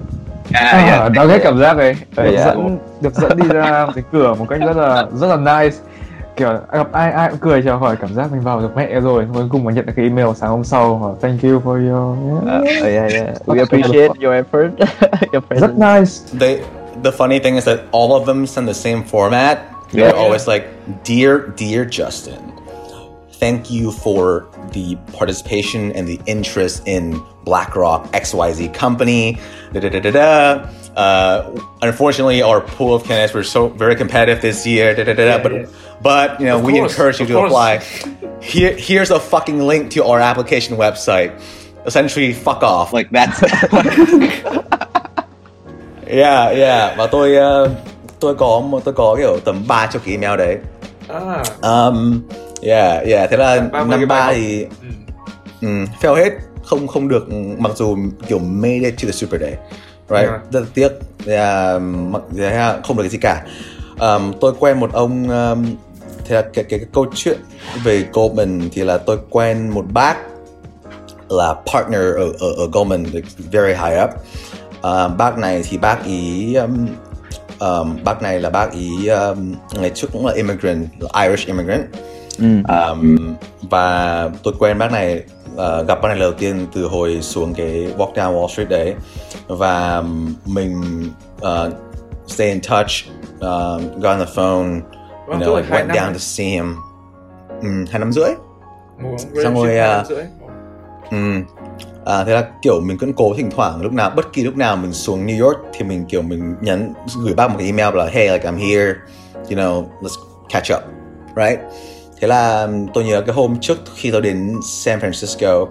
[0.51, 1.11] yeah, À, yeah.
[1.11, 2.45] đó cái cảm giác ấy được Yeah.
[2.45, 5.77] dẫn được dẫn đi ra cái cửa một cách rất là rất là nice
[6.35, 9.25] kiểu gặp ai ai cũng cười chào hỏi cảm giác mình vào được mẹ rồi
[9.33, 12.17] cuối cùng mà nhận được cái email sáng hôm sau bảo thank you for your
[12.43, 13.35] Uh, yeah, yeah.
[13.45, 14.69] We appreciate your effort,
[15.33, 15.73] your rất presence.
[15.77, 16.59] nice they
[17.03, 19.57] the funny thing is that all of them send the same format.
[19.93, 20.23] They're Yeah.
[20.23, 20.65] always like,
[21.05, 22.39] "Dear, dear Justin,
[23.39, 29.37] thank you for the participation and the interest in BlackRock XYZ company."
[29.73, 30.65] Da, da, da, da, da.
[30.95, 31.43] Uh,
[31.81, 34.93] unfortunately, our pool of candidates were so very competitive this year.
[34.95, 35.35] Da, da, da, da.
[35.35, 35.65] Yeah, but yeah.
[36.01, 37.51] but you know Of we course, encourage you to course.
[37.51, 37.79] apply.
[38.41, 41.31] Here here's a fucking link to our application website.
[41.85, 42.91] Essentially, fuck off.
[42.93, 43.39] like that's
[46.07, 46.95] Yeah, yeah.
[46.97, 47.71] Và tôi uh,
[48.19, 50.57] tôi có một tôi có kiểu tầm ba chục cái email đấy.
[51.07, 52.21] À, Um,
[52.61, 53.29] yeah, yeah.
[53.29, 55.67] Thế là 30 năm ba thì ừ.
[55.67, 56.29] um, fail hết,
[56.63, 57.97] không không được mặc dù
[58.27, 59.55] kiểu made it to the super day,
[60.09, 60.29] right?
[60.29, 60.51] Yeah.
[60.51, 60.91] Rất là tiếc.
[61.27, 63.45] Yeah, mặc là không được cái gì cả.
[63.99, 65.65] Um, tôi quen một ông um,
[66.25, 67.39] thế là cái, cái cái câu chuyện
[67.83, 70.17] về Goldman thì là tôi quen một bác
[71.29, 73.05] là partner ở ở, ở Goldman
[73.51, 74.09] very high up.
[74.81, 76.87] À, bác này thì bác ý um,
[77.59, 81.85] um, bác này là bác ý um, ngày trước cũng là immigrant, là Irish immigrant.
[82.39, 82.63] Mm.
[82.63, 85.23] Um, và tôi quen bác này
[85.53, 88.69] uh, gặp bác này lần đầu tiên từ hồi xuống cái walk down Wall Street
[88.69, 88.93] đấy
[89.47, 90.03] và
[90.45, 90.81] mình
[91.35, 91.73] uh,
[92.27, 92.91] stay in touch,
[93.39, 94.81] um, got on the phone, you
[95.27, 96.75] Vâng, tức know, like went down to see him.
[97.61, 98.29] Um, hai năm rưỡi.
[99.43, 100.03] Xong rồi, à.
[101.11, 101.17] Ừ.
[102.05, 104.75] À, thế là kiểu mình cũng cố thỉnh thoảng lúc nào bất kỳ lúc nào
[104.75, 108.05] mình xuống New York thì mình kiểu mình nhắn gửi bác một cái email là
[108.05, 108.93] hey like I'm here
[109.49, 110.17] you know let's
[110.49, 110.83] catch up
[111.35, 111.59] right
[112.19, 115.67] thế là tôi nhớ cái hôm trước khi tôi đến San Francisco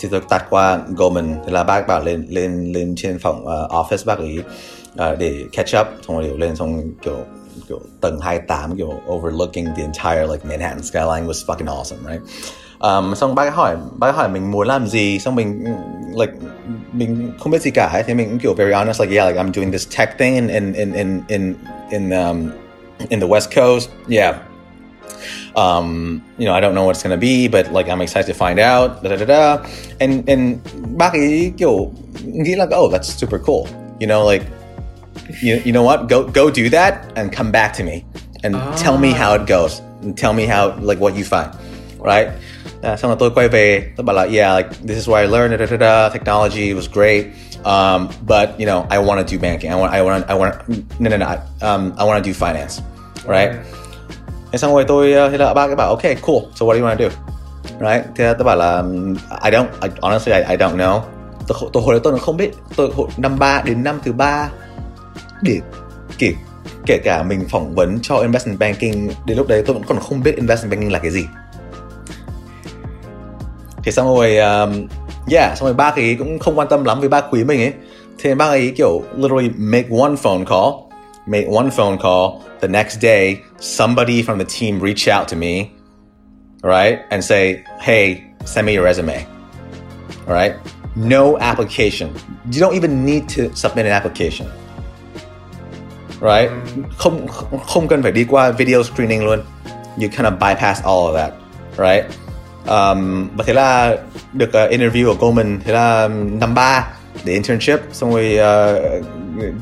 [0.00, 1.34] thì tôi tạt qua Goldman.
[1.46, 4.38] Thế là bác bảo lên lên lên trên phòng uh, office bác ấy
[4.92, 7.24] uh, để catch up xong rồi lên xong kiểu
[7.68, 12.22] kiểu tầng 28 kiểu overlooking the entire like Manhattan skyline was fucking awesome right?
[12.80, 15.64] Um, xong bác ấy hỏi bác ấy hỏi mình muốn làm gì xong mình
[16.16, 16.32] like
[16.92, 18.02] mình không biết gì cả ấy.
[18.02, 20.48] thế mình cũng kiểu very honest like yeah like I'm doing this tech thing in
[20.48, 21.54] in in in in
[21.90, 22.50] in, um,
[23.08, 24.49] in the West Coast yeah.
[25.56, 28.34] Um, you know, I don't know what it's gonna be, but like I'm excited to
[28.34, 29.02] find out.
[29.02, 29.58] Da da da da.
[30.00, 30.58] And and
[30.98, 31.92] ấy kiểu
[32.24, 33.66] nghĩ là oh that's super cool.
[33.98, 34.44] You know, like
[35.42, 36.08] you you know what?
[36.08, 38.02] Go go do that and come back to me
[38.42, 39.80] and tell me how it goes.
[40.02, 41.50] And tell me how like what you find.
[41.98, 42.30] Right?
[42.82, 47.34] Yeah like this is where I learned da da da technology was great
[47.64, 50.54] um, but you know I want to do banking I want I want I want
[50.98, 52.80] no no no um, I want to do finance
[53.26, 53.60] right
[54.52, 56.80] thế xong rồi tôi ờ, thế là ba cái bảo okay cool so what do
[56.80, 57.10] you want to do?
[57.80, 58.82] Right thế tôi bảo là
[59.44, 61.00] I don't I, honestly I, I don't know.
[61.48, 64.48] Tôi, tôi hồi đó tôi không biết tôi hồi năm ba đến năm thứ ba
[65.42, 65.60] để
[66.18, 66.32] kể
[66.86, 70.22] kể cả mình phỏng vấn cho investment banking đến lúc đấy tôi vẫn còn không
[70.22, 71.26] biết investment banking là cái gì.
[73.84, 74.86] Thế xong rồi um,
[75.32, 77.72] yeah xong rồi ba cái cũng không quan tâm lắm với ba quý mình ấy.
[78.18, 80.89] Thế ba ấy kiểu literally make one phone call.
[81.26, 82.44] Made one phone call.
[82.60, 85.72] The next day somebody from the team reached out to me
[86.62, 89.26] right and say hey send me your resume
[90.26, 90.56] all right?
[90.96, 92.14] No application.
[92.50, 94.46] You don't even need to submit an application
[96.20, 96.50] right?
[96.98, 97.26] Không
[97.66, 99.40] không cần phải đi qua video screening luôn.
[99.98, 101.32] You kind of bypass all of that
[101.76, 102.04] right?
[102.66, 103.96] Um, và thế là
[104.32, 106.86] được uh, interview ở Goldman thế là năm ba
[107.24, 109.04] để internship xong rồi uh,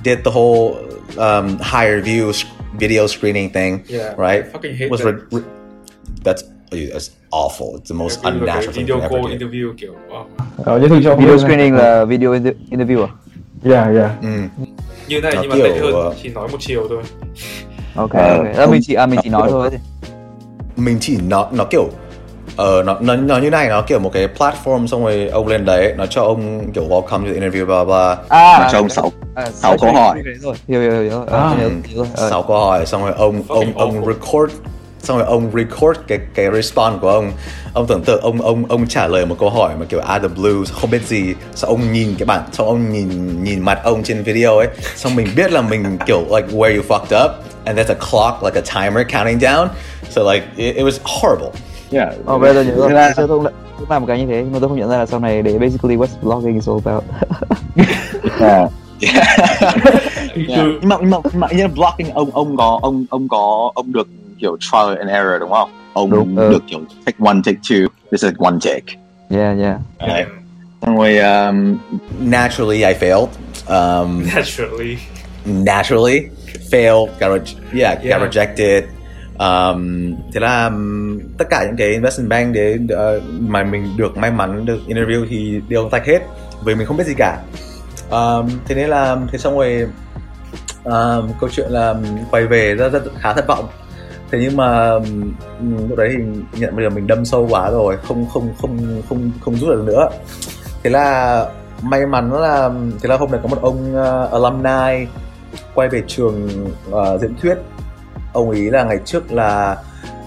[0.04, 2.32] did the whole um, higher view
[2.80, 4.44] video screening thing Yeah, right?
[4.46, 5.14] I fucking hate was that.
[5.14, 5.42] re- re-
[6.24, 6.42] that's
[6.94, 7.76] that's awful.
[7.76, 10.24] It's the most Review là cái unnatural thing video you call ever interview kiểu wow.
[10.64, 13.08] Ờ, giới thiệu cho video screening là video inter- interview à
[13.64, 14.10] Yeah, yeah.
[14.22, 14.28] ừ.
[15.08, 17.02] như này Nó nhưng mà kiểu, tệ hơn ờ, chỉ nói một chiều thôi
[17.94, 19.70] ok Ờ, ok Ờ, không- mình chỉ à mình chỉ nói thôi
[20.76, 21.88] mình chỉ nó nó kiểu
[22.56, 25.64] ờ nó nó nó như này nó kiểu một cái platform xong rồi ông lên
[25.64, 28.88] đấy nó cho ông kiểu welcome to the interview blah blah à Mà cho ông
[28.88, 30.22] sáu à, sáu câu hỏi.
[30.40, 30.54] rồi.
[30.68, 31.02] Hiểu hiểu hiểu.
[31.02, 31.54] Hiểu À.
[31.96, 32.04] Ờ.
[32.16, 32.30] Ờ.
[32.30, 34.52] sáu câu hỏi xong rồi ông ông ông record
[35.02, 37.32] xong rồi ông record cái cái response của ông.
[37.74, 40.20] Ông tưởng tượng ông ông ông trả lời một câu hỏi mà kiểu out of
[40.20, 41.34] the blue không biết gì.
[41.54, 44.68] Xong ông nhìn cái bản xong ông nhìn nhìn mặt ông trên video ấy.
[44.96, 47.30] Xong mình biết là mình kiểu like where you fucked up.
[47.64, 49.66] And there's a clock like a timer counting down.
[50.10, 51.50] So like it, it was horrible
[51.92, 52.90] yeah Ờ, bây giờ nhớ rồi.
[52.90, 54.98] Là- tôi đã- cũng làm một cái như thế nhưng mà tôi không nhận ra
[54.98, 57.04] là sau này để basically what's blogging is all about.
[58.40, 58.70] yeah.
[59.00, 60.66] Yeah.
[60.80, 63.72] Nhưng mà nhưng mà nhưng mà như là blocking ông ông có ông ông có
[63.74, 64.08] ông được
[64.40, 66.50] kiểu trial and error đúng không ông Đúng, ừ.
[66.50, 68.96] được kiểu take one take two this is one take
[69.30, 69.76] yeah yeah.
[70.00, 70.28] Right.
[70.82, 71.76] xong rồi um,
[72.20, 73.26] naturally I failed
[73.66, 74.96] um naturally
[75.46, 76.20] naturally
[76.70, 78.20] failed got re- yeah, Yeah.
[78.20, 78.84] got rejected
[79.38, 84.16] um, thế là um, tất cả những cái investment bank đấy uh, mà mình được
[84.16, 86.18] may mắn được interview thì đều tạch hết
[86.64, 87.42] vì mình không biết gì cả.
[88.10, 89.86] Um, thế nên là thế xong rồi
[90.84, 91.94] um, câu chuyện là
[92.30, 93.68] quay về rất, rất khá thất vọng.
[94.30, 95.32] Thế nhưng mà um,
[95.88, 96.24] lúc đấy thì
[96.60, 99.84] nhận bây giờ mình đâm sâu quá rồi không không không không không rút được
[99.86, 100.08] nữa.
[100.82, 101.46] Thế là
[101.82, 102.70] may mắn là
[103.02, 105.06] thế là hôm nay có một ông uh, alumni
[105.74, 106.48] quay về trường
[106.90, 107.54] uh, diễn thuyết
[108.32, 109.76] ông ấy là ngày trước là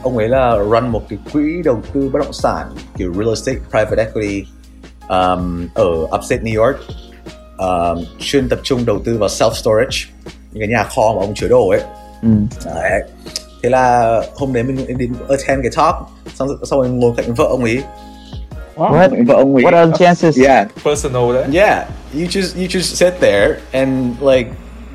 [0.03, 3.57] ông ấy là run một cái quỹ đầu tư bất động sản kiểu real estate
[3.69, 4.43] private equity
[5.09, 5.85] um, ở
[6.15, 6.75] upstate New York.
[7.57, 9.97] Um, chuyên tập trung đầu tư vào self storage
[10.51, 11.81] những cái nhà kho mà ông chứa đồ ấy.
[12.21, 12.29] Ừ.
[12.65, 13.01] đấy.
[13.63, 15.95] Thế là hôm đấy mình đến attend cái talk
[16.35, 17.83] xong xong rồi ngồi cạnh vợ ông ấy
[18.75, 19.25] What?
[19.27, 20.39] vợ ông ấy What are the chances?
[20.39, 20.67] yeah.
[20.85, 21.45] Personal đấy.
[21.53, 24.49] Yeah, you just you just sit there and like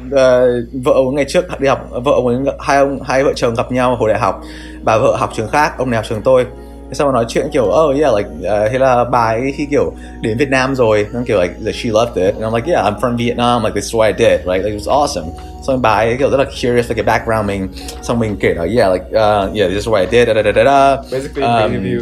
[0.06, 3.54] uh, vợ ông ngày trước đi học vợ ông ấy hai ông hai vợ chồng
[3.54, 4.40] gặp nhau hồi đại học.
[4.82, 6.46] Bà vợ học trường khác ông này học trường tôi.
[6.88, 9.66] Thế xong rồi nói chuyện kiểu oh yeah like uh, thế là bà ấy khi
[9.70, 12.34] kiểu đến Việt Nam rồi nó kiểu like she loved it.
[12.34, 14.70] And I'm like yeah I'm from Vietnam like this is what I did right like
[14.70, 15.30] it was awesome.
[15.62, 17.68] Xong rồi bà ấy kiểu rất là curious về cái background mình.
[18.02, 20.42] Xong mình kể nói yeah like uh, yeah this is what I did da da
[20.42, 20.96] da da da.
[20.96, 22.00] Basically Um, review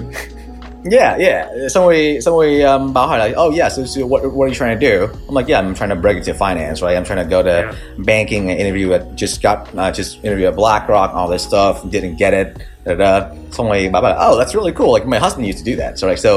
[0.91, 1.47] Yeah, yeah.
[1.71, 4.49] Xong rồi, xong rồi um, báo hỏi like, oh yeah, so, so what, what are
[4.49, 5.07] you trying to do?
[5.29, 6.95] I'm like, yeah, I'm trying to break into finance, right?
[6.97, 7.73] I'm trying to go to Yeah.
[8.07, 12.17] banking and interview at, just got, uh, just interview at BlackRock, all this stuff, didn't
[12.19, 12.47] get it.
[12.85, 13.21] Da, da.
[13.21, 13.27] da.
[13.51, 15.77] Xong rồi bà bảo là, oh, that's really cool, like my husband used to do
[15.83, 15.99] that.
[15.99, 16.31] So like, so,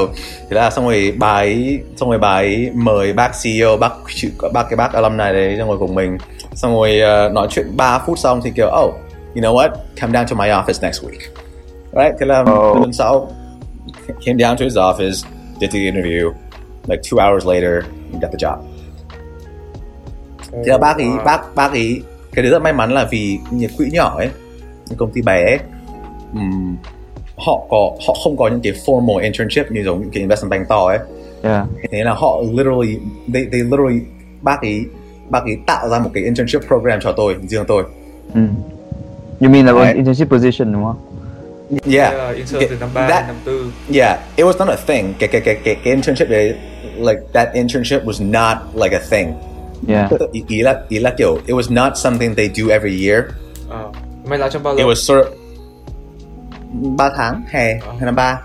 [0.50, 3.92] thế là xong rồi bà ấy, xong rồi bà ấy mời bác CEO, bác,
[4.52, 6.18] bác cái bác alumni đấy xong rồi cùng mình.
[6.54, 8.94] Xong rồi uh, nói chuyện 3 phút xong thì kiểu, oh,
[9.34, 9.70] you know what,
[10.00, 11.20] come down to my office next week.
[11.92, 12.14] Right?
[12.20, 12.76] Thế là Oh.
[12.78, 13.30] tuần sau
[14.20, 15.24] came down to his office,
[15.60, 16.32] did the interview.
[16.86, 17.82] Like two hours later,
[18.12, 18.58] he got the job.
[20.52, 22.00] Thế là bác ý, bác bác ý,
[22.32, 24.28] cái đấy rất may mắn là vì những quỹ nhỏ ấy,
[24.88, 25.58] những công ty bé ấy,
[26.34, 26.76] ừm,
[27.36, 30.68] họ có họ không có những cái formal internship như giống những cái investment bank
[30.68, 30.98] to ấy
[31.42, 32.98] yeah thế là họ literally
[33.34, 34.00] they, they literally
[34.42, 34.84] bác ấy
[35.28, 37.84] bác ấy tạo ra một cái internship program cho tôi riêng tôi
[38.34, 38.40] ừ.
[39.40, 39.96] you mean là Right.
[39.96, 40.96] internship position đúng không
[41.70, 42.12] yeah.
[42.14, 43.54] Yeah, intern Cái- từ năm 3 that- năm 4
[43.94, 44.18] yeah.
[44.36, 45.14] It was not a thing.
[45.18, 46.54] Cái cái cái cái, cái internship đấy
[46.98, 49.34] like that internship was not like a thing.
[49.88, 50.10] Yeah.
[50.32, 53.24] Ý, ý là ý là kiểu it was not something they do every year.
[53.68, 53.90] Ờ.
[54.24, 54.90] Mày làm trong bao it lâu?
[54.90, 55.32] was sort of
[56.96, 58.40] ba tháng hè hay năm ba.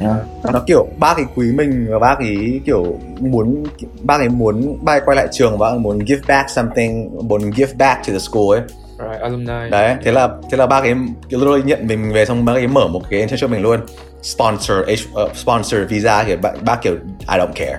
[0.00, 0.16] Yeah.
[0.52, 3.64] Nó kiểu bác ấy quý mình và bác ấy kiểu muốn
[4.02, 8.06] bác ấy muốn ấy quay lại trường và muốn give back something muốn give back
[8.06, 8.60] to the school ấy
[8.98, 9.70] Right, alumni.
[9.70, 10.94] đấy thế là thế là ấy
[11.28, 13.80] kiểu literally nhận mình về xong bác ấy mở một cái internship mình luôn.
[14.22, 16.94] Sponsor H- uh, sponsor visa kiểu bác, bác kiểu
[17.32, 17.78] I don't care.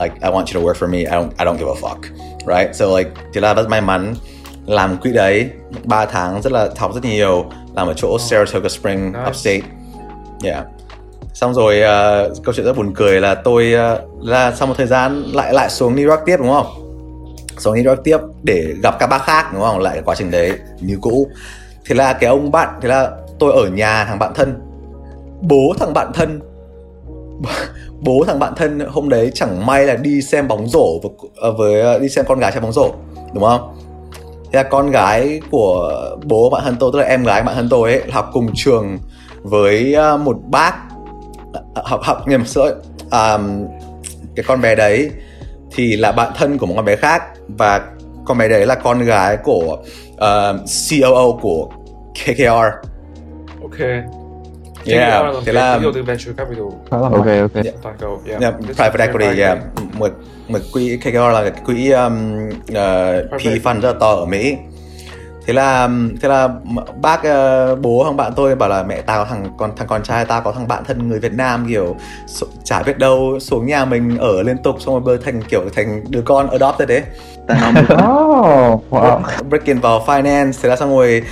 [0.00, 2.00] Like I want you to work for me I don't I don't give a fuck.
[2.46, 4.14] Right so like thế là rất may mắn.
[4.66, 5.50] Làm quỹ đấy
[5.84, 7.44] 3 tháng rất là học rất nhiều.
[7.76, 9.24] Làm ở chỗ Saratoga Spring Nice.
[9.28, 9.60] upstate.
[10.44, 10.64] Yeah.
[11.34, 14.86] Xong rồi ờ, câu chuyện rất buồn cười là tôi ờ, là sau một thời
[14.86, 16.89] gian lại lại xuống New York tiếp đúng không
[17.60, 19.78] xuống đi tiếp để gặp các bác khác đúng không?
[19.78, 21.28] Lại quá trình đấy như cũ.
[21.86, 24.60] Thế là cái ông bạn thế là tôi ở nhà thằng bạn thân.
[25.40, 26.40] Bố thằng bạn thân
[28.00, 31.52] bố thằng bạn thân hôm đấy chẳng may là đi xem bóng rổ với, ờ,
[31.52, 32.90] với ờ, đi xem con gái xem bóng rổ
[33.34, 33.76] đúng không?
[34.52, 35.92] Thế là con gái của
[36.24, 38.98] bố bạn thân tôi tức là em gái bạn thân tôi ấy học cùng trường
[39.42, 40.74] với ờ, một bác
[41.74, 42.80] học học nhầm sữa
[43.10, 43.38] à,
[44.36, 45.10] cái con bé đấy
[45.74, 47.80] thì là bạn thân của một con bé khác và
[48.24, 49.78] con bé đấy là con gái của
[50.14, 50.60] uh,
[50.90, 51.68] COO của
[52.14, 52.86] KKR
[53.62, 53.78] Ok.
[54.86, 58.22] Yeah, KKR là thế là- đầu tư venture capital ok ok toàn cầu.
[58.28, 58.40] Yeah.
[58.42, 59.58] yeah, private equity yeah.
[59.98, 60.10] một
[60.48, 62.74] một quỹ KKR là cái quỹ um, uh,
[63.44, 64.56] PE fund rất là to ở Mỹ
[65.46, 65.88] thế là
[66.22, 66.48] thế là
[67.02, 70.24] bác ờ, bố thằng bạn tôi bảo là mẹ tao thằng con thằng con trai
[70.24, 71.96] tao có thằng bạn thân người Việt Nam kiểu
[72.64, 76.04] chả biết đâu xuống nhà mình ở liên tục xong rồi bơi thành kiểu thành
[76.08, 77.02] đứa con adopted đấy.
[77.46, 79.20] Tao nói Oh, wow.
[79.48, 80.52] break in vào finance.
[80.62, 81.22] Thế là xong rồi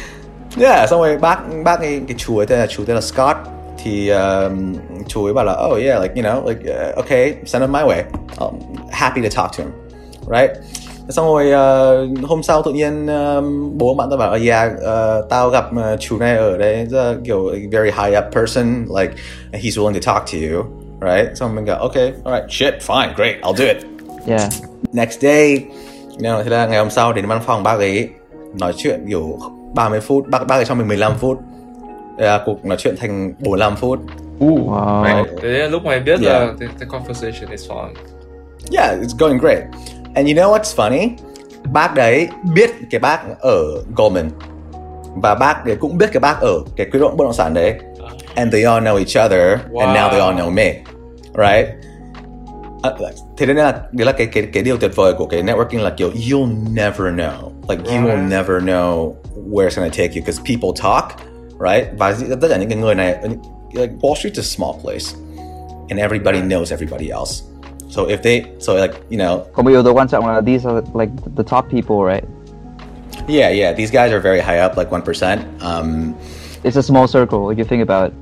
[0.60, 3.36] yeah xong rồi bác bác ấy cái chú ấy tên là chú tên là Scott
[3.84, 4.74] thì um,
[5.08, 7.80] chú ấy bảo là oh yeah like you know like uh, okay send him my
[7.82, 8.02] way.
[8.38, 8.52] I'm
[8.90, 9.72] happy to talk to him.
[10.30, 10.50] Right
[11.08, 15.28] xong rồi uh, hôm sau tự nhiên um, bố bạn tao bảo oh, yeah uh,
[15.28, 19.12] tao gặp uh, chú này ở đây là kiểu like, very high up person like
[19.52, 20.64] he's willing to talk to you
[21.00, 23.76] right xong mình bảo okay alright shit fine great I'll do it
[24.26, 24.48] yeah
[24.92, 25.64] next day
[26.10, 28.08] you know, thế là ngày hôm sau đến văn phòng bác ấy
[28.60, 29.38] nói chuyện kiểu
[29.74, 31.38] 30 phút bác bác ấy cho mình 15 phút
[32.18, 33.98] là cuộc nói chuyện thành 45 phút
[34.40, 34.58] Ooh.
[34.70, 35.26] wow Right.
[35.42, 36.40] Thế lúc mày biết Yeah.
[36.40, 37.88] là the, the conversation is fun.
[38.72, 39.62] yeah it's going great
[40.14, 41.08] and you know what's funny?
[41.72, 44.30] Bác đấy biết cái bác ở Goldman.
[45.22, 47.74] Và bác đấy cũng biết cái bác ở cái quỹ bất động sản đấy.
[47.98, 48.16] Uh-huh.
[48.34, 49.58] And they all know each other.
[49.80, 50.74] And now they all know me.
[51.34, 51.68] Right?
[52.82, 52.90] À,
[53.36, 55.90] thế nên là đấy là cái cái cái điều tuyệt vời của cái networking là
[55.90, 57.50] kiểu you'll never know.
[57.68, 58.30] Like you will Right.
[58.30, 59.14] never know
[59.50, 61.28] where it's gonna take you because people talk
[61.58, 61.86] right?
[61.98, 63.16] Và tất cả những cái người này
[63.72, 65.14] like Wall Street's a small place.
[65.88, 67.42] And everybody knows everybody else
[67.88, 69.44] so if they so like you know.
[69.54, 72.24] Một yếu tố quan trọng là these are like the top people right?
[73.28, 76.14] Yeah yeah these guys are very high up like 1% um.
[76.64, 78.12] It's a small circle if you think about it.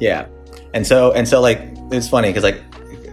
[0.00, 0.26] Yeah,
[0.74, 1.60] and so and so like
[1.90, 2.62] it's funny because like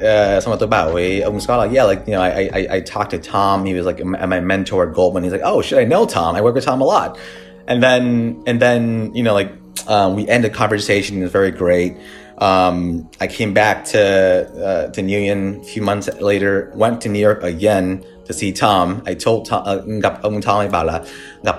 [0.01, 3.11] uh, someone bảo với ông Scott like yeah like you know I, I I talked
[3.11, 6.05] to Tom he was like my mentor at Goldman he's like oh should I know
[6.05, 7.17] Tom I work with Tom a lot.
[7.67, 9.51] And then and then you know like
[9.87, 11.95] um, we end the conversation it was very great
[12.37, 17.09] um, I came back to uh, to New Union a few months later went to
[17.09, 19.01] New York again to see Tom.
[19.05, 21.01] I told Tom uh, gặp ông Tom ấy bảo là
[21.43, 21.55] gặp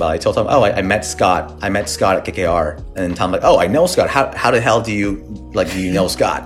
[0.00, 1.44] I told Tom oh I, I met Scott.
[1.62, 4.10] I met Scott at KKR and Tom like oh I know Scott.
[4.10, 5.16] How, how the hell do you
[5.54, 6.42] like do you know Scott?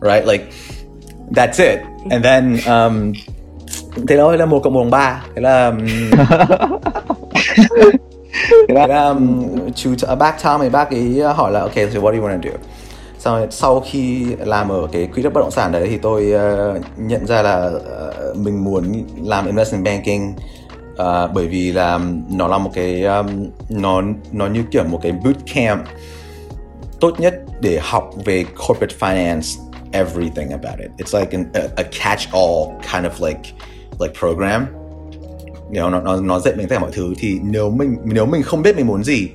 [0.00, 0.26] Right?
[0.26, 0.52] Like
[1.30, 1.80] that's it.
[2.10, 3.12] And then um,
[4.08, 5.24] thế đó là một cộng một ba.
[5.34, 5.86] Thế là um,
[8.68, 12.12] thế là um, chú uh, bác Tom thì bác ấy hỏi là okay so what
[12.12, 12.56] do you want to do
[13.18, 16.82] sau sau khi làm ở cái quỹ đất bất động sản đấy thì tôi uh,
[16.96, 17.70] nhận ra là
[18.30, 20.34] uh, mình muốn làm investment banking
[20.92, 22.00] uh, bởi vì là
[22.30, 23.26] nó là một cái um,
[23.68, 24.02] nó
[24.32, 25.84] nó như kiểu một cái bootcamp
[27.00, 29.60] tốt nhất để học về corporate finance
[29.92, 30.90] everything about it.
[30.98, 33.52] It's like an, a, a catch all kind of like
[34.00, 34.66] like program
[35.68, 37.14] you know, nó nó nó dạy mình tất cả mọi thứ.
[37.18, 39.28] Thì nếu mình nếu mình không biết mình muốn gì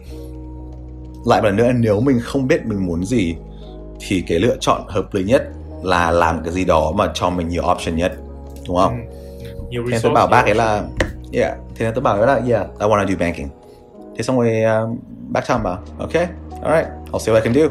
[1.25, 3.35] lại một lần nữa nếu mình không biết mình muốn gì
[3.99, 5.43] thì cái lựa chọn hợp lý nhất
[5.83, 8.13] là làm cái gì đó mà cho mình nhiều option nhất.
[8.67, 8.99] Đúng không?
[9.69, 10.83] Nhiều Thế tôi bảo bác ấy là
[11.33, 13.47] yeah, thế nên tôi bảo ấy là yeah, I want to do banking.
[14.17, 14.97] thế xong rồi um,
[15.29, 16.13] bác Trump bảo ok
[16.63, 17.61] alright I'll see what I can do.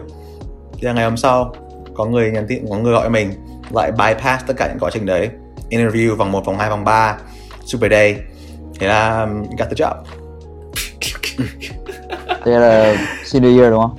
[0.73, 1.55] Thế là ngày hôm sau
[1.95, 3.33] có người nhắn tin có người gọi mình
[3.71, 5.29] lại bypass tất cả những quá trình đấy.
[5.71, 7.19] Interview vòng 1, vòng 2, vòng 3
[7.65, 8.17] super day
[8.79, 9.95] thế là um, got the job
[12.45, 13.97] Thế là senior year đúng không?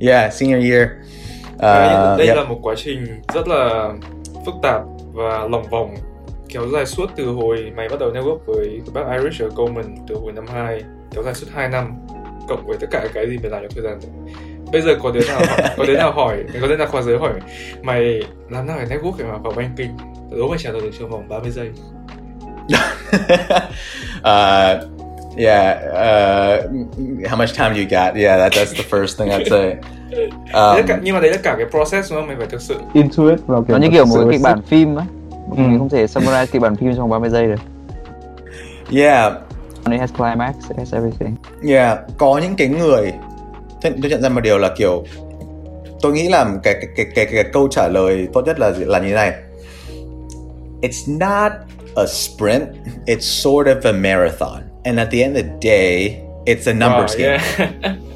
[0.00, 0.88] yeah senior year.
[1.58, 2.36] Đây- uh, đây yep.
[2.36, 3.92] là một quá trình rất là
[4.46, 4.82] phức tạp
[5.12, 5.94] và lòng vòng
[6.48, 10.14] kéo dài suốt từ hồi mày bắt đầu network với bác Irish ở Goldman từ
[10.14, 10.82] hồi năm 2
[11.14, 11.92] kéo dài suốt 2 năm
[12.48, 14.34] cộng với tất cả cái gì mày làm trong thời gian đấy.
[14.72, 17.18] Bây giờ có đứa nào hỏi, có đứa nào hỏi có đứa nào khoa giới
[17.18, 17.32] hỏi
[17.82, 19.96] mày làm nào để network để mà vào banking?
[20.30, 21.70] Đố mày trả lời được trong vòng 30 giây
[24.24, 24.84] uh,
[25.36, 25.78] yeah.
[25.92, 28.14] Uh, how much time you got?
[28.16, 29.76] Yeah, that, that's the first thing I'd say.
[30.52, 32.74] cả, Um, nhưng mà đấy là cả cái process đúng không mày phải thực sự
[32.92, 35.04] into it vào Nó như kiểu một kịch bản phim á.
[35.56, 35.62] Ừ.
[35.62, 37.60] Mình không thể summarize kịch bản phim trong 30 giây được.
[39.02, 39.32] yeah,
[39.90, 41.36] It has climax, it has everything.
[41.68, 41.98] yeah.
[42.18, 43.12] Có những cái người
[43.82, 45.04] tôi, tôi nhận ra một điều là kiểu
[46.02, 48.98] tôi nghĩ là cái cái cái cái, cái câu trả lời tốt nhất là là
[48.98, 49.32] như thế này.
[50.82, 51.52] It's not
[51.98, 52.76] a sprint.
[53.06, 54.70] It's sort of a marathon.
[54.84, 57.40] And at the end of the day, it's a numbers Wow, game.
[57.58, 57.96] yeah.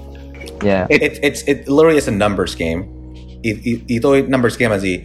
[0.63, 0.87] Yeah.
[0.91, 2.87] It, it, it's it literally is a numbers game.
[4.31, 5.03] Numbers game là gì?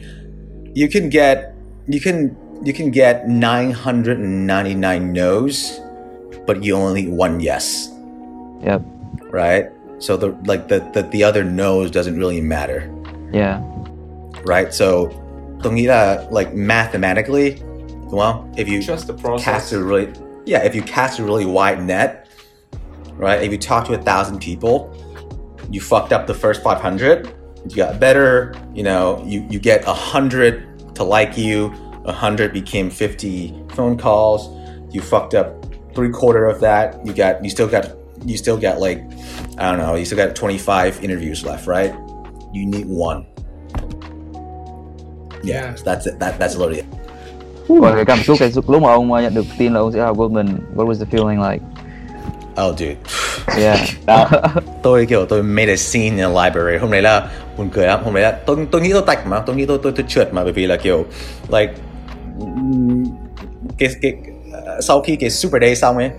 [0.76, 1.56] You can get
[1.88, 5.80] you can you can get 999 no's,
[6.46, 7.90] but you only need one yes,
[8.64, 8.82] Yep.
[9.34, 9.66] right?
[10.00, 12.90] So the like the the, the other no's doesn't really matter,
[13.34, 13.62] Yeah.
[14.46, 14.72] right?
[14.72, 15.10] So
[15.64, 17.56] tôi nghĩ là like mathematically,
[18.10, 18.54] không?
[18.56, 20.08] If you Trust the cast a really
[20.48, 22.28] yeah if you cast a really wide net
[23.18, 24.90] right if you talk to a thousand people
[25.70, 27.34] you fucked up the first 500
[27.68, 31.74] you got better you know you, you get a hundred to like you
[32.06, 34.48] a hundred became 50 phone calls
[34.94, 37.92] you fucked up three quarter of that you got you still got
[38.26, 39.00] you still got like
[39.58, 41.94] i don't know you still got 25 interviews left right
[42.54, 43.28] you need one
[45.44, 45.76] yeah, Yeah.
[45.76, 47.07] so that's it that, that's literally it
[47.68, 50.00] Còn cái cảm xúc cái lúc mà ông uh, nhận được tin là ông sẽ
[50.00, 51.64] vào Goldman, what was the feeling like?
[52.58, 52.98] oh dude.
[53.58, 53.80] Yeah.
[54.06, 54.30] Đó.
[54.84, 56.78] tôi kiểu tôi made a scene in the library.
[56.78, 57.28] Hôm đấy là
[57.58, 58.00] buồn cười lắm.
[58.04, 59.40] Hôm đấy là tôi tôi nghĩ tôi tạch mà.
[59.40, 60.44] Tôi nghĩ tôi tôi tôi trượt mà.
[60.44, 61.06] Bởi vì là kiểu
[61.50, 61.74] like
[63.78, 64.14] cái cái
[64.48, 66.10] uh, sau khi cái super day xong ấy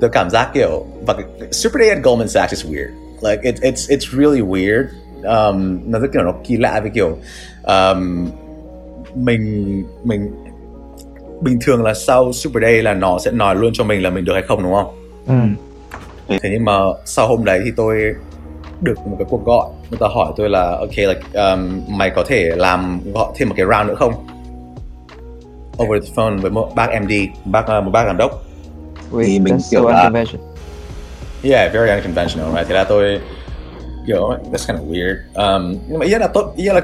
[0.00, 2.90] tôi cảm giác kiểu và cái, super day at Goldman Sachs is weird.
[3.22, 4.84] Like it, it's it's really weird.
[5.22, 7.18] Um, nó rất kiểu nó kỳ lạ với kiểu
[7.62, 8.28] um,
[9.14, 10.30] mình mình
[11.40, 14.24] bình thường là sau super day là nó sẽ nói luôn cho mình là mình
[14.24, 14.96] được hay không đúng không?
[15.26, 15.34] Ừ.
[16.42, 16.72] thế nhưng mà
[17.04, 18.14] sau hôm đấy thì tôi
[18.80, 19.66] được một cái cuộc gọi.
[19.90, 23.54] Người ta hỏi tôi là ok like um, mày có thể làm gọi thêm một
[23.58, 24.12] cái round nữa không?
[25.82, 27.12] Over the phone với một bác MD
[27.44, 28.30] bác uh, một bác giám đốc.
[29.12, 30.46] Wait, Thì mình that's kiểu so là- unconventional.
[31.42, 32.68] yeah very unconventional right?
[32.68, 33.20] Thế là tôi
[34.12, 36.74] kiểu that's kind of weird um, nhưng mà ý là tốt ý uh,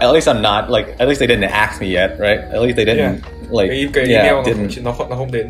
[0.00, 2.76] at least I'm not like at least they didn't ask me yet right at least
[2.76, 3.14] they didn't Yeah.
[3.50, 5.48] like cái, cái yeah, didn't không- nó, không- nó không đến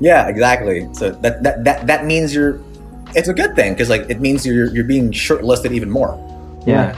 [0.00, 0.82] Yeah, exactly.
[0.94, 2.58] So that that that that means you're.
[3.14, 6.12] It's a good thing because like it means you're you're being shortlisted even more.
[6.66, 6.78] Yeah.
[6.78, 6.94] À,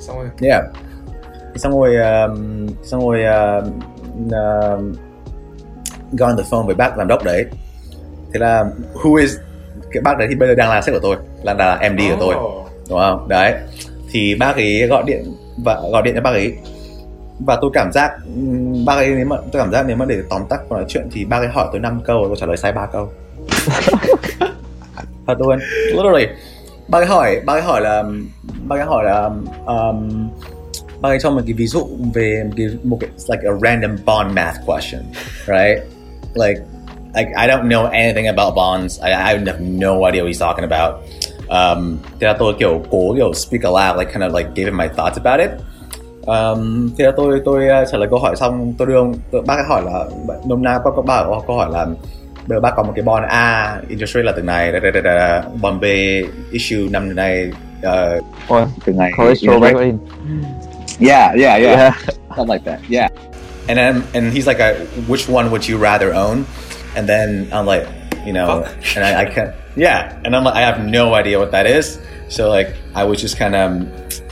[0.00, 0.62] xong rồi Yeah.
[1.56, 3.80] Xong rồi um, xong rồi um,
[4.30, 4.94] um,
[6.12, 7.44] got on the phone với bác giám đốc đấy.
[8.32, 8.64] Thế là
[8.94, 9.36] who is
[9.92, 12.16] cái bác đấy thì bây giờ đang là sếp của tôi, là là MD của
[12.20, 12.66] tôi, Oh.
[12.90, 13.28] đúng không?
[13.28, 13.54] Đấy.
[14.10, 15.24] Thì bác ấy gọi điện
[15.64, 16.52] và gọi điện cho bác ấy
[17.46, 18.12] và tôi cảm giác
[18.86, 21.24] bác ấy nếu mà tôi cảm giác nếu mà để tóm tắt nói chuyện thì
[21.24, 23.08] bác ấy hỏi tôi 5 câu tôi trả lời sai 3 câu
[25.26, 26.26] thật luôn literally
[26.88, 28.04] bác ấy hỏi bác ấy hỏi là
[28.68, 29.30] bác ấy hỏi là
[29.66, 30.28] um,
[31.00, 33.52] bác ấy cho một cái ví dụ về một cái, một cái it's like a
[33.62, 35.02] random bond math question
[35.46, 35.82] right
[36.34, 36.60] like
[37.16, 40.64] like I don't know anything about bonds I, I have no idea what he's talking
[40.72, 40.92] about
[41.48, 44.76] um, thế là tôi kiểu cố kiểu speak aloud like kind of like gave him
[44.76, 45.50] my thoughts about it
[46.26, 49.42] um, thế là tôi tôi uh, trả lời câu hỏi xong tôi đưa ông tôi,
[49.42, 50.04] bác hỏi là
[50.46, 51.86] nôm na bác có có câu hỏi là
[52.46, 54.90] bây giờ bác có một cái bond A interest rate là từng này da, da,
[54.94, 55.42] da, da.
[55.60, 55.84] bond B
[56.52, 57.50] issue năm này
[57.86, 59.98] uh, Ôi, từ ngày cholesterol back in.
[61.00, 61.94] yeah yeah yeah Yeah.
[62.36, 63.08] something like that yeah
[63.68, 64.74] and then and he's like a,
[65.08, 66.44] which one would you rather own
[66.96, 67.86] and then i'm like
[68.26, 68.64] you know
[68.96, 71.98] and I, I can't yeah and i'm like i have no idea what that is
[72.28, 73.70] so like i was just kind of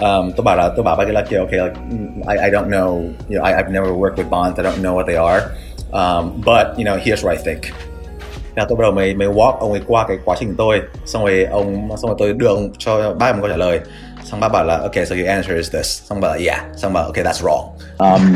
[0.00, 2.68] um tôi bảo là tôi bảo bác ấy kiểu okay like mm, I, I don't
[2.68, 5.40] know you know I, i've never worked with bonds i don't know what they are
[5.92, 7.74] um but you know here's what i think
[8.56, 11.24] là tôi bắt đầu mới mới walk ông ấy qua cái quá trình tôi xong
[11.24, 13.80] rồi ông xong rồi tôi đưa ông cho bác một câu trả lời
[14.24, 16.92] xong bác bảo là okay so your answer is this xong bảo là yeah xong
[16.92, 17.68] bảo okay that's wrong
[17.98, 18.34] um,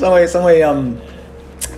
[0.00, 0.94] xong rồi xong rồi um,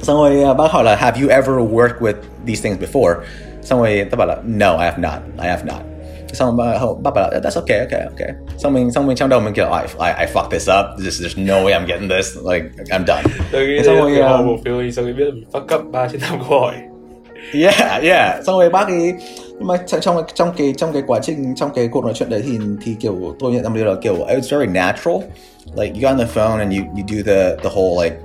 [0.03, 2.15] xong rồi uh, bác hỏi là have you ever worked with
[2.47, 3.15] these things before?
[3.63, 5.23] Xong rồi tao bảo là no I have not.
[5.43, 5.81] I have not.
[6.33, 8.33] Xong rồi bác, bảo là that's okay okay okay.
[8.59, 10.87] Xong mình xong mình trong đầu mình kiểu I, I, I fucked this up.
[10.99, 12.37] There's, there's no way I'm getting this.
[12.37, 13.23] Like I'm done.
[13.53, 16.09] Xong xong rồi, rồi um, horrible feeling sau khi biết là mình fuck up ba
[16.09, 16.75] trên năm câu hỏi
[17.53, 18.45] yeah yeah.
[18.47, 19.13] Xong rồi bác ấy
[19.59, 22.31] nhưng mà trong trong trong cái trong cái quá trình trong cái cuộc nói chuyện
[22.31, 25.17] đấy thì thì kiểu tôi nhận ra một điều là kiểu it's very natural.
[25.77, 28.17] Like you get on the phone and you you do the the whole like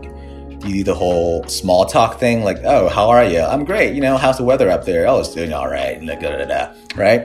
[0.65, 4.01] you do the whole small talk thing like oh how are you I'm great you
[4.01, 6.67] know how's the weather up there oh it's doing all right like da, da, da,
[6.95, 7.21] right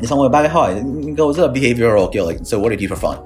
[0.00, 2.76] Thì xong rồi bác ấy hỏi những câu rất là behavioral like so what do
[2.80, 3.16] you do for fun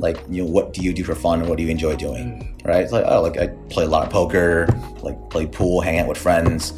[0.00, 2.40] like you know what do you do for fun and what do you enjoy doing
[2.64, 4.66] right it's like oh like I play a lot of poker
[5.02, 6.72] like play pool hang out with friends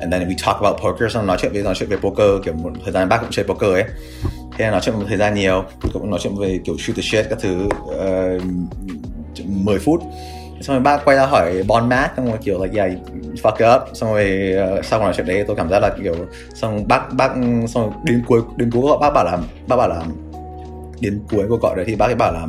[0.00, 2.54] and then we talk about poker xong nói chuyện về nói chuyện về poker kiểu
[2.54, 3.84] một thời gian bác cũng chơi poker ấy
[4.58, 7.02] thế là nói chuyện một thời gian nhiều cũng nói chuyện về kiểu shoot the
[7.02, 8.42] shit các thứ uh,
[9.46, 10.02] 10 phút
[10.60, 13.76] xong rồi bác quay ra hỏi Bon Matt xong rồi kiểu like yeah you fuck
[13.76, 16.14] up xong rồi uh, sau cuộc nói chuyện đấy tôi cảm giác là kiểu
[16.54, 17.30] xong bác bác
[17.68, 20.02] xong rồi đến cuối đến cuối gọi bác bảo là bác bảo là
[21.00, 22.40] đến cuối cuộc gọi đấy thì bác ấy bảo là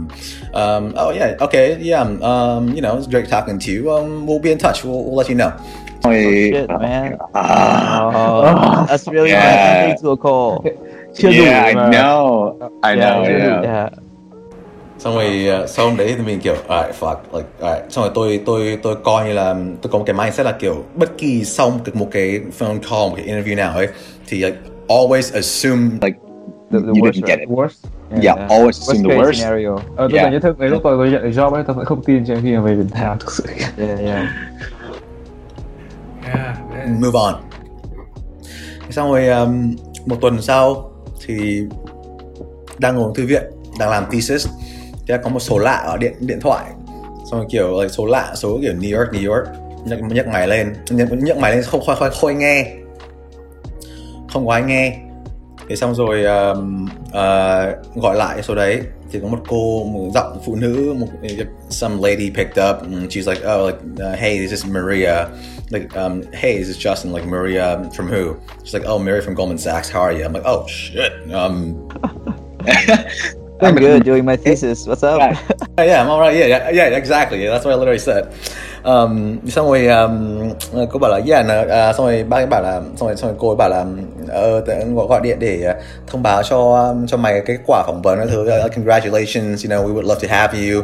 [0.54, 4.42] um, oh yeah okay yeah um, you know it's great talking to you um, we'll
[4.44, 5.50] be in touch we'll, we'll let you know
[6.04, 7.18] Ôi, shit, man.
[7.34, 8.46] à, Oh,
[8.88, 9.88] that's really Yeah.
[9.88, 10.62] bad to a call.
[11.16, 12.54] chưa yeah, I đủ mà know,
[12.84, 13.64] I know, đủ, yeah.
[13.64, 13.90] yeah.
[14.98, 18.12] Xong rồi uh, sau hôm đấy thì mình kiểu alright fuck like alright xong rồi
[18.16, 21.46] tôi tôi tôi coi như là tôi có một cái mindset là kiểu bất kỳ
[21.46, 23.88] sau một cái, một cái phone call một cái interview nào ấy
[24.28, 24.58] thì like
[24.88, 26.18] always assume Like,
[26.72, 27.50] The, the you worst, didn't get right?
[27.50, 27.50] it.
[27.50, 27.88] worst
[28.22, 29.34] Yeah, always assume the worst.
[29.34, 29.76] scenario.
[29.76, 30.22] ờ, tôi Yeah.
[30.24, 30.32] yeah.
[30.34, 32.36] nhận thức đấy lúc tôi tôi nhận được job ấy tôi sẽ không tin cho
[32.44, 33.44] khi mà về Việt Nam thực sự
[33.78, 34.26] Yeah, yeah.
[36.26, 37.36] yeah, move on
[38.90, 40.92] xong rồi um, một tuần sau
[41.26, 41.64] thì
[42.80, 43.44] đang ngồi thư viện
[43.80, 44.48] đang làm thesis
[45.08, 46.66] thì có một số lạ ở điện điện thoại.
[47.32, 49.48] Xong rồi kiểu ờ, số lạ số kiểu New York New York.
[49.86, 50.74] Nhấc nhấc máy lên.
[50.90, 52.74] Nhấc, nhấc máy lên không khoai khoai khôi nghe.
[54.30, 55.00] Không có ai nghe.
[55.70, 56.58] Thế xong rồi uh,
[57.08, 58.82] uh, gọi lại số đấy.
[59.12, 61.08] Thì có một cô một giọng phụ nữ một
[61.70, 62.82] some lady picked up.
[62.82, 63.80] And she's like oh like
[64.12, 65.26] uh, hey this is Maria.
[65.70, 68.36] Like um, hey this is Justin like Maria from who?
[68.64, 69.90] She's like oh Maria from Goldman Sachs.
[69.90, 70.26] How are you?
[70.26, 71.90] I'm like oh shit um.
[73.66, 74.88] I'm good doing my thesis.
[74.88, 75.20] What's up?
[75.20, 75.38] Right.
[75.78, 76.36] Yeah, I'm alright.
[76.36, 77.46] Yeah, yeah, yeah, exactly.
[77.48, 78.24] That's what I literally said.
[78.84, 80.50] Um, xong rồi um,
[80.92, 83.30] cô bảo là yeah, nó, à, xong rồi bác ấy bảo là xong rồi xong
[83.30, 83.86] rồi cô ấy bảo là
[84.68, 84.74] tớ
[85.10, 88.28] gọi điện để uh, thông báo cho um, cho mày cái quả phỏng vấn cái
[88.28, 90.84] thứ uh, congratulations, you know, we would love to have you.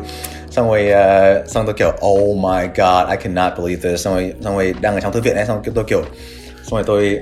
[0.50, 4.06] Xong rồi uh, xong tôi kiểu oh my god, I cannot believe this.
[4.06, 6.02] Xong rồi xong rồi đang ở trong thư viện ấy xong tôi kiểu
[6.64, 7.20] xong rồi tôi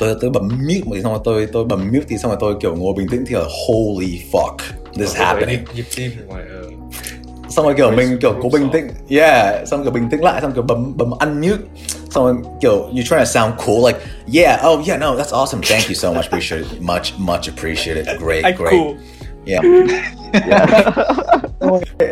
[0.00, 2.38] tôi tôi bấm mute một tí xong rồi tôi tôi bấm mute thì xong rồi
[2.40, 4.56] tôi kiểu ngồi bình tĩnh thì là holy fuck
[4.98, 5.64] this thấy happening.
[5.64, 6.62] nhịp, nhịp tim ở ngoài ờ,
[7.48, 10.52] xong rồi kiểu mình kiểu cố bình tĩnh yeah xong kiểu bình tĩnh lại xong
[10.52, 11.62] kiểu bấm bấm unmute
[12.10, 13.98] xong rồi kiểu you trying to sound cool like
[14.34, 18.06] yeah oh yeah no that's awesome thank you so much appreciate it much much appreciated
[18.20, 18.70] great great.
[18.70, 18.96] cool.
[19.46, 19.62] Yeah.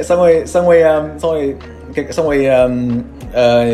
[0.05, 1.55] Xong rồi xong rồi um, xong rồi
[1.95, 3.03] cái xong rồi um,
[3.33, 3.65] ờ,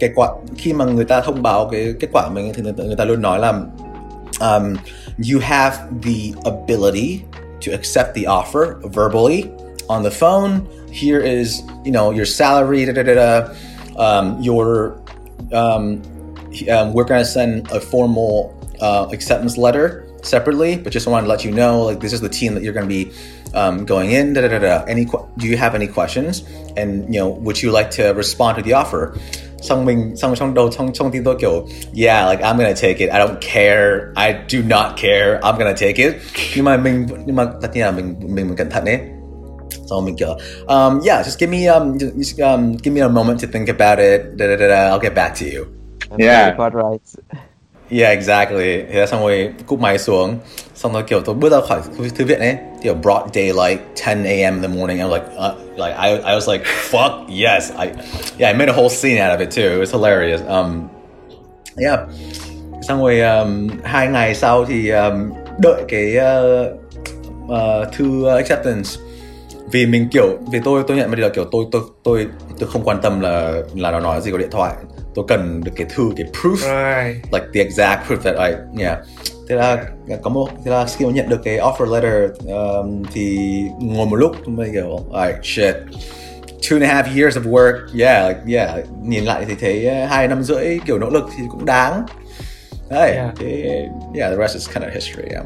[0.00, 3.04] cái quả khi mà người ta thông báo cái kết quả mình thì người ta,
[3.04, 3.52] luôn nói là
[4.40, 4.76] um,
[5.32, 7.20] you have the ability
[7.66, 9.44] to accept the offer verbally
[9.88, 10.60] on the phone.
[10.92, 13.48] Here is, you know, your salary, da da da da.
[13.96, 14.92] Um, your,
[15.52, 16.02] um,
[16.70, 21.44] um, we're gonna send a formal uh, acceptance letter separately, but just wanted to let
[21.44, 23.10] you know, like, this is the team that you're gonna be
[23.54, 24.34] um, going in.
[24.34, 24.84] Da da da da.
[24.84, 25.04] Any,
[25.38, 26.44] do you have any questions?
[26.76, 29.18] And you know, would you like to respond to the offer?
[29.62, 31.66] Xong mình xong trong đầu trong trong tim tôi kiểu
[32.04, 33.10] yeah like I'm gonna take it.
[33.10, 33.90] I don't care.
[34.16, 35.38] I do not care.
[35.42, 36.14] I'm gonna take it.
[36.56, 38.98] Nhưng mà mình nhưng mà tất nhiên là mình mình mình cẩn thận đấy
[39.90, 43.08] so mình kiểu um, yeah just give me um, just, just, um, give me a
[43.08, 44.20] moment to think about it.
[44.38, 45.64] Da, da, da, da, I'll get back to you.
[46.10, 46.50] That's Yeah.
[46.50, 47.47] the part right.
[47.90, 48.82] Yeah, exactly.
[48.92, 50.38] Thế là xong rồi cúp máy xuống.
[50.74, 51.80] Xong rồi kiểu tôi bước ra khỏi
[52.18, 54.54] thư, viện ấy Kiểu broad daylight, 10 a.m.
[54.54, 54.98] in the morning.
[54.98, 57.72] I'm like, uh, like I, I was like, fuck, yes.
[57.78, 57.86] I,
[58.38, 59.62] Yeah, I made a whole scene out of it too.
[59.62, 60.40] It was hilarious.
[60.48, 60.88] Um,
[61.76, 61.98] Yeah.
[62.82, 66.72] Xong rồi um, hai ngày sau thì um, đợi cái uh,
[67.44, 68.90] uh, thư acceptance.
[69.72, 72.26] Vì mình kiểu vì tôi tôi nhận ra điều là kiểu tôi tôi tôi
[72.58, 74.74] tôi không quan tâm là là nó nói gì có điện thoại
[75.18, 76.56] tôi cần được cái thư cái proof.
[76.56, 77.32] Right.
[77.32, 78.98] Like the exact proof that I yeah.
[79.48, 79.84] Thế là
[80.22, 83.38] có một thế là khi mà nhận được cái offer letter um, thì
[83.80, 85.74] ngồi một lúc tôi mới kiểu alright shit.
[86.62, 87.78] Two and a half years of work.
[88.00, 88.84] Yeah like, yeah.
[89.02, 92.06] Nhìn lại thì thấy uh, hai năm rưỡi kiểu nỗ lực thì cũng đáng.
[92.90, 93.34] Đấy Yeah.
[93.38, 93.62] thế
[94.14, 95.44] yeah the rest is kind of history yeah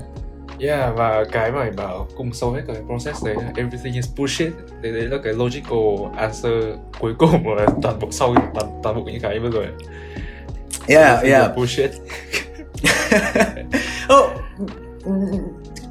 [0.61, 4.09] Yeah, và cái mà mình bảo cùng sâu hết cả cái process đấy everything is
[4.17, 4.53] bullshit
[4.83, 6.53] Đấy, đấy là cái logical answer
[7.01, 9.67] cuối cùng của toàn bộ sau toàn, toàn bộ những cái vừa rồi
[10.89, 11.57] Yeah, Figure yeah.
[11.57, 11.91] bullshit
[14.15, 14.31] oh,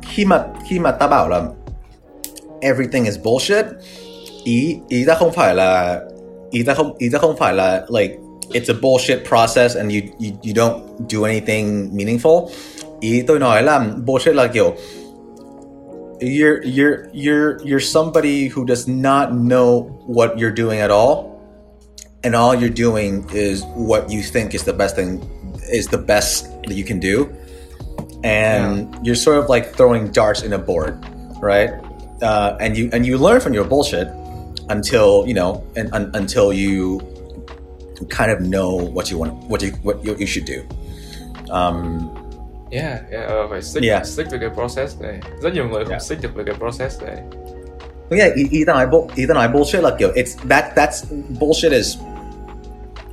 [0.02, 1.42] khi mà khi mà ta bảo là
[2.62, 3.66] everything is bullshit,
[4.44, 6.00] ý ý ta không phải là
[6.52, 8.16] ý ta không ý ta không phải là like
[8.54, 10.80] it's a bullshit process and you you, you don't
[11.10, 12.50] do anything meaningful.
[13.02, 14.76] Ý tôi nói là bullshit là kiểu
[16.20, 21.26] you're you're you're you're somebody who does not know what you're doing at all
[22.24, 25.20] and all you're doing is what you think is the best thing
[25.72, 27.28] is the best that you can do.
[28.24, 31.04] And you're sort of like throwing darts in a board
[31.42, 31.72] right?
[32.22, 34.08] Uh, and you and you learn from your bullshit
[34.70, 37.02] until you know and un, until you
[38.10, 40.64] kind of know what you want what you what you, you should do.
[41.50, 42.16] Um,
[42.72, 44.06] yeah, yeah ờ, phải stick Yeah.
[44.06, 46.02] stick với cái process này rất nhiều người không Yeah.
[46.02, 47.16] stick được với cái process này
[48.20, 51.04] yeah ý, ý ta nói ý ta nói bullshit là kiểu it's that that's
[51.40, 51.98] bullshit is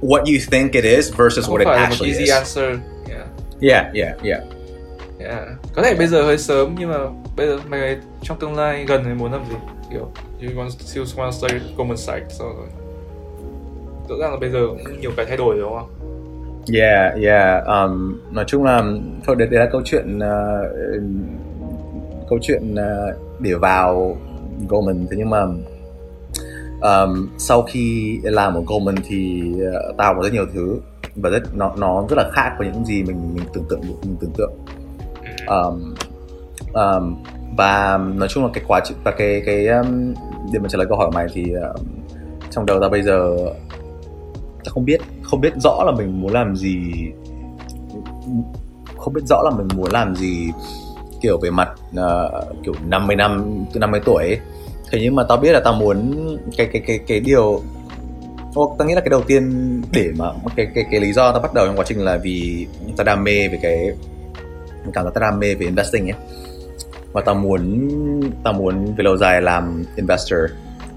[0.00, 2.76] what you think it is versus không what it là actually easy is answer
[3.08, 3.26] yeah.
[3.60, 4.40] yeah yeah yeah
[5.18, 5.48] Yeah.
[5.74, 6.96] Có thể bây giờ hơi sớm nhưng mà
[7.36, 9.54] bây giờ mày trong tương lai gần thì muốn làm gì?
[9.92, 10.12] Kiểu
[10.42, 12.52] you want still want to study Goldman Sachs rồi.
[14.08, 15.90] Rõ ràng là bây giờ cũng nhiều cái thay đổi rồi đúng không?
[16.72, 17.64] Yeah, yeah.
[17.66, 18.82] Um, nói chung là
[19.26, 20.62] thôi đấy, đấy là câu chuyện ờ,
[22.28, 24.16] câu chuyện ờ, để vào
[24.68, 25.06] Goldman.
[25.10, 25.42] Thế nhưng mà
[26.80, 30.80] um, sau khi làm ở Goldman thì ờ, tao có rất nhiều thứ
[31.16, 34.16] và rất nó nó rất là khác với những gì mình mình tưởng tượng mình
[34.20, 34.52] tưởng tượng.
[35.46, 35.94] Um,
[36.72, 37.16] um,
[37.56, 40.14] và nói chung là cái quá trình và cái cái um,
[40.52, 41.86] để mà trả lời câu hỏi của mày thì um,
[42.50, 43.36] trong đầu tao bây giờ
[44.64, 45.00] tao không biết
[45.30, 46.92] không biết rõ là mình muốn làm gì
[48.96, 50.50] không biết rõ là mình muốn làm gì
[51.22, 54.38] kiểu về mặt uh, kiểu 50 năm từ 50 tuổi ấy.
[54.90, 56.14] thế nhưng mà tao biết là tao muốn
[56.56, 57.62] cái cái cái cái điều
[58.54, 59.52] Ô, tao nghĩ là cái đầu tiên
[59.92, 60.24] để mà
[60.56, 63.24] cái cái cái lý do tao bắt đầu trong quá trình là vì tao đam
[63.24, 63.90] mê về cái
[64.92, 66.18] cảm giác tao đam mê về investing ấy
[67.12, 67.80] và tao muốn
[68.44, 70.38] tao muốn về lâu dài làm investor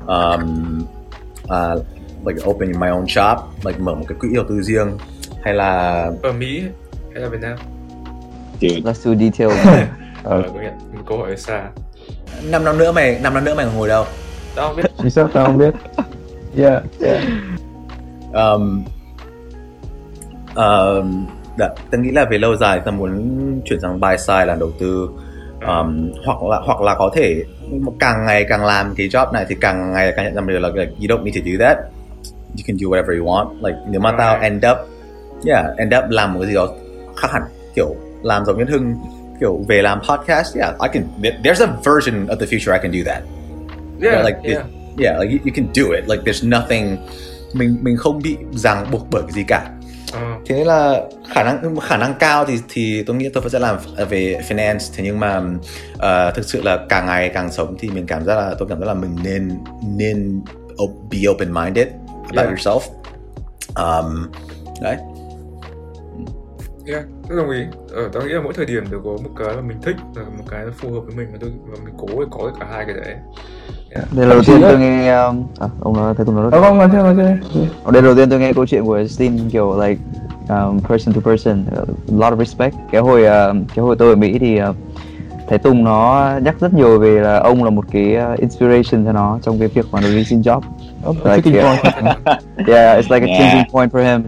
[0.08, 0.84] um,
[1.44, 1.86] uh,
[2.26, 4.98] like open my own shop like mở một cái quỹ đầu tư riêng
[5.44, 6.64] hay là Ở Mỹ
[7.14, 7.58] hay là Việt Nam?
[8.62, 9.68] Dude, Let's do details.
[10.24, 10.74] Ờ, công nhận.
[10.94, 11.70] Một câu hỏi xa.
[12.52, 14.06] năm năm nữa mày năm năm nữa mày còn ngồi đâu
[14.56, 14.84] Tao không biết.
[14.98, 15.74] chính xác tao không biết
[16.58, 17.24] yeah yeah
[18.34, 18.84] um,
[20.56, 21.26] um,
[21.58, 24.72] đã, tao nghĩ là về lâu dài tao muốn chuyển sang buy side làm đầu
[24.80, 25.10] tư
[25.68, 27.44] um, hoặc là hoặc là có thể
[28.00, 30.70] càng ngày càng làm cái job này thì càng ngày càng nhận ra được là
[30.70, 31.78] like, you don't need to do that
[32.58, 33.66] you can do whatever you want.
[33.66, 34.78] Like nếu mà tao end up
[35.46, 36.68] yeah end up làm một cái gì đó
[37.16, 37.42] khác hẳn
[37.76, 38.96] kiểu làm giống như hưng
[39.40, 41.04] kiểu về làm podcast yeah I can
[41.44, 43.24] there's a version of the future I can do that.
[44.02, 44.66] Yeah, like yeah.
[44.98, 46.04] it, yeah like you, you can do it.
[46.10, 46.98] Like there's nothing
[47.54, 49.72] mình mình không bị ràng buộc bởi cái gì cả.
[50.14, 53.52] Ờ, thế nên là khả năng khả năng cao thì thì tôi nghĩ tôi vẫn
[53.52, 53.78] sẽ làm
[54.10, 54.94] về finance.
[54.96, 55.42] Thế nhưng mà
[55.98, 58.80] ờ, thực sự là càng ngày càng sống thì mình cảm giác là tôi cảm
[58.80, 59.52] giác là mình nên
[59.98, 60.42] nên
[61.12, 61.88] be open minded
[62.36, 62.58] about Yeah.
[62.58, 62.82] yourself
[63.76, 64.32] um,
[64.82, 64.98] đấy
[66.88, 67.64] Yeah, tôi đồng ý.
[67.92, 70.22] Ờ, tao nghĩ là mỗi thời điểm đều có một cái mà mình thích và
[70.38, 72.66] một cái nó phù hợp với mình và, tôi, và mình cố để có cả
[72.72, 73.16] hai cái đấy.
[74.12, 76.90] Đây là đầu tiên tôi nghe um, à, ông nói thấy tôi nói không nói
[76.92, 77.38] chơi nói Đây
[77.86, 80.02] là đầu tiên tôi nghe câu chuyện của Steam kiểu like
[80.50, 82.76] um, person to person, a lot of respect.
[82.92, 84.76] Cái hồi uh, cái hồi tôi ở Mỹ thì uh,
[85.52, 89.12] thấy Tùng nó nhắc rất nhiều về là ông là một cái uh, inspiration cho
[89.12, 90.62] nó trong cái việc mà nó đi xin job.
[91.10, 91.82] Oh, Like, freaking yeah.
[91.84, 91.96] point.
[92.68, 93.40] Yeah, it's like a Yeah.
[93.40, 94.24] changing point for him.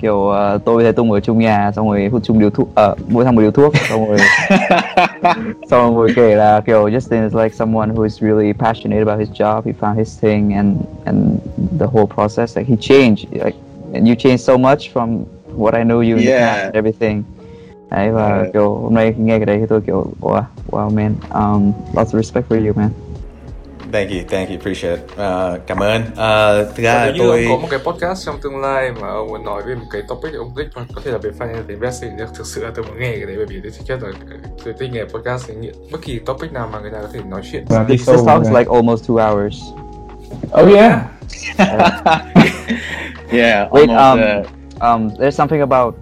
[0.00, 2.98] Kiểu uh, tôi thấy Tùng ở chung nhà xong rồi hút chung điếu thuốc, uh,
[3.10, 4.18] mỗi thằng một điếu thuốc xong rồi
[5.70, 9.28] xong rồi kể là kiểu Justin is like someone who is really passionate about his
[9.40, 9.62] job.
[9.66, 11.18] He found his thing and and
[11.78, 13.56] the whole process like he changed like
[13.94, 15.18] and you changed so much from
[15.56, 16.64] what I know you Yeah.
[16.66, 17.22] and everything.
[17.90, 18.52] Đấy và Yeah.
[18.52, 22.16] kiểu hôm nay nghe cái đấy thì tôi kiểu wow, wow man, um, lots of
[22.22, 22.88] respect for you man.
[23.92, 25.16] thank you thank you appreciate it.
[25.16, 26.02] Ờ, cảm ơn.
[26.16, 28.92] Ờ, thực ra là nếu như tôi ông có một cái podcast trong tương lai
[29.00, 31.30] mà ông muốn nói về một cái topic ông thích hoặc có thể là về
[31.38, 33.84] financial investing thì thực sự là tôi muốn nghe cái đấy bởi vì tôi thích
[33.88, 36.98] nhất là tôi thích nghe podcast thì nghĩa bất kỳ topic nào mà người ta
[37.02, 37.64] có thể nói chuyện.
[37.68, 39.54] Và đi This sâu talk is like almost two hours.
[40.62, 41.00] oh yeah.
[43.32, 45.94] Yeah, Wait, almost, um, uh, um, there's something about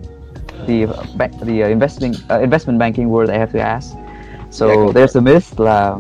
[0.67, 3.97] the uh, the uh, investing uh, investment banking world I have to ask.
[4.51, 5.59] So Yeah, there's a myth.
[5.59, 5.99] La,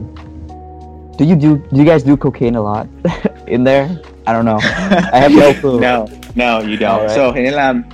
[1.19, 2.89] do you do do you guys do cocaine a lot
[3.47, 3.89] in there?
[4.27, 4.59] I don't know.
[4.61, 5.81] I have no clue.
[5.81, 7.01] no, no, you don't.
[7.01, 7.15] Alright.
[7.15, 7.85] So, thế nên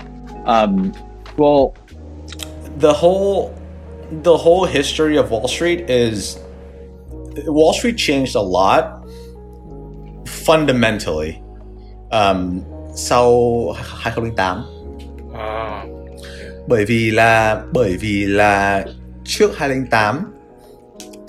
[0.47, 0.93] um,
[1.36, 1.74] well,
[2.78, 3.53] the whole
[4.23, 6.39] the whole history of Wall Street is
[7.47, 9.03] Wall Street changed a lot
[10.27, 11.43] fundamentally
[12.11, 13.74] um, sau
[14.05, 14.65] 2008 à,
[16.68, 18.84] bởi vì là bởi vì là
[19.24, 20.32] trước 2008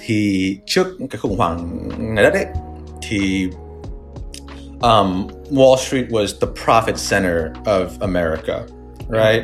[0.05, 2.45] thì trước cái khủng hoảng ngày đất ấy
[3.01, 3.47] thì
[4.81, 8.59] um, Wall Street was the profit center of America,
[9.09, 9.43] right?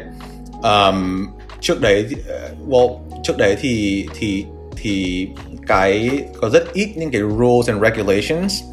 [0.64, 1.28] Um,
[1.62, 4.46] trước đấy uh, well trước đấy thì thì
[4.78, 5.28] thì
[5.68, 8.64] cái có rất ít những cái rules and regulations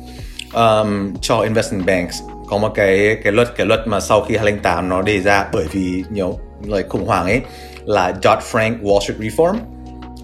[0.55, 2.17] um, cho investment banks
[2.49, 5.67] có một cái cái luật cái luật mà sau khi 2008 nó đề ra bởi
[5.73, 7.41] vì nhiều lời khủng hoảng ấy
[7.85, 9.57] là Dodd Frank Wall Street Reform.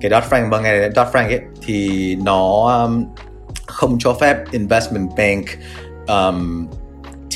[0.00, 3.04] Cái Dodd Frank bằng ngày Dodd Frank ấy thì nó um,
[3.66, 5.44] không cho phép investment bank
[6.06, 6.66] um,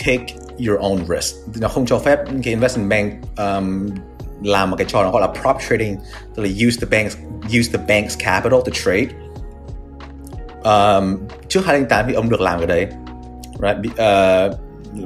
[0.06, 0.26] take
[0.66, 1.36] your own risk.
[1.60, 3.90] Nó không cho phép cái investment bank um,
[4.42, 5.96] làm một cái trò nó gọi là prop trading
[6.34, 7.16] tức là use the banks
[7.58, 9.06] use the bank's capital to trade.
[10.62, 11.18] Um,
[11.48, 12.86] trước 2008 thì ông được làm cái đấy
[13.62, 13.76] right?
[13.82, 14.54] Be- uh,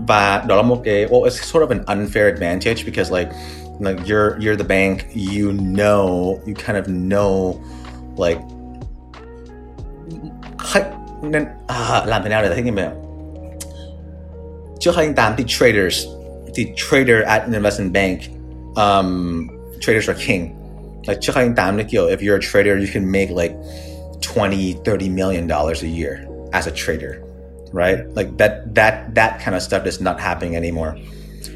[0.08, 3.30] và đó là một cái well it's sort of an unfair advantage because like
[3.80, 7.54] like you're you're the bank you know you kind of know
[8.16, 8.40] like
[10.58, 10.86] khách
[11.22, 12.88] nên à, làm thế nào để giải thích như vậy
[14.80, 16.06] trước 2008 thì traders
[16.54, 18.20] thì trader at an investment bank
[18.76, 19.48] um,
[19.80, 20.56] traders are king.
[21.06, 23.54] Like trước 2008 thì kiểu if you're a trader you can make like
[24.34, 26.18] 20 30 million dollars a year
[26.52, 27.14] as a trader
[27.72, 27.98] right?
[28.16, 30.94] Like that that that kind of stuff is not happening anymore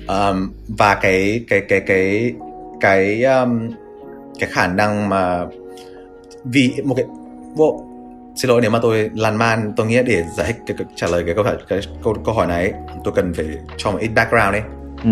[0.09, 2.35] um, và cái cái cái cái
[2.81, 3.71] cái um,
[4.39, 5.47] cái khả năng mà
[6.45, 7.07] vì một cái
[7.57, 7.95] well,
[8.37, 11.07] xin lỗi nếu mà tôi lan man tôi nghĩ để giải thích cái, cái, trả
[11.07, 12.73] lời cái câu hỏi cái câu câu hỏi này
[13.05, 13.47] tôi cần phải
[13.77, 14.63] cho một ít background đấy
[15.05, 15.11] ừ.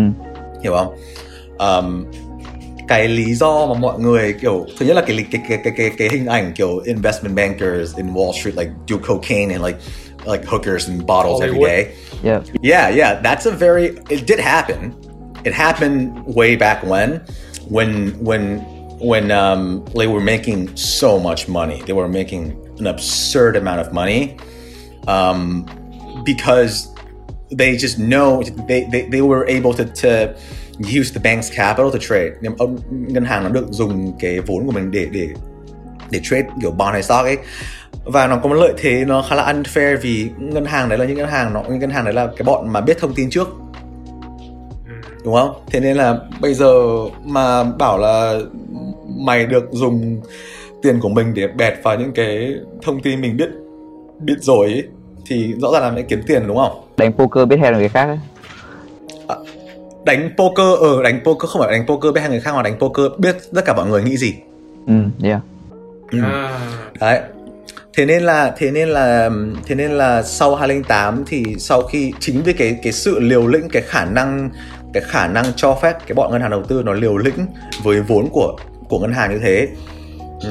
[0.63, 0.95] hiểu không
[1.57, 2.05] um,
[2.87, 5.91] cái lý do mà mọi người kiểu thứ nhất là cái cái cái cái cái,
[5.97, 9.79] cái hình ảnh kiểu investment bankers in Wall Street like do cocaine and like
[10.25, 11.95] like hookers and bottles every Hollywood.
[12.23, 12.43] yeah.
[12.61, 13.97] yeah, yeah, that's a very.
[14.09, 14.93] It did happen.
[15.43, 17.21] It happened way back when,
[17.69, 18.59] when when
[18.99, 21.81] when um, they were making so much money.
[21.85, 24.37] They were making an absurd amount of money,
[25.07, 25.65] um,
[26.23, 26.87] because
[27.51, 30.35] they just know they, they, they were able to, to
[30.79, 32.33] use the bank's capital to trade.
[32.41, 35.29] Nhưng ông ngân hàng nó được dùng cái vốn của mình để để
[36.11, 37.37] để trade kiểu bond hay stock ấy
[38.03, 41.05] và nó có một lợi thế nó khá là unfair vì ngân hàng đấy là
[41.05, 43.29] những ngân hàng nó những ngân hàng đấy là cái bọn mà biết thông tin
[43.29, 43.47] trước.
[45.23, 45.63] Đúng không?
[45.71, 46.73] Thế nên là bây giờ
[47.25, 48.39] mà bảo là
[49.17, 50.21] mày được dùng
[50.81, 53.49] tiền của mình để bẹt vào những cái thông tin mình biết
[54.19, 54.83] biết rồi ấy,
[55.27, 56.83] thì rõ ràng là mày kiếm tiền đúng không?
[56.97, 58.17] Đánh poker biết hẹn người khác ấy.
[60.05, 62.79] đánh poker ở đánh poker không phải đánh poker biết hai người khác mà đánh
[62.79, 64.33] poker biết tất cả mọi người nghĩ gì.
[64.87, 64.93] Ừ
[65.23, 65.41] yeah.
[66.11, 66.19] Ừ.
[66.23, 66.59] à,
[66.99, 67.21] đấy
[67.93, 69.29] thế nên là thế nên là
[69.65, 73.69] thế nên là sau 2008 thì sau khi chính vì cái cái sự liều lĩnh
[73.69, 74.49] cái khả năng
[74.93, 77.47] cái khả năng cho phép cái bọn ngân hàng đầu tư nó liều lĩnh
[77.83, 78.57] với vốn của
[78.89, 79.67] của ngân hàng như thế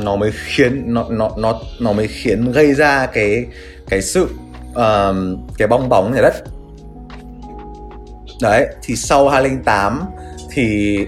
[0.05, 3.47] nó mới khiến nó nó nó nó mới khiến gây ra cái
[3.89, 4.29] cái sự
[4.71, 5.17] uh,
[5.59, 6.35] cái bong bóng nhà đất.
[8.43, 10.03] Đấy thì sau 2008
[10.51, 10.99] thì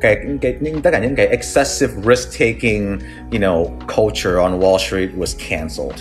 [0.00, 2.98] cái cái những tất cả những cái excessive risk taking
[3.32, 3.66] you know
[3.96, 6.00] culture on Wall Street was cancelled.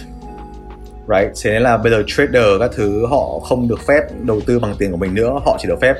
[1.08, 1.32] Right?
[1.44, 4.76] Thế nên là bây giờ trader các thứ họ không được phép đầu tư bằng
[4.80, 5.96] tiền của mình nữa họ chỉ được phép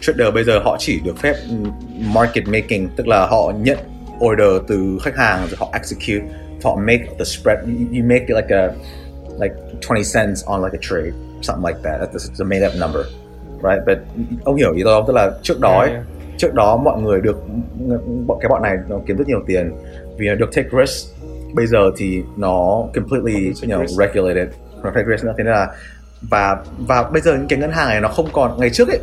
[0.00, 1.36] trader bây giờ họ chỉ được phép
[2.14, 3.78] market making tức là họ nhận
[4.24, 8.36] order từ khách hàng rồi họ execute họ make the spread you, you make it
[8.36, 8.72] like a
[9.40, 9.54] like
[9.88, 11.12] 20 cents on like a trade
[11.42, 12.00] something like that.
[12.00, 13.02] That's a made up number.
[13.62, 13.80] Right?
[13.86, 13.98] But
[14.44, 15.06] ông hiểu ý tôi không?
[15.06, 16.02] Tức là trước đó ấy, Yeah,
[16.38, 17.36] trước đó mọi người được
[18.26, 19.72] bọn cái bọn này nó kiếm rất nhiều tiền
[20.18, 21.14] vì nó được take risk.
[21.54, 24.00] Bây giờ thì nó completely you know, risk.
[24.00, 24.48] regulated.
[24.82, 25.34] Nó take risk nữa.
[25.38, 25.68] Thế nên là
[26.30, 28.60] và và bây giờ những cái ngân hàng này nó không còn.
[28.60, 28.98] Ngày trước ấy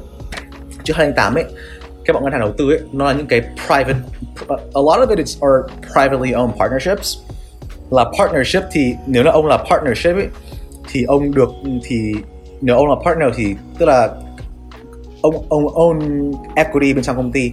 [0.84, 1.46] trước 2008 ấy
[2.06, 4.00] cái bọn ngân hàng đầu tư ấy nó là những cái private
[4.50, 7.18] a lot of it is are privately owned partnerships.
[7.92, 10.28] Là partnership thì nếu là ông là partnership ấy
[10.92, 11.50] thì ông được
[11.84, 12.14] thì
[12.62, 14.10] nếu ông là partner thì tức là
[15.22, 17.52] ông ông own equity bên trong công ty.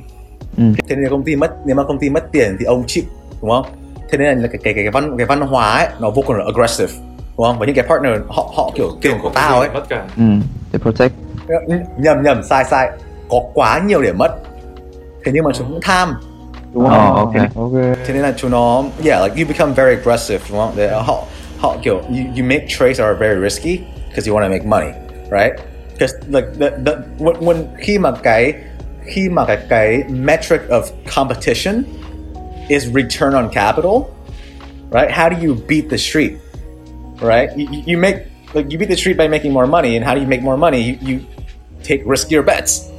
[0.57, 0.65] Ừ.
[0.89, 3.05] thế nên công ty mất nếu mà công ty mất tiền thì ông chịu
[3.43, 3.67] đúng không?
[4.11, 6.45] Thế nên là cái cái cái văn cái văn hóa ấy nó vô cùng là
[6.45, 6.93] aggressive
[7.37, 7.59] đúng không?
[7.59, 9.71] Và những cái partner họ họ kiểu tiền của tao ấy.
[9.75, 10.07] mất cả.
[10.17, 10.23] Ừ
[10.73, 11.13] để protect.
[11.99, 12.91] Nhầm nhầm sai sai.
[13.29, 14.37] Có quá nhiều để mất.
[15.25, 16.15] Thế nhưng mà chúng cũng tham.
[16.73, 16.93] Đúng không?
[16.93, 17.35] Ờ, ok.
[17.57, 17.73] ok
[18.07, 20.73] thế nên là chúng nó yeah like you become very aggressive đúng không?
[20.77, 21.25] Để họ
[21.59, 23.79] họ kiểu you, you make trades that are very risky
[24.09, 24.93] because you want to make money
[25.31, 25.61] right
[25.99, 28.53] because like the, the when, when khi mà cái
[29.05, 30.83] khi mà cái cái metric of
[31.17, 31.83] competition
[32.69, 34.03] is return on capital
[34.93, 35.11] right?
[35.11, 36.33] How do you beat the street
[37.21, 37.49] right?
[37.57, 38.17] You, you- you make
[38.55, 40.57] like you beat the street by making more money and how do you make more
[40.59, 40.81] money?
[40.81, 41.19] You, you
[41.85, 42.91] take riskier bets.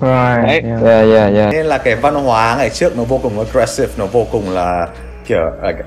[0.00, 0.62] Right Đấy.
[0.64, 0.82] yeah.
[0.82, 1.52] yeah yeah yeah.
[1.52, 4.88] Nên là cái văn hóa ngày trước nó vô cùng aggressive nó vô cùng là
[5.26, 5.78] kiểu like,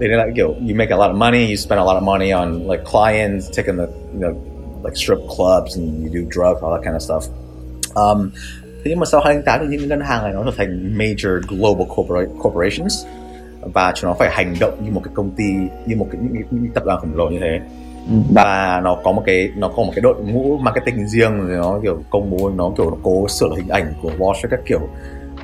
[0.00, 2.02] thế nên là kiểu you make a lot of money you spend a lot of
[2.02, 4.34] money on like clients taking the you know
[4.84, 7.22] like strip clubs and you do drugs all that kind of stuff.
[7.94, 8.30] Um,
[8.84, 11.86] thế nhưng mà sau 2008 thì những ngân hàng này nó trở thành major global
[11.86, 13.06] corpora- corporations
[13.74, 15.44] và chúng nó phải hành động như một cái công ty
[15.86, 17.60] như một cái những, những, những tập đoàn khổng lồ như thế.
[18.34, 21.78] Và nó có một cái nó có một cái đội ngũ marketing riêng rồi nó
[21.82, 24.60] kiểu công bố nó kiểu nó cố sửa lại hình ảnh của Wall Street các
[24.66, 24.80] kiểu.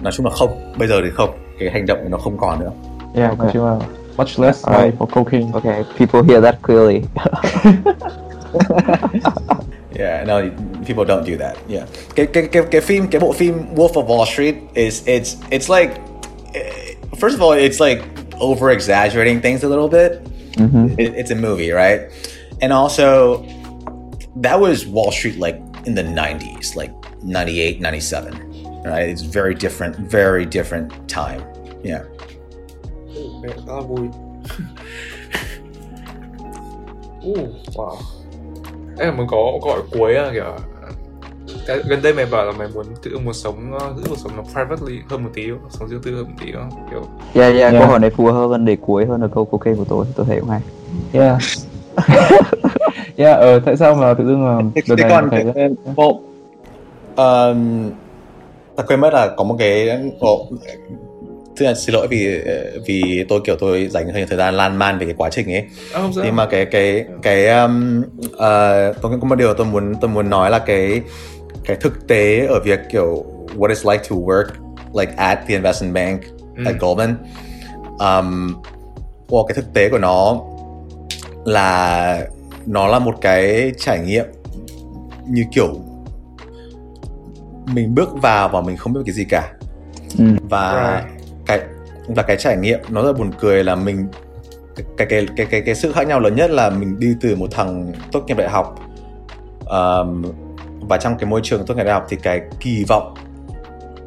[0.02, 2.70] Nói chung là không bây giờ thì không cái hành động nó không còn nữa.
[3.14, 3.44] Yeah Okay.
[3.44, 3.78] nói chung là
[4.16, 7.02] much less money for cocaine okay people hear that clearly
[9.94, 10.50] yeah no
[10.84, 11.56] people don't do that.
[11.68, 11.86] Yeah.
[12.16, 15.68] Cái cái cái cái phim cái bộ phim Wolf of Wall Street is it's it's
[15.80, 16.00] like
[16.54, 18.02] eh, first of all it's like
[18.40, 20.12] over exaggerating things a little bit.
[20.98, 22.00] It- it's a movie right?
[22.62, 23.42] And also
[24.42, 25.56] that was Wall Street like
[25.86, 28.34] in the 90s like 98 97
[28.84, 29.08] right?
[29.08, 31.40] It's very different very different time.
[31.84, 32.02] Yeah.
[33.16, 34.08] Oh, khá là vui
[37.22, 37.98] uh, wow
[39.00, 40.44] em muốn có hỏi cuối à, kiểu
[41.66, 44.32] cái, gần đây mày bảo là mày muốn tự muốn sống ờ, giữ cuộc sống
[44.36, 45.58] nó privately hơn một tí không?
[45.70, 47.02] sống riêng tư hơn một tí đó kiểu
[47.34, 47.74] yeah yeah Yeah.
[47.82, 50.26] câu hỏi này phù hợp hơn đề cuối hơn là câu cocaine của tôi tôi
[50.26, 50.60] thấy cũng hay
[51.12, 51.38] yeah
[53.16, 55.70] yeah ờ tại sao mà tự dưng mà thế, đợt thế này còn thấy cái
[55.96, 56.20] bộ
[57.16, 57.90] um,
[58.76, 59.88] ta quên mất là có một cái
[60.20, 60.46] bộ
[61.60, 62.40] tức là xin lỗi vì
[62.86, 65.52] vì tôi kiểu tôi dành hơi nhiều thời gian lan man về cái quá trình
[65.52, 68.36] ấy à, không sao nhưng mà cái cái cái um, uh,
[69.02, 71.00] tôi có một điều tôi muốn tôi muốn nói là cái
[71.64, 73.24] cái thực tế ở việc kiểu
[73.56, 74.44] what it's like to work
[74.94, 76.20] like at the investment bank
[76.66, 77.16] at Goldman
[77.98, 78.54] um,
[79.28, 80.40] well, cái thực tế của nó
[81.44, 82.26] là
[82.66, 84.24] nó là một cái trải nghiệm
[85.28, 85.68] như kiểu
[87.74, 89.52] mình bước vào và mình không biết cái gì cả
[90.18, 90.24] Ừ.
[90.42, 91.19] và Right
[92.08, 94.08] và cái trải nghiệm nó rất buồn cười là mình
[94.76, 97.48] cái cái cái cái cái sự khác nhau lớn nhất là mình đi từ một
[97.50, 98.80] thằng tốt nghiệp đại học
[99.66, 100.24] um,
[100.80, 103.14] và trong cái môi trường tốt nghiệp đại học thì cái kỳ vọng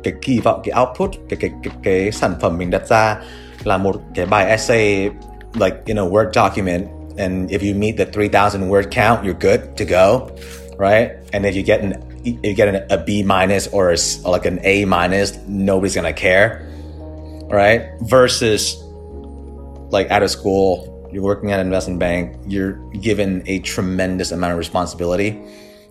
[0.04, 3.18] cái kỳ vọng cái output cái cái cái cái sản phẩm mình đặt ra
[3.64, 5.10] là một cái bài essay
[5.54, 6.88] like in a word document.
[7.18, 10.28] And if you meet the 3000 word count you're good to go
[10.78, 11.10] right?
[11.32, 11.94] And if you get an
[12.24, 15.96] if you get an, a B minus or, a or like an A minus nobody's
[15.96, 16.73] gonna care.
[17.54, 17.82] Right?
[18.02, 18.76] Versus
[19.92, 24.52] like out of school you're working at an investment bank you're given a tremendous amount
[24.52, 25.40] of responsibility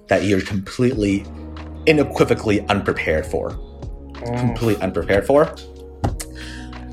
[0.09, 1.25] that you're completely
[1.89, 3.51] unequivocally unprepared for.
[3.51, 4.41] Mm.
[4.41, 5.47] Completely unprepared for.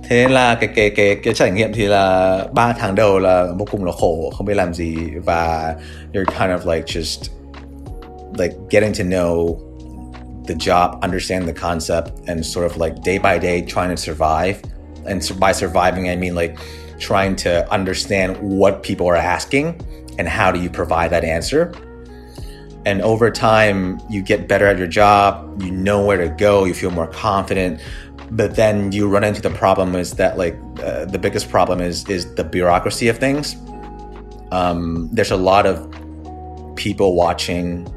[0.10, 3.48] Thế nên là cái cái cái cái trải nghiệm thì là ba tháng đầu là
[3.60, 5.76] vô cùng là khổ không biết làm gì và
[6.14, 7.30] you're kind of like just
[8.38, 9.69] like getting to know
[10.50, 14.62] the job understand the concept and sort of like day by day trying to survive.
[15.06, 16.58] And by surviving i mean like
[17.00, 19.80] trying to understand what people are asking
[20.18, 21.72] and how do you provide that answer.
[22.86, 26.74] And over time you get better at your job you know where to go you
[26.74, 27.80] feel more confident.
[28.32, 32.10] But then you run into the problem is that like uh, the biggest problem is
[32.10, 33.56] is the bureaucracy of things.
[34.52, 35.76] Um, there's a lot of
[36.76, 37.88] people watching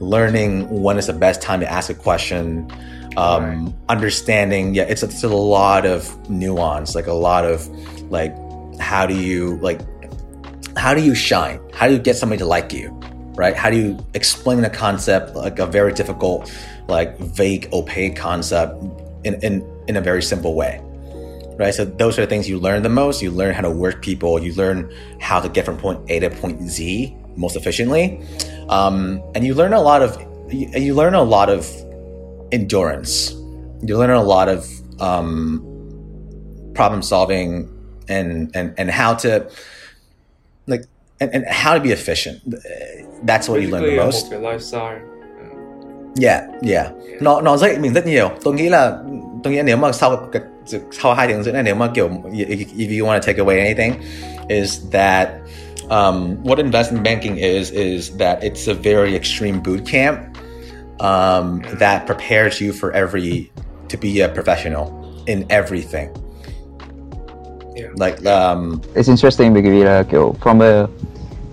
[0.00, 2.70] learning when is the best time to ask a question
[3.16, 7.68] um, understanding yeah it's, it's a lot of nuance like a lot of
[8.10, 8.34] like
[8.80, 9.80] how do you like
[10.76, 11.60] how do you shine?
[11.72, 12.90] How do you get somebody to like you
[13.34, 13.56] right?
[13.56, 16.52] How do you explain a concept like a very difficult
[16.88, 18.82] like vague opaque concept
[19.24, 20.80] in, in in a very simple way
[21.58, 21.74] right?
[21.74, 23.20] So those are the things you learn the most.
[23.20, 24.38] You learn how to work people.
[24.38, 24.90] You learn
[25.20, 28.22] how to get from point a to point z most efficiently
[28.70, 30.16] um, and you learn a lot of
[30.48, 31.66] you, you learn a lot of
[32.52, 33.32] endurance.
[33.82, 34.66] You learn a lot of
[35.00, 35.60] um,
[36.74, 37.68] problem solving
[38.08, 39.50] and and and how to
[40.66, 40.84] like
[41.20, 42.40] and, and how to be efficient.
[43.26, 44.30] That's what you learn the most.
[44.30, 45.00] một cái lifestyle
[46.16, 46.92] Yeah, yeah.
[47.20, 48.30] Nó nó dạy mình rất nhiều.
[48.44, 48.98] Tôi nghĩ là
[49.42, 50.28] tôi nghĩ nếu mà sau
[50.92, 53.92] sau hai tiếng rưỡi này nếu mà kiểu if you want to take away anything
[54.48, 55.28] is that
[55.90, 60.38] um, what investment banking is is that it's a very extreme boot camp
[61.00, 63.50] um, that prepares you for every
[63.88, 64.94] to be a professional
[65.26, 66.08] in everything.
[67.74, 67.88] Yeah.
[67.96, 70.88] Like um, It's interesting because uh, kiểu, from a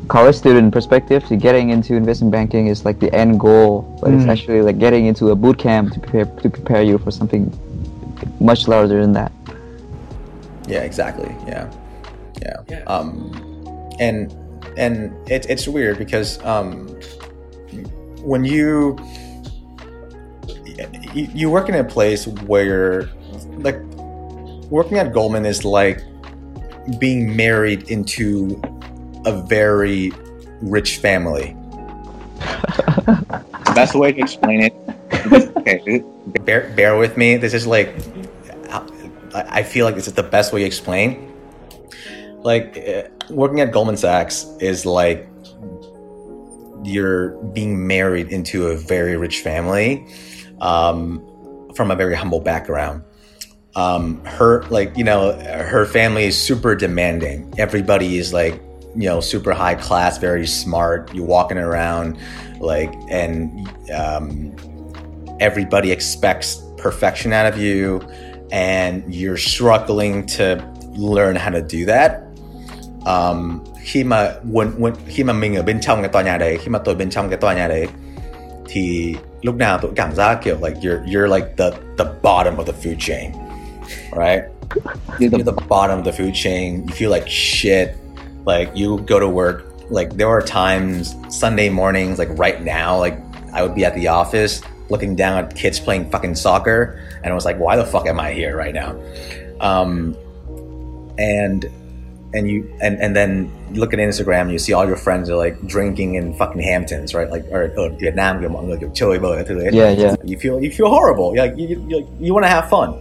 [0.07, 4.23] college student perspective, to getting into investment banking is like the end goal, but it's
[4.23, 4.31] Mm.
[4.31, 7.51] actually like getting into a boot camp to prepare to prepare you for something
[8.39, 9.31] much larger than that.
[10.67, 11.33] Yeah, exactly.
[11.47, 11.71] Yeah,
[12.41, 12.57] yeah.
[12.69, 12.83] Yeah.
[12.87, 13.31] Um,
[13.99, 14.31] and
[14.77, 16.87] and it, it's weird because um,
[18.21, 18.97] when you
[21.13, 23.09] you, you work in a place where
[23.57, 23.79] like
[24.69, 26.03] working at Goldman is like
[26.99, 28.61] being married into
[29.25, 30.11] a very
[30.61, 31.55] rich family.
[32.39, 34.73] The best way to explain it.
[35.57, 36.03] Okay,
[36.43, 37.37] Bear bear with me.
[37.37, 37.93] This is like
[38.71, 41.33] I I feel like this is the best way to explain.
[42.47, 45.27] Like uh, working at Goldman Sachs is like
[46.81, 50.07] you're being married into a very rich family
[50.61, 51.21] um,
[51.75, 53.03] from a very humble background.
[53.75, 57.53] Um, her like you know her family is super demanding.
[57.57, 58.53] Everybody is like
[58.95, 61.13] you know super high class, very smart.
[61.13, 62.17] You're walking around
[62.61, 64.55] like and um,
[65.41, 67.99] everybody expects perfection out of you,
[68.53, 72.23] and you're struggling to learn how to do that.
[73.07, 76.57] Um, khi mà when, when, khi mà mình ở bên trong cái tòa nhà đấy
[76.61, 77.87] khi mà tôi bên trong cái tòa nhà đấy
[78.67, 82.65] thì lúc nào tôi cảm giác kiểu like you're you're like the the bottom of
[82.65, 83.31] the food chain
[84.11, 84.43] right?
[85.19, 86.85] You're the bottom of the food chain.
[86.87, 87.95] You feel like shit.
[88.45, 89.65] Like you go to work.
[89.89, 93.17] Like there are times Sunday mornings like right now like
[93.53, 97.35] I would be at the office looking down at kids playing fucking soccer and I
[97.35, 98.99] was like why the fuck am I here right now?
[99.61, 100.15] Um
[101.17, 101.65] and
[102.33, 105.55] and you and and then look at Instagram, you see all your friends are like
[105.67, 107.31] drinking in fucking Hamptons, right?
[107.31, 109.71] Like or ở Việt Nam kiểu mọi người kiểu chơi bời các thứ ấy.
[109.73, 110.19] Yeah, yeah.
[110.19, 111.43] You feel you feel horrible.
[111.43, 112.93] Like you you, you want to have fun.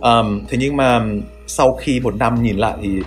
[0.00, 1.00] Um, thế nhưng mà
[1.46, 3.02] sau khi một năm nhìn lại thì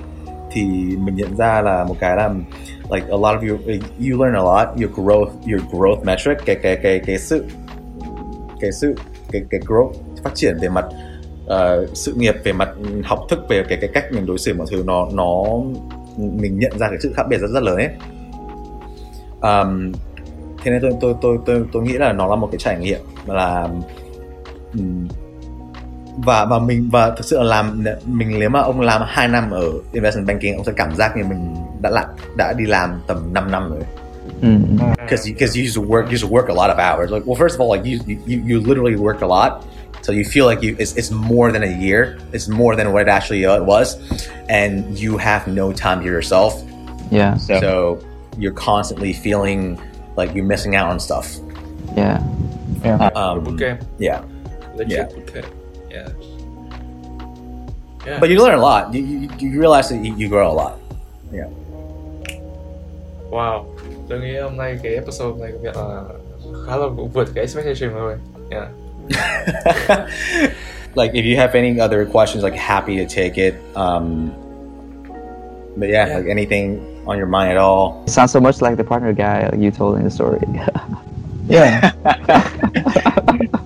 [0.52, 0.64] thì
[0.98, 2.30] mình nhận ra là một cái là
[2.92, 3.58] like a lot of you
[4.00, 7.46] you learn a lot your growth your growth metric cái cái cái cái sự
[8.62, 8.96] cái sự
[9.32, 9.92] cái cái growth
[10.24, 10.86] phát triển về mặt
[11.48, 12.70] ờ, sự nghiệp về mặt
[13.04, 15.44] học thức về cái cái cách mình đối xử mọi thứ nó nó
[16.18, 17.90] mình nhận ra cái sự khác biệt rất rất lớn ấy
[19.42, 19.92] um,
[20.64, 23.00] thế nên tôi tôi tôi tôi tôi nghĩ là nó là một cái trải nghiệm
[23.28, 23.68] là
[24.74, 25.08] ừm,
[26.26, 29.52] và và mình và thực sự là làm mình nếu mà ông làm 2 năm
[29.52, 32.06] ở investment banking ông sẽ cảm giác như mình đã lại
[32.38, 33.82] đã đi làm tầm 5 năm rồi
[34.42, 34.78] Mm.
[34.98, 37.12] because because you used to work you used to work a lot of hours.
[37.12, 39.62] Like, well, first of all, like you you, you literally worked a lot,
[40.02, 42.18] so you feel like you it's, it's more than a year.
[42.34, 43.98] It's more than what it actually uh, was,
[44.50, 46.54] and you have no time to yourself.
[47.12, 48.00] Yeah, So, So
[48.38, 49.78] you're constantly feeling
[50.18, 51.28] like you're missing out on stuff.
[51.96, 52.20] yeah.
[53.16, 54.22] Um, bootcamp yeah,
[54.76, 55.06] legit Yeah.
[55.08, 55.46] bootcamp
[55.90, 56.10] yeah
[58.06, 58.94] yeah but you learn a lot.
[58.94, 60.78] You, you, you realize that you, you grow a lot.
[61.32, 61.50] Yeah.
[63.32, 63.66] Wow
[64.10, 66.04] tôi nghĩ hôm nay cái episode này của việc là
[66.68, 68.16] khá là cũng vượt cái expectation rồi
[68.50, 68.68] yeah
[70.95, 73.56] like if you have any other questions, like happy to take it.
[73.76, 74.32] Um,
[75.77, 76.18] but yeah, Yeah.
[76.18, 78.03] like anything on your mind at all.
[78.07, 80.40] It sounds so much like the partner guy you told in the story.
[81.49, 81.91] yeah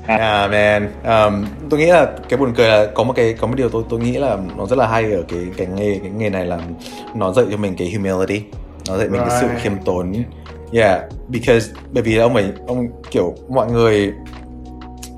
[0.07, 0.89] Yeah, man.
[1.03, 3.83] Um, tôi nghĩ là cái buồn cười là có một cái có một điều tôi
[3.89, 6.59] tôi nghĩ là nó rất là hay ở cái cái nghề cái nghề này là
[7.15, 8.41] nó dạy cho mình cái humility,
[8.87, 9.59] nó dạy mình cái sự Right.
[9.61, 10.13] khiêm tốn.
[10.73, 14.13] Yeah, because bởi vì ông ấy ông kiểu mọi người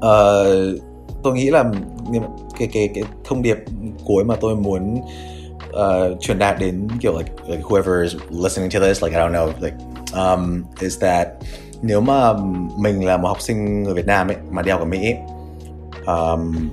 [0.01, 0.45] Ờ,
[1.23, 1.63] tôi nghĩ là
[2.59, 3.57] cái cái cái thông điệp
[4.05, 5.01] cuối mà tôi muốn
[5.69, 9.31] uh, truyền đạt đến kiểu like, like whoever is listening to this like I don't
[9.31, 9.75] know like
[10.13, 11.27] um, is that
[11.81, 12.33] nếu mà
[12.77, 15.17] mình là một học sinh người Việt Nam ấy mà đi học ở Mỹ ấy,
[16.05, 16.69] um,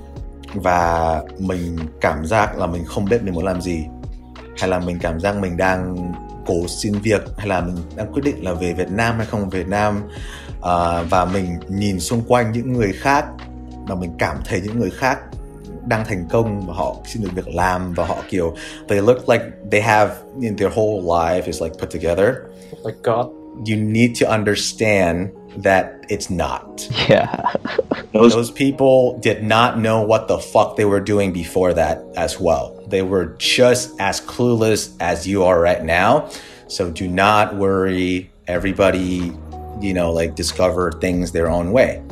[0.55, 3.85] và mình cảm giác là mình không biết mình muốn làm gì
[4.57, 6.13] hay là mình cảm giác mình đang
[6.47, 9.51] cố xin việc hay là mình đang quyết định là về Việt Nam hay không
[9.51, 10.03] về Việt Nam
[10.63, 13.25] à, và mình nhìn xung quanh những người khác
[13.89, 15.19] và mình cảm thấy những người khác
[15.87, 18.55] đang thành công và họ xin được việc làm và họ kiểu
[18.89, 22.35] they look like they have in their whole life is like put together
[22.85, 23.27] like God
[23.67, 25.29] you need to understand
[25.65, 26.63] that it's not
[27.09, 27.27] yeah.
[28.13, 32.41] those, those people did not know what the fuck they were doing before that as
[32.41, 32.83] well.
[32.87, 36.31] They were just as clueless as you are right now.
[36.69, 38.31] So do not worry.
[38.47, 39.33] Everybody,
[39.81, 42.03] you know, like discover things their own way.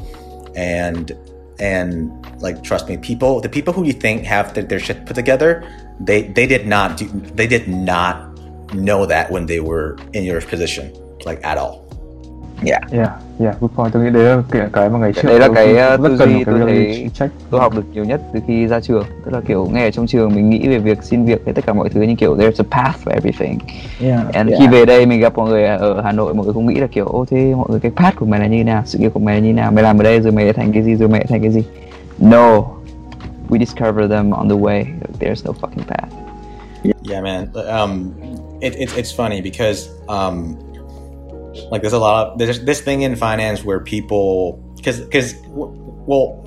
[0.55, 1.13] And
[1.59, 2.11] and
[2.41, 5.65] like trust me, people the people who you think have their, their shit put together,
[6.01, 8.35] they they did not do they did not
[8.75, 10.93] know that when they were in your position,
[11.25, 11.86] like at all.
[12.65, 13.93] Yeah yeah good point.
[13.93, 16.17] Tôi nghĩ đấy là cái, cái mà ngày trước Đấy là cái, rất uh, tư
[16.19, 19.05] cần duy tôi thấy check tôi học được nhiều nhất từ khi ra trường.
[19.25, 21.67] Tức là kiểu ngay ở trong trường mình nghĩ về việc xin việc hay tất
[21.67, 23.59] cả mọi thứ như kiểu there's a path for everything.
[24.01, 24.33] Yeah.
[24.33, 24.61] And yeah.
[24.61, 26.87] khi về đây mình gặp mọi người ở Hà Nội mọi người cũng nghĩ là
[26.87, 28.83] kiểu ô thế mọi người cái path của mày là như thế nào?
[28.87, 29.73] Sự nghiệp của mày là như thế nào?
[29.73, 31.63] Mày làm ở đây rồi mày thành cái gì rồi mày thành cái gì?
[32.19, 32.65] No.
[33.49, 34.85] We discover them on the way.
[35.21, 36.09] There's no fucking path.
[37.11, 37.47] Yeah, man.
[37.55, 38.13] Um,
[38.61, 40.57] it, it's it's funny because um,
[41.71, 46.47] like there's a lot of there's this thing in finance where people because because well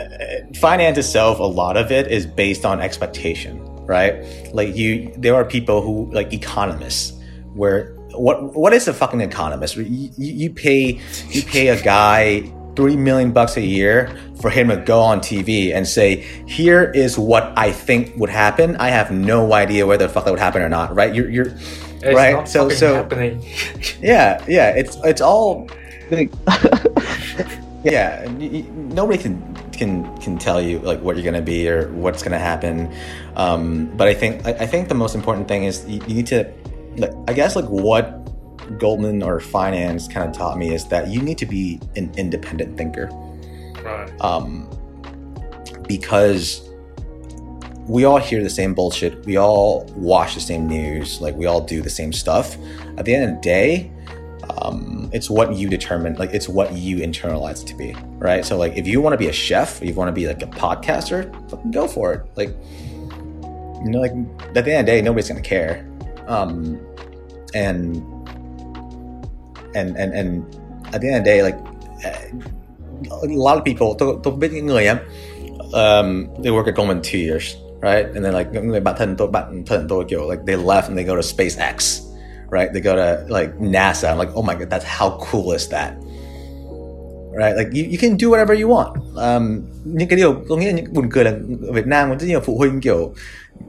[0.00, 0.06] uh,
[0.54, 4.24] finance itself, a lot of it is based on expectation, right?
[4.52, 7.12] Like you, there are people who like economists,
[7.52, 9.76] where what what is a fucking economist?
[9.76, 14.66] You, you you pay you pay a guy three million bucks a year for him
[14.68, 16.16] to go on TV and say,
[16.46, 20.32] "Here is what I think would happen." I have no idea whether the fuck that
[20.32, 21.14] would happen or not, right?
[21.14, 21.52] You're you're
[22.04, 22.34] It's right.
[22.34, 23.42] not So so happening.
[24.00, 24.70] yeah yeah.
[24.70, 25.68] It's it's all
[26.10, 26.30] Like,
[27.84, 29.40] yeah y- y- nobody can
[29.72, 32.92] can can tell you like what you're gonna be or what's gonna happen
[33.36, 36.26] um but i think i, I think the most important thing is you, you need
[36.28, 36.48] to
[36.96, 38.20] like i guess like what
[38.78, 42.76] goldman or finance kind of taught me is that you need to be an independent
[42.78, 43.08] thinker
[43.84, 44.08] Right.
[44.20, 44.68] um
[45.88, 46.63] because
[47.86, 49.24] we all hear the same bullshit.
[49.26, 51.20] We all watch the same news.
[51.20, 52.56] Like we all do the same stuff.
[52.96, 53.90] At the end of the day
[54.58, 58.44] um, it's what you determine like it's what you internalize to be right?
[58.44, 60.42] So like if you want to be a chef if you want to be like
[60.42, 62.26] a podcaster fucking go for it.
[62.36, 62.48] Like
[63.84, 64.12] you know like
[64.56, 65.88] at the end of the day nobody's gonna care.
[66.26, 66.80] Um
[67.54, 67.96] and
[69.74, 71.56] and and and at the end of the day like
[72.04, 72.30] eh,
[73.10, 73.94] a lot of people
[75.74, 78.06] um, they work at Goldman two years right?
[78.14, 80.82] And then like những người bạn thân tôi bạn thân tôi kiểu like they left
[80.82, 82.00] and they go to SpaceX
[82.50, 82.70] right?
[82.72, 84.08] They go to like NASA.
[84.08, 85.92] I'm like oh my god that's how cool is that?
[87.36, 87.56] Right?
[87.56, 88.94] Like you, you can do whatever you want.
[89.16, 91.30] Um, những cái điều tôi nghĩ là những buồn cười là
[91.66, 93.12] ở Việt Nam có rất nhiều phụ huynh kiểu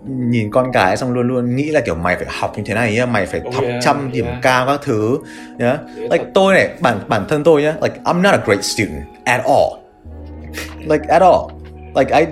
[0.08, 2.96] nhìn con cái xong luôn luôn nghĩ là kiểu mày phải học như thế này
[2.96, 5.18] nhá mày phải Oh, học yeah, trăm điểm cao các thứ
[5.58, 5.78] nhá.
[5.98, 9.04] Yeah, like tôi này bản bản thân tôi nhá like I'm not a great student
[9.24, 9.80] at all.
[10.80, 11.52] Like at all.
[11.96, 12.26] Like I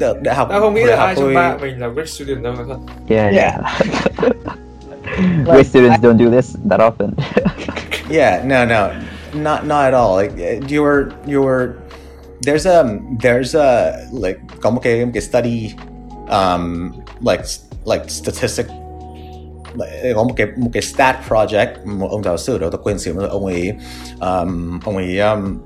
[0.00, 2.42] đại, đại học Tao không nghĩ là ai trong tôi- ba mình là great student
[2.42, 2.76] đâu thật.
[3.08, 3.54] yeah, Yeah.
[3.54, 4.32] yeah.
[5.44, 7.10] Great students don't do this that often.
[8.10, 8.88] Yeah, no, no,
[9.34, 10.16] not not at all.
[10.22, 11.68] Like uh, you're you're
[12.46, 12.84] there's a
[13.22, 13.92] there's a
[14.22, 15.72] like có một cái, một cái study
[16.30, 17.42] um like
[17.86, 18.66] like statistic
[19.74, 22.98] like, có một cái một cái stat project một ông giáo sư đó tôi quên
[22.98, 23.72] xíu ông ấy
[24.20, 25.58] um, ông ấy um,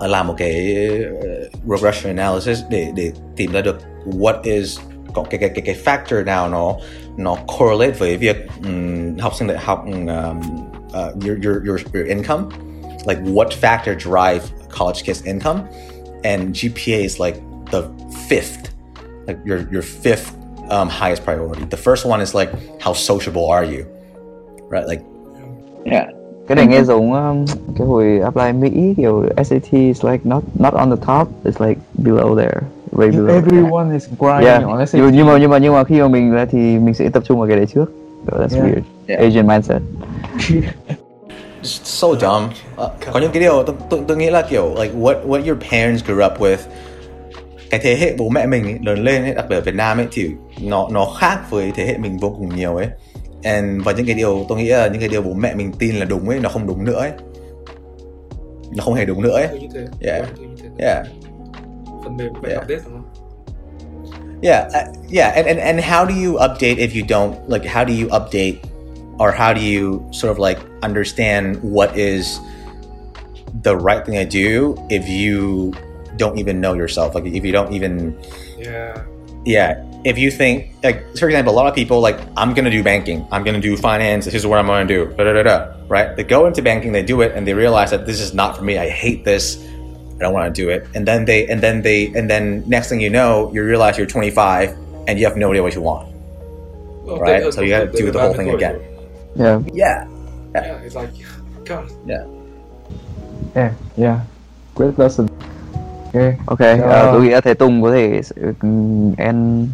[0.00, 0.76] làm một cái
[1.66, 4.78] regression analysis để để tìm ra được what is
[5.14, 6.76] có cái cái cái cái factor nào nó
[7.16, 12.06] nó correlate với việc um, học sinh đại học um, uh, your your your your
[12.08, 12.48] income.
[13.06, 15.60] Like what factor drive college kids income?
[16.24, 17.82] And GPA is like the
[18.28, 18.74] fifth.
[19.26, 20.32] Like your your fifth
[20.70, 21.64] um, highest priority.
[21.64, 22.50] The first one is like
[22.80, 23.86] how sociable are you?
[24.70, 24.86] Right?
[24.86, 25.02] Like
[25.84, 26.10] yeah
[26.48, 27.44] cái này nghe giống um,
[27.78, 31.80] cái hồi apply Mỹ kiểu SAT is like not not on the top, it's like
[32.04, 32.60] below there,
[32.92, 33.34] way below.
[33.34, 34.66] Everyone is grinding yeah.
[34.66, 35.00] on SAT.
[35.00, 37.22] Nhưng, nhưng mà nhưng mà nhưng mà khi mà mình ra thì mình sẽ tập
[37.26, 37.92] trung vào cái đấy trước.
[38.26, 38.66] So that's Yeah.
[38.66, 38.82] weird.
[39.06, 39.20] Yeah.
[39.20, 39.82] Asian mindset.
[41.62, 42.50] just so dumb.
[42.84, 45.58] Uh, có những cái điều tôi, tôi, tôi nghĩ là kiểu like what what your
[45.70, 46.56] parents grew up with
[47.70, 49.98] cái thế hệ bố mẹ mình ấy, lớn lên ấy, đặc biệt ở Việt Nam
[49.98, 50.30] ấy thì
[50.62, 52.86] nó nó khác với thế hệ mình vô cùng nhiều ấy.
[53.42, 55.94] And và những cái điều tôi nghĩ là những cái điều bố mẹ mình tin
[55.96, 57.10] là đúng ấy nó không đúng nữa ấy.
[58.76, 59.48] Nó không hề đúng nữa ấy.
[60.00, 60.24] Yeah.
[60.36, 60.68] Tôi như thế.
[60.78, 61.06] Yeah.
[62.04, 62.62] Phần mềm phải Yeah.
[62.62, 63.04] update đúng không?
[64.42, 67.64] Yeah, uh, yeah, and, and and how do you update if you don't like?
[67.64, 68.54] How do you update,
[69.18, 72.38] or how do you sort of like understand what is
[73.64, 75.72] the right thing to do if you
[76.18, 77.14] don't even know yourself?
[77.14, 78.14] Like if you don't even,
[78.58, 78.94] Yeah.
[79.44, 79.74] yeah,
[80.04, 83.26] if you think like for example, a lot of people like I'm gonna do banking,
[83.32, 84.24] I'm gonna do finance.
[84.24, 85.06] This is what I'm gonna do.
[85.16, 86.16] Da, da, da, da, right?
[86.16, 88.64] They go into banking, they do it, and they realize that this is not for
[88.64, 88.78] me.
[88.78, 89.58] I hate this.
[90.20, 90.86] I don't want to do it.
[90.94, 94.06] And then they, and then they, and then next thing you know, you realize you're
[94.06, 94.74] 25
[95.06, 96.08] and you have no idea what you want.
[97.06, 98.74] Update Right, ở so you một gotta do the whole thing again.
[99.36, 99.62] rồi.
[99.74, 100.04] Yeah.
[100.54, 101.10] Yeah, Yeah, it's like,
[101.68, 101.84] God.
[102.06, 102.24] yeah.
[103.54, 104.18] Yeah, yeah.
[104.74, 105.26] Great lesson.
[106.14, 106.34] Okay.
[106.46, 107.08] Ok, Ờ.
[107.08, 108.20] uh, tôi nghĩ là thầy Tùng có thể
[109.18, 109.68] end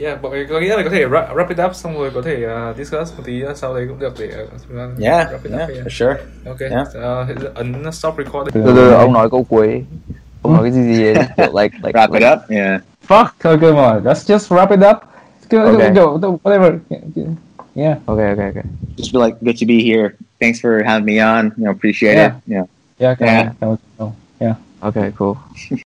[0.00, 2.10] Yeah, bọn mình có nghĩ là mình có thể wrap, wrap it up xong rồi
[2.14, 5.52] có thể uh, discuss một tí sau đấy cũng được để uh, Yeah, wrap it
[5.52, 5.76] yeah, up.
[5.86, 6.16] for sure.
[6.46, 6.86] Ok, Yeah.
[6.88, 8.64] uh, ấn stop recording.
[8.64, 9.84] từ từ ông nói câu cuối.
[10.42, 13.26] Ông nói cái gì gì ấy, kiểu like like wrap it up yeah Fuck.
[13.42, 14.04] Okay, come on.
[14.04, 14.96] Let's just wrap it up.
[15.50, 15.90] Go, go, Okay.
[15.94, 16.78] go, go, whatever.
[17.74, 17.98] Yeah.
[18.06, 18.64] Ok ok ok.
[18.96, 22.14] just be like good to be here thanks for having me on you know appreciate
[22.16, 22.26] Yeah.
[22.26, 22.64] it yeah
[22.98, 23.14] Yeah.
[23.18, 23.48] Come Yeah.
[23.48, 23.56] on.
[23.60, 24.12] Come on.
[24.40, 24.54] Yeah.
[24.80, 25.36] Ok cool.